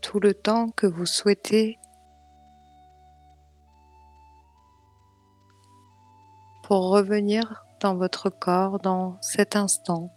tout 0.00 0.18
le 0.18 0.32
temps 0.32 0.70
que 0.70 0.86
vous 0.86 1.04
souhaitez 1.04 1.78
pour 6.62 6.88
revenir 6.88 7.66
dans 7.82 7.96
votre 7.96 8.30
corps 8.30 8.78
dans 8.78 9.18
cet 9.20 9.56
instant, 9.56 10.10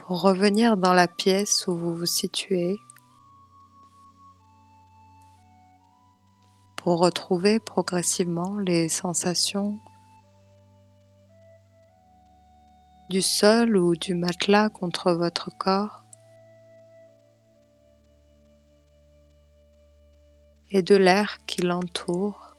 pour 0.00 0.20
revenir 0.20 0.76
dans 0.76 0.92
la 0.92 1.08
pièce 1.08 1.66
où 1.66 1.74
vous 1.74 1.96
vous 1.96 2.04
situez, 2.04 2.76
pour 6.76 6.98
retrouver 6.98 7.60
progressivement 7.60 8.58
les 8.58 8.90
sensations 8.90 9.80
du 13.08 13.22
sol 13.22 13.76
ou 13.76 13.96
du 13.96 14.14
matelas 14.14 14.68
contre 14.68 15.12
votre 15.12 15.50
corps 15.56 16.04
et 20.70 20.82
de 20.82 20.94
l'air 20.94 21.38
qui 21.46 21.62
l'entoure. 21.62 22.56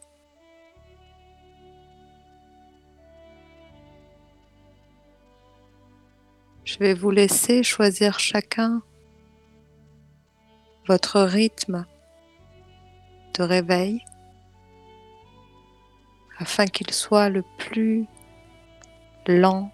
Je 6.63 6.79
vais 6.79 6.93
vous 6.93 7.11
laisser 7.11 7.61
choisir 7.63 8.19
chacun 8.19 8.81
votre 10.87 11.21
rythme 11.21 11.85
de 13.35 13.43
réveil 13.43 14.03
afin 16.39 16.65
qu'il 16.65 16.91
soit 16.91 17.29
le 17.29 17.43
plus 17.57 18.07
lent 19.27 19.71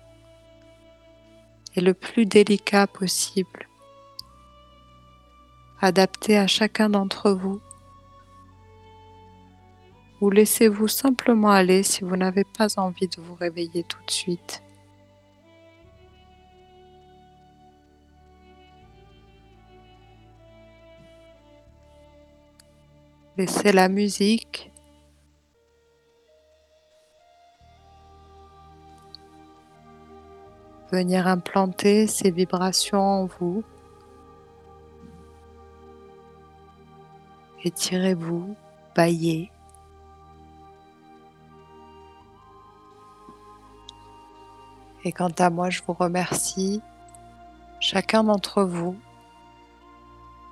et 1.75 1.81
le 1.81 1.93
plus 1.93 2.25
délicat 2.25 2.87
possible, 2.87 3.67
adapté 5.81 6.37
à 6.37 6.47
chacun 6.47 6.89
d'entre 6.89 7.31
vous. 7.31 7.61
Ou 10.21 10.29
laissez-vous 10.29 10.87
simplement 10.87 11.51
aller 11.51 11.83
si 11.83 12.03
vous 12.03 12.15
n'avez 12.15 12.45
pas 12.45 12.79
envie 12.79 13.07
de 13.07 13.21
vous 13.21 13.35
réveiller 13.35 13.83
tout 13.83 14.03
de 14.05 14.11
suite. 14.11 14.63
Laissez 23.37 23.73
la 23.73 23.89
musique 23.89 24.71
venir 30.95 31.27
implanter 31.27 32.07
ces 32.07 32.31
vibrations 32.31 33.01
en 33.01 33.25
vous. 33.25 33.63
Étirez-vous, 37.65 38.55
baillez. 38.95 39.51
Et 45.03 45.11
quant 45.11 45.33
à 45.37 45.49
moi, 45.49 45.69
je 45.69 45.81
vous 45.85 45.93
remercie, 45.93 46.81
chacun 47.79 48.23
d'entre 48.23 48.63
vous. 48.63 48.95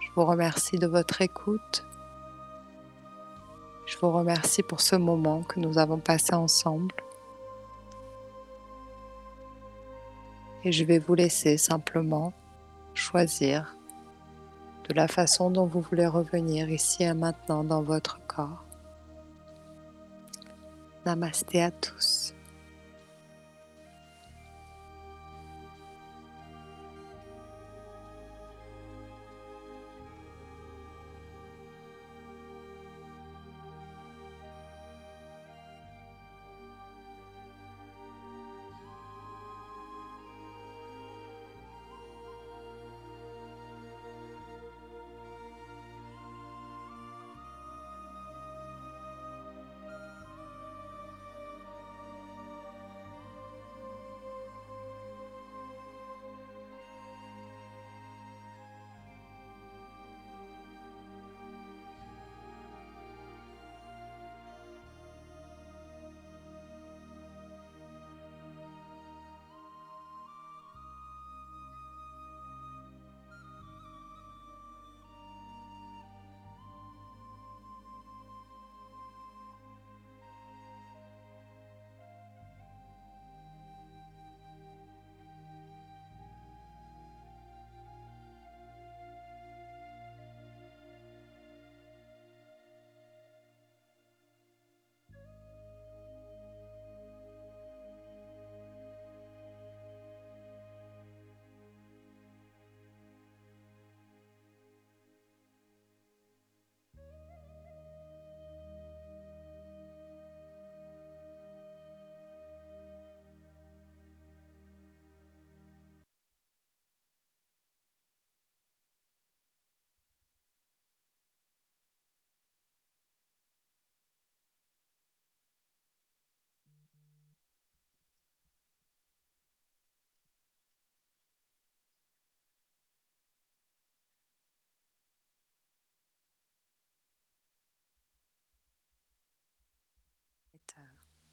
Je 0.01 0.09
vous 0.15 0.25
remercie 0.25 0.77
de 0.77 0.87
votre 0.87 1.21
écoute. 1.21 1.85
Je 3.85 3.97
vous 3.97 4.11
remercie 4.11 4.61
pour 4.61 4.81
ce 4.81 4.95
moment 4.95 5.43
que 5.43 5.59
nous 5.59 5.77
avons 5.77 5.99
passé 5.99 6.35
ensemble. 6.35 6.93
Et 10.63 10.71
je 10.71 10.83
vais 10.83 10.99
vous 10.99 11.15
laisser 11.15 11.57
simplement 11.57 12.33
choisir 12.93 13.75
de 14.89 14.93
la 14.93 15.07
façon 15.07 15.49
dont 15.49 15.65
vous 15.65 15.81
voulez 15.81 16.07
revenir 16.07 16.69
ici 16.69 17.03
et 17.03 17.13
maintenant 17.13 17.63
dans 17.63 17.81
votre 17.81 18.19
corps. 18.27 18.63
Namasté 21.05 21.63
à 21.63 21.71
tous. 21.71 22.32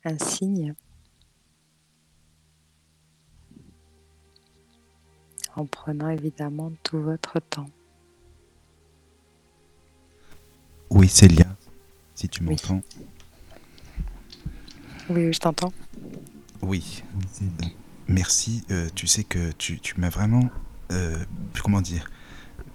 Un 0.04 0.18
signe. 0.18 0.74
En 5.56 5.66
prenant 5.66 6.08
évidemment 6.08 6.72
tout 6.82 7.00
votre 7.00 7.40
temps. 7.40 7.68
Oui, 10.90 11.08
Célia, 11.08 11.56
si 12.14 12.28
tu 12.28 12.42
m'entends. 12.42 12.82
Oui, 15.08 15.26
oui, 15.26 15.32
je 15.32 15.38
t'entends. 15.40 15.72
Oui. 16.62 17.02
Merci. 18.08 18.64
euh, 18.70 18.88
tu 18.94 19.06
sais 19.06 19.24
que 19.24 19.52
tu, 19.52 19.80
tu 19.80 20.00
m'as 20.00 20.08
vraiment. 20.08 20.48
euh, 20.92 21.16
comment 21.62 21.80
dire 21.80 22.10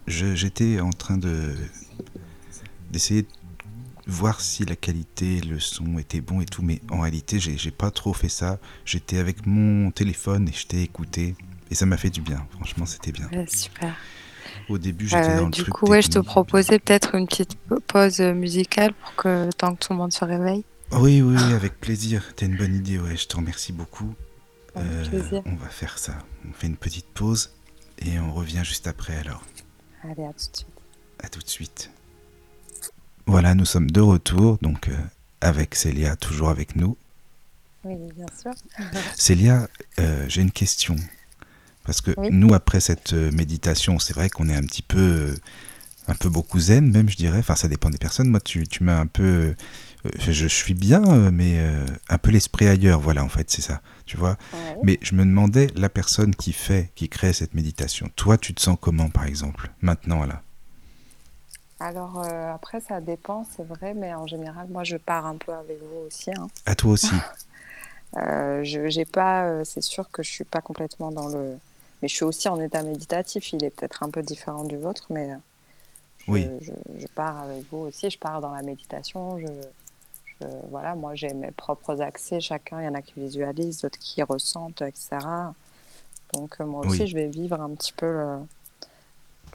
J'étais 0.07 0.79
en 0.79 0.91
train 0.91 1.17
de 1.17 1.55
d'essayer 2.91 3.23
de 3.23 3.27
voir 4.07 4.41
si 4.41 4.65
la 4.65 4.75
qualité, 4.75 5.41
le 5.41 5.59
son 5.59 5.97
était 5.97 6.21
bon 6.21 6.41
et 6.41 6.45
tout, 6.45 6.61
mais 6.61 6.81
en 6.91 7.01
réalité, 7.01 7.39
j'ai 7.39 7.71
pas 7.71 7.91
trop 7.91 8.13
fait 8.13 8.29
ça. 8.29 8.59
J'étais 8.85 9.17
avec 9.17 9.45
mon 9.45 9.91
téléphone 9.91 10.47
et 10.49 10.53
je 10.53 10.67
t'ai 10.67 10.81
écouté. 10.81 11.35
Et 11.71 11.75
ça 11.75 11.85
m'a 11.85 11.97
fait 11.97 12.11
du 12.11 12.21
bien. 12.21 12.45
Franchement, 12.51 12.85
c'était 12.85 13.11
bien. 13.11 13.27
Ouais, 13.31 13.45
super. 13.47 13.95
Au 14.69 14.77
début, 14.77 15.07
j'étais 15.07 15.29
Euh, 15.29 15.37
dans 15.39 15.45
le 15.45 15.51
du 15.51 15.61
truc 15.63 15.73
coup, 15.73 15.87
ouais, 15.87 16.01
je 16.01 16.09
te 16.09 16.19
proposais 16.19 16.77
peut-être 16.79 17.15
une 17.15 17.27
petite 17.27 17.57
pause 17.87 18.19
musicale 18.19 18.93
pour 18.93 19.15
que 19.15 19.49
tant 19.57 19.73
que 19.75 19.79
tout 19.85 19.93
le 19.93 19.97
monde 19.97 20.13
se 20.13 20.23
réveille. 20.23 20.63
Oui, 20.91 21.21
oui, 21.21 21.35
oui, 21.35 21.53
avec 21.53 21.79
plaisir. 21.79 22.23
T'as 22.35 22.45
une 22.45 22.55
bonne 22.57 22.75
idée, 22.75 22.99
ouais. 22.99 23.17
Je 23.17 23.27
te 23.27 23.35
remercie 23.35 23.73
beaucoup. 23.73 24.13
Avec 24.75 24.91
Euh, 24.91 25.05
plaisir. 25.09 25.41
on 25.45 25.55
va 25.55 25.67
faire 25.69 25.97
ça. 25.97 26.13
On 26.47 26.53
fait 26.53 26.67
une 26.67 26.77
petite 26.77 27.07
pause 27.07 27.51
et 27.99 28.19
on 28.19 28.31
revient 28.33 28.61
juste 28.63 28.85
après 28.87 29.15
alors. 29.17 29.43
Allez, 30.03 30.23
à 30.25 30.33
tout 30.33 30.51
de 30.51 30.55
suite. 30.57 30.65
À 31.23 31.29
tout 31.29 31.39
de 31.39 31.47
suite. 31.49 31.89
Voilà, 33.27 33.55
nous 33.55 33.65
sommes 33.65 33.89
de 33.89 34.01
retour, 34.01 34.57
donc 34.61 34.87
euh, 34.89 34.95
avec 35.41 35.75
Célia, 35.75 36.15
toujours 36.15 36.49
avec 36.49 36.75
nous. 36.75 36.95
Oui, 37.83 37.95
bien 38.15 38.25
sûr. 38.39 38.51
Célia, 39.15 39.67
euh, 39.99 40.25
j'ai 40.27 40.41
une 40.41 40.51
question. 40.51 40.95
Parce 41.83 42.01
que 42.01 42.11
Oui. 42.17 42.29
nous, 42.31 42.53
après 42.53 42.79
cette 42.79 43.13
euh, 43.13 43.31
méditation, 43.31 43.99
c'est 43.99 44.13
vrai 44.13 44.29
qu'on 44.29 44.49
est 44.49 44.55
un 44.55 44.63
petit 44.63 44.81
peu, 44.81 45.35
un 46.07 46.15
peu 46.15 46.29
beaucoup 46.29 46.59
zen, 46.59 46.91
même, 46.91 47.09
je 47.09 47.15
dirais. 47.17 47.39
Enfin, 47.39 47.55
ça 47.55 47.67
dépend 47.67 47.89
des 47.89 47.97
personnes. 47.97 48.29
Moi, 48.29 48.39
tu, 48.41 48.67
tu 48.67 48.83
m'as 48.83 48.99
un 48.99 49.05
peu. 49.07 49.55
je, 50.19 50.31
je 50.31 50.47
suis 50.47 50.73
bien, 50.75 51.01
mais 51.31 51.59
euh, 51.59 51.85
un 52.09 52.17
peu 52.19 52.31
l'esprit 52.31 52.67
ailleurs. 52.67 52.99
Voilà, 52.99 53.23
en 53.23 53.29
fait, 53.29 53.49
c'est 53.51 53.61
ça. 53.61 53.81
Tu 54.05 54.17
vois 54.17 54.37
Ouais. 54.53 54.75
Mais 54.83 54.99
je 55.01 55.13
me 55.15 55.23
demandais, 55.25 55.67
la 55.75 55.89
personne 55.89 56.35
qui 56.35 56.53
fait, 56.53 56.91
qui 56.95 57.09
crée 57.09 57.33
cette 57.33 57.53
méditation, 57.55 58.09
toi, 58.15 58.37
tu 58.37 58.53
te 58.53 58.61
sens 58.61 58.77
comment, 58.79 59.09
par 59.09 59.25
exemple, 59.25 59.71
maintenant, 59.81 60.25
là? 60.25 60.41
Alors 61.79 62.21
euh, 62.21 62.53
après, 62.53 62.79
ça 62.81 63.01
dépend, 63.01 63.45
c'est 63.55 63.63
vrai, 63.65 63.93
mais 63.93 64.13
en 64.13 64.27
général, 64.27 64.67
moi, 64.69 64.83
je 64.83 64.97
pars 64.97 65.25
un 65.25 65.37
peu 65.37 65.53
avec 65.53 65.79
vous 65.81 66.05
aussi. 66.07 66.31
hein. 66.31 66.47
À 66.65 66.75
toi 66.75 66.91
aussi 66.91 67.15
Euh, 68.17 68.63
je 68.63 68.87
j'ai 68.89 69.05
pas, 69.05 69.45
euh, 69.47 69.63
c'est 69.65 69.81
sûr 69.81 70.09
que 70.11 70.23
je 70.23 70.29
suis 70.31 70.45
pas 70.45 70.61
complètement 70.61 71.11
dans 71.11 71.27
le, 71.27 71.57
mais 72.01 72.07
je 72.07 72.15
suis 72.15 72.23
aussi 72.23 72.47
en 72.47 72.59
état 72.61 72.81
méditatif. 72.81 73.51
Il 73.53 73.63
est 73.63 73.69
peut-être 73.71 74.03
un 74.03 74.09
peu 74.09 74.21
différent 74.21 74.63
du 74.63 74.77
vôtre, 74.77 75.07
mais 75.09 75.31
euh, 75.33 75.37
je, 76.19 76.31
Oui. 76.31 76.47
je, 76.61 76.71
je 76.99 77.07
pars 77.15 77.39
avec 77.41 77.65
vous 77.71 77.79
aussi. 77.79 78.09
Je 78.09 78.19
pars 78.19 78.41
dans 78.41 78.51
la 78.51 78.61
méditation. 78.63 79.39
Je, 79.39 79.47
je- 80.41 80.47
voilà, 80.69 80.95
moi, 80.95 81.15
j'ai 81.15 81.33
mes 81.33 81.51
propres 81.51 82.01
accès. 82.01 82.39
Chacun, 82.41 82.81
il 82.81 82.85
y 82.85 82.89
en 82.89 82.95
a 82.95 83.01
qui 83.01 83.13
visualisent, 83.19 83.81
d'autres 83.81 83.99
qui 83.99 84.23
ressentent, 84.23 84.81
etc. 84.83 85.53
Donc 86.33 86.59
moi 86.59 86.81
aussi, 86.83 87.03
Oui. 87.03 87.07
je 87.07 87.15
vais 87.15 87.27
vivre 87.27 87.59
un 87.61 87.69
petit 87.75 87.93
peu 87.93 88.07
le, 88.07 88.39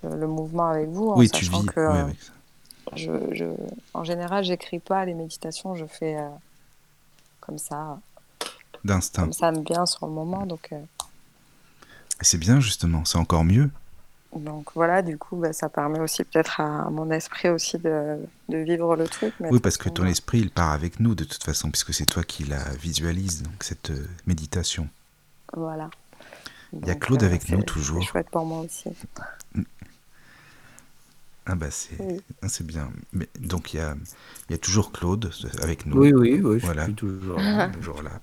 le, 0.03 0.16
le 0.18 0.26
mouvement 0.26 0.66
avec 0.68 0.88
vous, 0.88 1.11
en 1.11 1.16
Oui, 1.18 1.28
tu 1.30 1.44
vis. 1.44 1.66
que 1.66 1.80
ouais, 1.80 2.03
euh, 2.03 2.12
je, 2.96 3.12
je, 3.34 3.44
en 3.94 4.05
général, 4.05 4.44
j'écris 4.44 4.78
pas 4.80 5.05
les 5.05 5.14
méditations, 5.14 5.74
je 5.74 5.84
fais 5.86 6.16
euh, 6.16 6.28
comme 7.40 7.59
ça, 7.59 7.98
D'instinct. 8.84 9.22
comme 9.24 9.32
ça 9.32 9.53
me 9.53 9.62
vient 9.62 9.86
sur 9.86 10.07
le 10.07 10.12
moment. 10.12 10.46
Donc, 10.46 10.68
euh, 10.72 10.78
C'est 12.20 12.38
bien, 12.38 12.61
justement, 12.61 13.05
c'est 13.05 13.18
encore 13.18 13.44
mieux. 13.44 13.70
donc 14.34 14.68
voilà, 14.74 15.03
du 15.03 15.18
coup, 15.18 15.36
bah, 15.36 15.53
ça 15.53 15.68
permet 15.68 16.01
aussi 16.01 16.24
peut-être 16.24 16.61
à, 16.61 16.86
à 16.86 16.90
mon 16.90 17.11
esprit 17.11 17.48
aussi 17.51 17.78
de, 17.78 18.18
de 18.48 18.59
vivre 18.59 18.96
le 18.96 19.07
truc. 19.07 19.34
mais 19.41 19.49
Oui, 19.50 19.61
parce 19.61 19.76
que 19.76 19.88
ton 19.88 20.07
esprit, 20.07 20.38
il 20.41 20.50
part 20.50 20.70
avec 20.72 20.99
nous, 21.00 21.14
de 21.14 21.25
toute 21.25 21.42
façon, 21.45 21.70
puisque 21.70 21.92
c'est 21.95 22.07
toi 22.07 22.22
qui 22.25 22.45
la 22.45 22.62
visualise, 22.80 23.42
donc 23.42 23.62
cette 23.62 23.91
euh, 23.91 24.07
méditation. 24.26 24.88
Voilà. 25.53 25.91
Il 26.72 26.87
y 26.87 26.91
a 26.91 26.95
Claude 26.95 27.25
avec 27.25 27.49
nous, 27.49 27.62
toujours. 27.64 28.00
C'est 28.03 28.08
chouette 28.11 28.30
pour 28.30 28.45
moi 28.46 28.61
aussi. 28.61 28.91
Ah 31.53 31.57
bah 31.57 31.67
c'est 31.71 32.01
Oui. 32.01 32.21
ah, 32.43 32.49
c'est 32.49 32.64
bien. 32.64 32.89
Mais, 33.13 33.29
donc 33.41 33.75
il 33.75 33.79
y 33.79 33.81
a, 33.81 33.97
il 34.49 34.53
y 34.53 34.55
a 34.55 34.59
toujours 34.59 34.93
Claude 34.93 35.33
avec 35.63 35.85
nous. 35.85 35.97
Oui, 35.99 36.13
oui, 36.13 36.41
oui, 36.41 36.61
je 36.61 36.64
Voilà. 36.64 36.85
suis 36.85 36.95
toujours 36.95 37.39
là. 37.41 37.68
Toujours 37.71 38.03
là. 38.03 38.21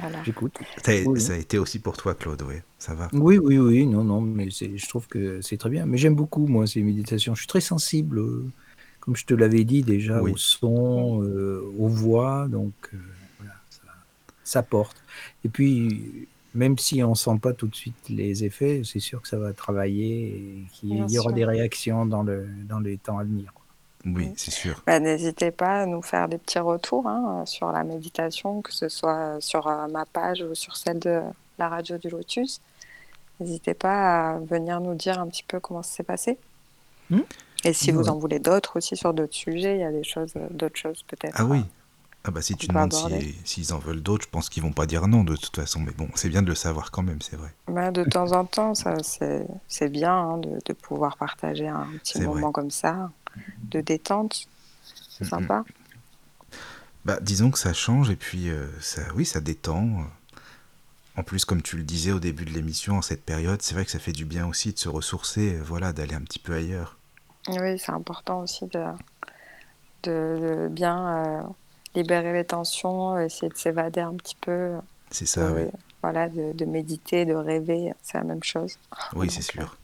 Voilà. 0.00 0.24
J'écoute. 0.24 0.56
Ça 0.84 0.90
a, 0.92 1.02
Oui. 1.04 1.20
ça 1.20 1.34
a 1.34 1.36
été 1.36 1.58
aussi 1.58 1.78
pour 1.78 1.96
toi, 1.96 2.14
Claude, 2.16 2.42
oui. 2.42 2.56
Ça 2.78 2.94
va? 2.94 3.08
Oui, 3.12 3.38
oui, 3.38 3.58
oui, 3.58 3.86
non, 3.86 4.02
non, 4.02 4.20
mais 4.20 4.48
je 4.50 4.88
trouve 4.88 5.06
que 5.06 5.40
c'est 5.42 5.58
très 5.58 5.70
bien. 5.70 5.86
Mais 5.86 5.96
j'aime 5.96 6.16
beaucoup, 6.16 6.46
moi, 6.48 6.66
ces 6.66 6.82
méditations. 6.82 7.34
Je 7.36 7.40
suis 7.42 7.48
très 7.48 7.60
sensible, 7.60 8.18
euh, 8.18 8.44
comme 8.98 9.14
je 9.14 9.24
te 9.24 9.34
l'avais 9.34 9.62
dit 9.64 9.82
déjà, 9.82 10.20
Oui. 10.20 10.32
au 10.32 10.36
son, 10.36 11.22
euh, 11.22 11.62
aux 11.78 11.88
voix, 11.88 12.48
donc 12.48 12.72
euh, 12.94 12.96
voilà, 13.38 13.54
ça, 13.70 13.82
ça 14.42 14.62
porte. 14.64 14.96
Et 15.44 15.48
puis, 15.48 16.26
même 16.54 16.78
si 16.78 17.02
on 17.02 17.14
sent 17.14 17.38
pas 17.40 17.52
tout 17.52 17.66
de 17.68 17.74
suite 17.74 17.96
les 18.08 18.44
effets, 18.44 18.82
c'est 18.84 19.00
sûr 19.00 19.20
que 19.22 19.28
ça 19.28 19.38
va 19.38 19.52
travailler 19.52 20.28
et 20.28 20.64
qu'il 20.72 20.94
y 21.10 21.18
aura 21.18 21.28
sûr. 21.28 21.32
des 21.32 21.44
réactions 21.44 22.06
dans, 22.06 22.22
le, 22.22 22.46
dans 22.68 22.80
les 22.80 22.96
temps 22.98 23.18
à 23.18 23.24
venir. 23.24 23.52
Oui, 24.06 24.32
c'est 24.36 24.50
sûr. 24.52 24.82
Bah, 24.86 25.00
N'hésitez 25.00 25.50
pas 25.50 25.82
à 25.82 25.86
nous 25.86 26.02
faire 26.02 26.28
des 26.28 26.38
petits 26.38 26.60
retours 26.60 27.06
hein, 27.08 27.44
sur 27.46 27.70
la 27.72 27.84
méditation, 27.84 28.62
que 28.62 28.72
ce 28.72 28.88
soit 28.88 29.36
sur 29.40 29.66
euh, 29.66 29.86
ma 29.88 30.06
page 30.06 30.40
ou 30.42 30.54
sur 30.54 30.76
celle 30.76 30.98
de 31.00 31.20
la 31.58 31.68
radio 31.68 31.98
du 31.98 32.08
Lotus. 32.08 32.60
N'hésitez 33.40 33.74
pas 33.74 34.30
à 34.30 34.38
venir 34.38 34.80
nous 34.80 34.94
dire 34.94 35.18
un 35.20 35.26
petit 35.28 35.44
peu 35.46 35.60
comment 35.60 35.82
ça 35.82 35.96
s'est 35.96 36.02
passé. 36.04 36.38
Hmm. 37.10 37.20
Et 37.64 37.72
si 37.72 37.90
Ouais. 37.90 37.96
vous 37.96 38.08
en 38.08 38.16
voulez 38.18 38.38
d'autres 38.38 38.76
aussi 38.78 38.96
sur 38.96 39.12
d'autres 39.12 39.34
sujets, 39.34 39.74
il 39.76 39.80
y 39.80 39.84
a 39.84 39.90
des 39.92 40.04
choses, 40.04 40.32
d'autres 40.50 40.76
choses 40.78 41.02
peut-être. 41.08 41.34
Ah 41.36 41.44
oui. 41.44 41.64
Ah 42.24 42.30
bah 42.30 42.42
si 42.42 42.56
tu 42.56 42.68
demandes 42.68 42.92
aborder. 42.92 43.24
si- 43.24 43.34
s'ils 43.44 43.72
en 43.74 43.78
veulent 43.80 44.02
d'autres, 44.02 44.24
je 44.26 44.30
pense 44.30 44.48
qu'ils 44.48 44.62
vont 44.62 44.72
pas 44.72 44.86
dire 44.86 45.08
non 45.08 45.24
de 45.24 45.36
toute 45.36 45.56
façon. 45.56 45.80
Mais 45.80 45.92
bon, 45.92 46.08
c'est 46.14 46.28
bien 46.28 46.42
de 46.42 46.48
le 46.48 46.54
savoir 46.54 46.90
quand 46.92 47.02
même, 47.02 47.20
c'est 47.22 47.36
vrai. 47.36 47.54
bah, 47.68 47.90
de 47.90 48.04
temps 48.04 48.32
en 48.32 48.44
temps, 48.46 48.74
ça, 48.74 49.02
c'est, 49.02 49.88
bien 49.90 50.12
hein, 50.12 50.38
de, 50.38 50.58
de 50.64 50.72
pouvoir 50.72 51.16
partager 51.16 51.68
un 51.68 51.92
petit 51.98 52.18
vrai. 52.18 52.22
moment 52.22 52.52
comme 52.52 52.70
ça, 52.70 53.10
de 53.72 53.80
détente. 53.80 54.48
C'est 55.08 55.24
Mm, 55.24 55.28
sympa. 55.28 55.64
Bah 57.04 57.18
disons 57.20 57.50
que 57.50 57.58
ça 57.58 57.72
change 57.72 58.10
et 58.10 58.16
puis 58.16 58.50
euh, 58.50 58.66
ça, 58.80 59.02
oui, 59.14 59.24
ça 59.24 59.40
détend. 59.40 60.04
En 61.16 61.22
plus, 61.22 61.44
comme 61.44 61.60
tu 61.60 61.76
le 61.76 61.82
disais 61.82 62.12
au 62.12 62.18
début 62.18 62.46
de 62.46 62.50
l'émission, 62.50 62.96
en 62.96 63.02
cette 63.02 63.22
période, 63.22 63.60
c'est 63.60 63.74
vrai 63.74 63.84
que 63.84 63.90
ça 63.90 63.98
fait 63.98 64.12
du 64.12 64.24
bien 64.24 64.46
aussi 64.46 64.72
de 64.72 64.78
se 64.78 64.88
ressourcer, 64.88 65.56
euh, 65.56 65.62
voilà, 65.62 65.92
d'aller 65.92 66.14
un 66.14 66.22
petit 66.22 66.38
peu 66.38 66.54
ailleurs. 66.54 66.96
Oui, 67.48 67.78
c'est 67.78 67.92
important 67.92 68.40
aussi 68.42 68.66
de, 68.68 68.84
de, 70.02 70.10
de 70.64 70.68
bien 70.68 71.08
euh, 71.42 71.42
libérer 71.94 72.32
les 72.32 72.44
tensions, 72.46 73.18
essayer 73.18 73.50
de 73.50 73.56
s'évader 73.58 74.00
un 74.00 74.14
petit 74.16 74.36
peu, 74.40 74.76
C'est 75.10 75.26
ça, 75.26 75.52
de- 75.54 75.54
oui. 75.54 75.70
voilà, 76.02 76.28
de, 76.28 76.52
de 76.54 76.64
méditer, 76.66 77.26
de 77.26 77.34
rêver, 77.34 77.92
c'est 78.02 78.18
la 78.18 78.24
même 78.24 78.42
chose. 78.44 78.78
Oui, 79.14 79.30
c'est 79.30 79.42
sûr. 79.42 79.76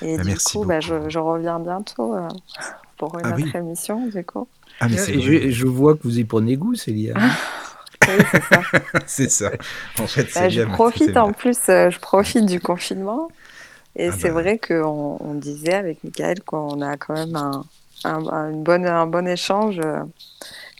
Et 0.00 0.18
Bah, 0.18 0.24
du 0.24 0.26
merci 0.26 0.58
coup, 0.58 0.64
bah, 0.64 0.80
je, 0.80 1.08
je 1.08 1.18
reviens 1.18 1.60
bientôt 1.60 2.14
euh, 2.14 2.28
pour 2.98 3.18
une 3.18 3.30
Ah 3.30 3.32
autre 3.32 3.54
oui. 3.54 3.56
émission, 3.56 4.06
du 4.08 4.24
coup. 4.24 4.48
Ah 4.80 4.88
mais 4.88 4.96
je, 4.96 5.50
je 5.50 5.66
vois 5.66 5.96
que 5.96 6.02
vous 6.04 6.18
y 6.18 6.24
prenez 6.24 6.56
goût, 6.56 6.74
Célia. 6.74 7.14
Oui, 8.06 8.24
c'est 8.26 8.42
ça. 8.42 8.64
c'est 9.06 9.30
ça. 9.30 9.52
En 9.98 10.06
fait, 10.06 10.28
Bah, 10.34 10.48
je 10.48 10.60
bien. 10.60 10.66
profite 10.66 11.16
en 11.16 11.32
bien. 11.32 11.32
plus, 11.32 11.68
euh, 11.68 11.90
je 11.90 11.98
profite 12.00 12.46
du 12.46 12.60
confinement. 12.60 13.28
Et 13.96 14.10
Ah 14.10 14.12
c'est 14.12 14.30
bah. 14.30 14.30
vrai 14.30 14.58
qu'on 14.58 15.18
on 15.20 15.34
disait 15.34 15.74
avec 15.74 16.04
Michael 16.04 16.42
qu'on 16.44 16.82
a 16.82 16.96
quand 16.98 17.14
même 17.14 17.36
un, 17.36 17.64
un, 18.04 18.26
un- 18.26 18.50
une 18.50 18.62
bonne, 18.62 18.86
un 18.86 19.06
bon 19.06 19.26
échange. 19.26 19.78
euh, 19.84 20.02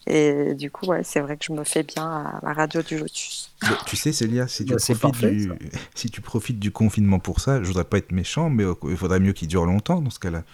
Et 0.07 0.55
du 0.55 0.71
coup, 0.71 0.87
ouais, 0.87 1.03
c'est 1.05 1.21
vrai 1.21 1.37
que 1.37 1.45
je 1.45 1.53
me 1.53 1.65
fais 1.65 1.83
bien 1.83 2.05
à 2.07 2.41
la 2.43 2.53
radio 2.55 2.81
du 2.83 2.97
Lotus. 2.99 3.51
Mais 3.63 3.69
tu 3.87 3.97
sais, 3.97 4.13
Célia, 4.13 4.49
si 4.49 4.65
tu, 4.65 4.73
Bah, 4.73 4.79
profites 4.79 5.01
parfait, 5.03 5.31
du, 5.33 5.53
si 5.95 6.09
tu 6.11 6.21
profites 6.23 6.59
du 6.59 6.71
confinement 6.71 7.19
pour 7.19 7.41
ça, 7.41 7.61
je 7.63 7.67
voudrais 7.67 7.85
pas 7.85 7.99
être 7.99 8.13
méchant, 8.13 8.49
mais 8.49 8.65
euh, 8.65 8.73
il 8.89 8.97
faudrait 8.97 9.21
mieux 9.21 9.33
qu'il 9.35 9.49
dure 9.49 9.67
longtemps 9.67 10.01
dans 10.01 10.11
ce 10.11 10.19
cas-là. 10.21 10.45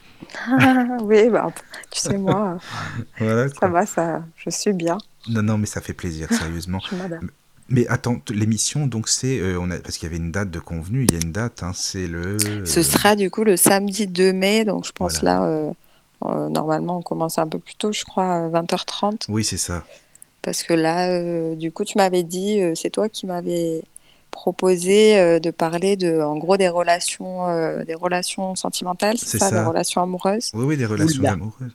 oui, 1.03 1.29
bah, 1.31 1.53
tu 1.91 2.01
sais, 2.01 2.19
moi, 2.19 2.59
Voilà, 3.19 3.49
ça 3.49 3.55
quoi. 3.55 3.69
va, 3.69 3.87
ça, 3.87 4.25
je 4.37 4.51
suis 4.51 4.73
bien. 4.73 4.99
Non, 5.29 5.43
non, 5.43 5.59
mais 5.59 5.67
ça 5.67 5.81
fait 5.81 5.95
plaisir, 5.95 6.33
sérieusement. 6.33 6.81
Je. 6.91 6.97
Mais 7.71 7.87
attends, 7.89 8.21
l'émission, 8.29 8.87
donc 8.87 9.09
c'est, 9.09 9.39
euh, 9.41 9.57
on 9.59 9.71
a, 9.71 9.79
parce 9.79 9.97
qu'il 9.97 10.07
y 10.07 10.13
avait 10.13 10.23
une 10.23 10.31
date 10.33 10.51
de 10.51 10.59
convenu, 10.59 11.05
il 11.05 11.13
y 11.13 11.17
a 11.17 11.21
une 11.25 11.33
date, 11.33 11.63
hein, 11.63 11.73
c'est 11.75 12.07
le. 12.07 12.37
Ce 12.67 12.83
sera 12.83 13.17
du 13.17 13.31
coup 13.31 13.43
le 13.43 13.57
samedi 13.57 14.07
2 14.07 14.35
mai, 14.35 14.67
donc 14.67 14.85
je 14.87 14.93
pense 14.93 15.23
Voilà. 15.23 15.39
là, 15.41 15.47
euh, 15.47 15.71
euh, 16.27 16.49
normalement, 16.49 16.99
on 16.99 17.03
commence 17.03 17.39
un 17.39 17.47
peu 17.47 17.59
plus 17.59 17.75
tôt, 17.77 17.93
je 17.93 18.05
crois, 18.05 18.33
à 18.35 18.49
20h30. 18.49 19.25
Oui, 19.29 19.45
c'est 19.45 19.57
ça. 19.57 19.85
Parce 20.43 20.63
que 20.63 20.75
là, 20.75 21.09
euh, 21.09 21.55
du 21.55 21.73
coup, 21.73 21.85
tu 21.85 21.97
m'avais 21.99 22.23
dit, 22.23 22.61
euh, 22.61 22.75
c'est 22.75 22.91
toi 22.91 23.09
qui 23.09 23.27
m'avais 23.27 23.83
proposé 24.31 25.19
euh, 25.19 25.39
de 25.39 25.51
parler 25.51 25.97
de, 25.97 26.21
en 26.21 26.37
gros, 26.37 26.57
des 26.57 26.69
relations, 26.69 27.49
euh, 27.49 27.85
des 27.85 27.95
relations 27.95 28.55
sentimentales, 28.55 29.17
c'est 29.17 29.39
ça, 29.39 29.51
des 29.51 29.61
relations 29.61 30.03
amoureuses. 30.03 30.51
Oui, 30.55 30.65
oui, 30.65 30.77
des 30.77 30.87
relations 30.87 31.21
Oula. 31.21 31.33
amoureuses. 31.33 31.73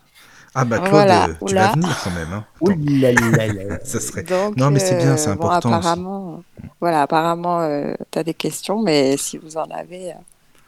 Ah 0.55 0.65
bah 0.65 0.77
Claude, 0.79 0.89
Voilà, 0.91 1.25
tu 1.27 1.31
vas 1.31 1.37
oula. 1.45 1.71
venir 1.73 2.01
quand 2.03 2.11
même. 2.11 2.33
Hein. 2.33 3.77
Ça 3.83 3.99
serait. 3.99 4.23
Donc, 4.23 4.57
Non, 4.57 4.71
mais 4.71 4.79
c'est 4.79 4.97
bien, 4.97 5.15
c'est 5.15 5.27
bon, 5.35 5.45
important 5.47 5.69
aussi. 5.69 5.77
apparemment, 5.77 6.43
voilà, 6.81 7.03
apparemment, 7.03 7.67
tu 8.11 8.19
as 8.19 8.23
des 8.23 8.33
questions, 8.33 8.81
mais 8.81 9.15
si 9.15 9.37
vous 9.37 9.57
en 9.57 9.65
avez, 9.65 10.11
euh, 10.11 10.15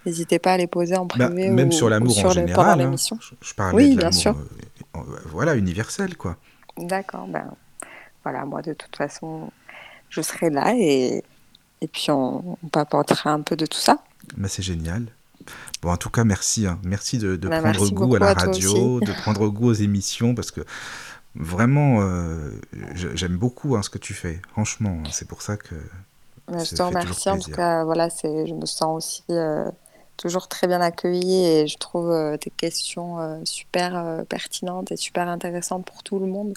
n'hésitez 0.05 0.39
pas 0.39 0.53
à 0.53 0.57
les 0.57 0.67
poser 0.67 0.95
en 0.97 1.05
Bah, 1.05 1.27
privé 1.27 1.49
même 1.49 1.69
ou, 1.69 1.71
sur 1.71 1.87
ou 1.87 1.89
l'amour 1.89 2.17
en 2.17 2.23
le, 2.29 2.33
général. 2.33 2.81
hein. 2.81 2.83
l'émission. 2.85 3.17
Je, 3.21 3.35
je 3.41 3.53
parlais 3.53 3.75
Oui, 3.75 3.95
de 3.95 3.99
bien 4.01 4.11
sûr. 4.11 4.35
euh, 4.35 4.97
euh, 4.97 4.99
voilà, 5.25 5.55
universel, 5.55 6.15
quoi. 6.17 6.37
D'accord, 6.77 7.27
ben 7.27 7.51
voilà, 8.23 8.45
moi 8.45 8.61
de 8.61 8.73
toute 8.73 8.95
façon, 8.95 9.51
je 10.09 10.21
serai 10.21 10.49
là 10.49 10.73
et, 10.75 11.23
et 11.81 11.87
puis 11.87 12.09
on, 12.11 12.57
on 12.63 12.67
papotera 12.67 13.31
un 13.31 13.41
peu 13.41 13.55
de 13.55 13.65
tout 13.65 13.77
ça. 13.79 14.03
Bah, 14.37 14.47
c'est 14.47 14.61
génial. 14.63 15.05
Bon, 15.81 15.91
en 15.91 15.97
tout 15.97 16.09
cas, 16.09 16.23
merci. 16.23 16.67
hein. 16.67 16.79
Merci 16.83 17.17
de, 17.17 17.35
de 17.35 17.47
Bah, 17.47 17.59
prendre 17.59 17.79
merci 17.79 17.93
goût 17.93 18.15
à 18.15 18.19
la 18.19 18.29
à 18.29 18.33
radio, 18.33 18.99
de 19.01 19.11
prendre 19.11 19.47
goût 19.49 19.67
aux 19.69 19.73
émissions, 19.73 20.35
parce 20.35 20.51
que 20.51 20.61
vraiment, 21.35 22.01
euh, 22.01 22.51
j'aime 23.15 23.37
beaucoup 23.37 23.75
hein, 23.75 23.81
ce 23.81 23.89
que 23.89 23.97
tu 23.97 24.13
fais. 24.13 24.39
Franchement, 24.51 24.99
hein. 25.03 25.09
c'est 25.11 25.27
pour 25.27 25.41
ça 25.41 25.57
que 25.57 25.75
Ben, 26.47 26.63
je 26.63 26.75
te 26.75 26.81
remercie 26.83 27.29
en 27.29 27.39
tout 27.39 27.51
cas, 27.51 27.83
voilà, 27.83 28.09
je 28.09 28.53
me 28.53 28.65
sens 28.65 28.97
aussi 28.97 29.23
euh, 29.31 29.69
toujours 30.21 30.47
très 30.47 30.67
bien 30.67 30.81
accueillie 30.81 31.45
et 31.45 31.67
je 31.67 31.77
trouve 31.77 32.11
euh, 32.11 32.37
tes 32.37 32.51
questions 32.51 33.19
euh, 33.19 33.39
super 33.43 33.97
euh, 33.97 34.23
pertinentes 34.23 34.91
et 34.91 34.97
super 34.97 35.27
intéressantes 35.27 35.83
pour 35.85 36.03
tout 36.03 36.19
le 36.19 36.27
monde. 36.27 36.53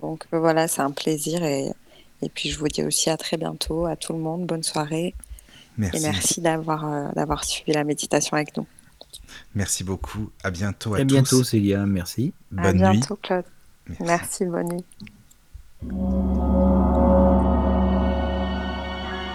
Donc 0.00 0.24
euh, 0.32 0.38
voilà, 0.38 0.68
c'est 0.68 0.82
un 0.82 0.92
plaisir 0.92 1.42
et, 1.42 1.72
et 2.22 2.28
puis 2.28 2.48
je 2.50 2.58
vous 2.58 2.68
dis 2.68 2.82
aussi 2.84 3.10
à 3.10 3.16
très 3.16 3.36
bientôt 3.36 3.86
à 3.86 3.96
tout 3.96 4.12
le 4.12 4.20
monde, 4.20 4.46
bonne 4.46 4.62
soirée 4.62 5.14
Merci. 5.76 5.96
et 5.96 6.00
merci 6.00 6.40
d'avoir 6.40 6.86
euh, 6.86 7.08
d'avoir 7.16 7.44
suivi 7.44 7.72
la 7.72 7.82
méditation 7.84 8.36
avec 8.36 8.56
nous. 8.56 8.66
Merci 9.54 9.82
beaucoup. 9.84 10.30
À 10.44 10.50
bientôt 10.50 10.94
à 10.94 10.98
À 10.98 11.00
tous. 11.00 11.06
bientôt, 11.06 11.42
Célia. 11.44 11.84
Merci. 11.84 12.32
à 12.56 12.62
Bonne 12.62 12.76
nuit. 12.76 12.90
bientôt 12.98 13.16
Claude. 13.16 13.44
Merci. 13.88 14.04
Merci, 14.04 14.44
bonne 14.46 14.68
nuit. 14.68 14.84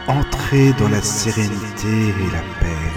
Entrez 0.08 0.72
dans 0.80 0.88
la 0.88 1.02
sérénité 1.02 1.88
et 1.88 2.32
la 2.32 2.42
paix, 2.60 2.97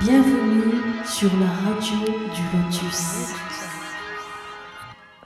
Bienvenue 0.00 1.04
sur 1.04 1.30
la 1.38 1.46
radio 1.46 1.98
du 2.06 2.42
Lotus. 2.56 3.51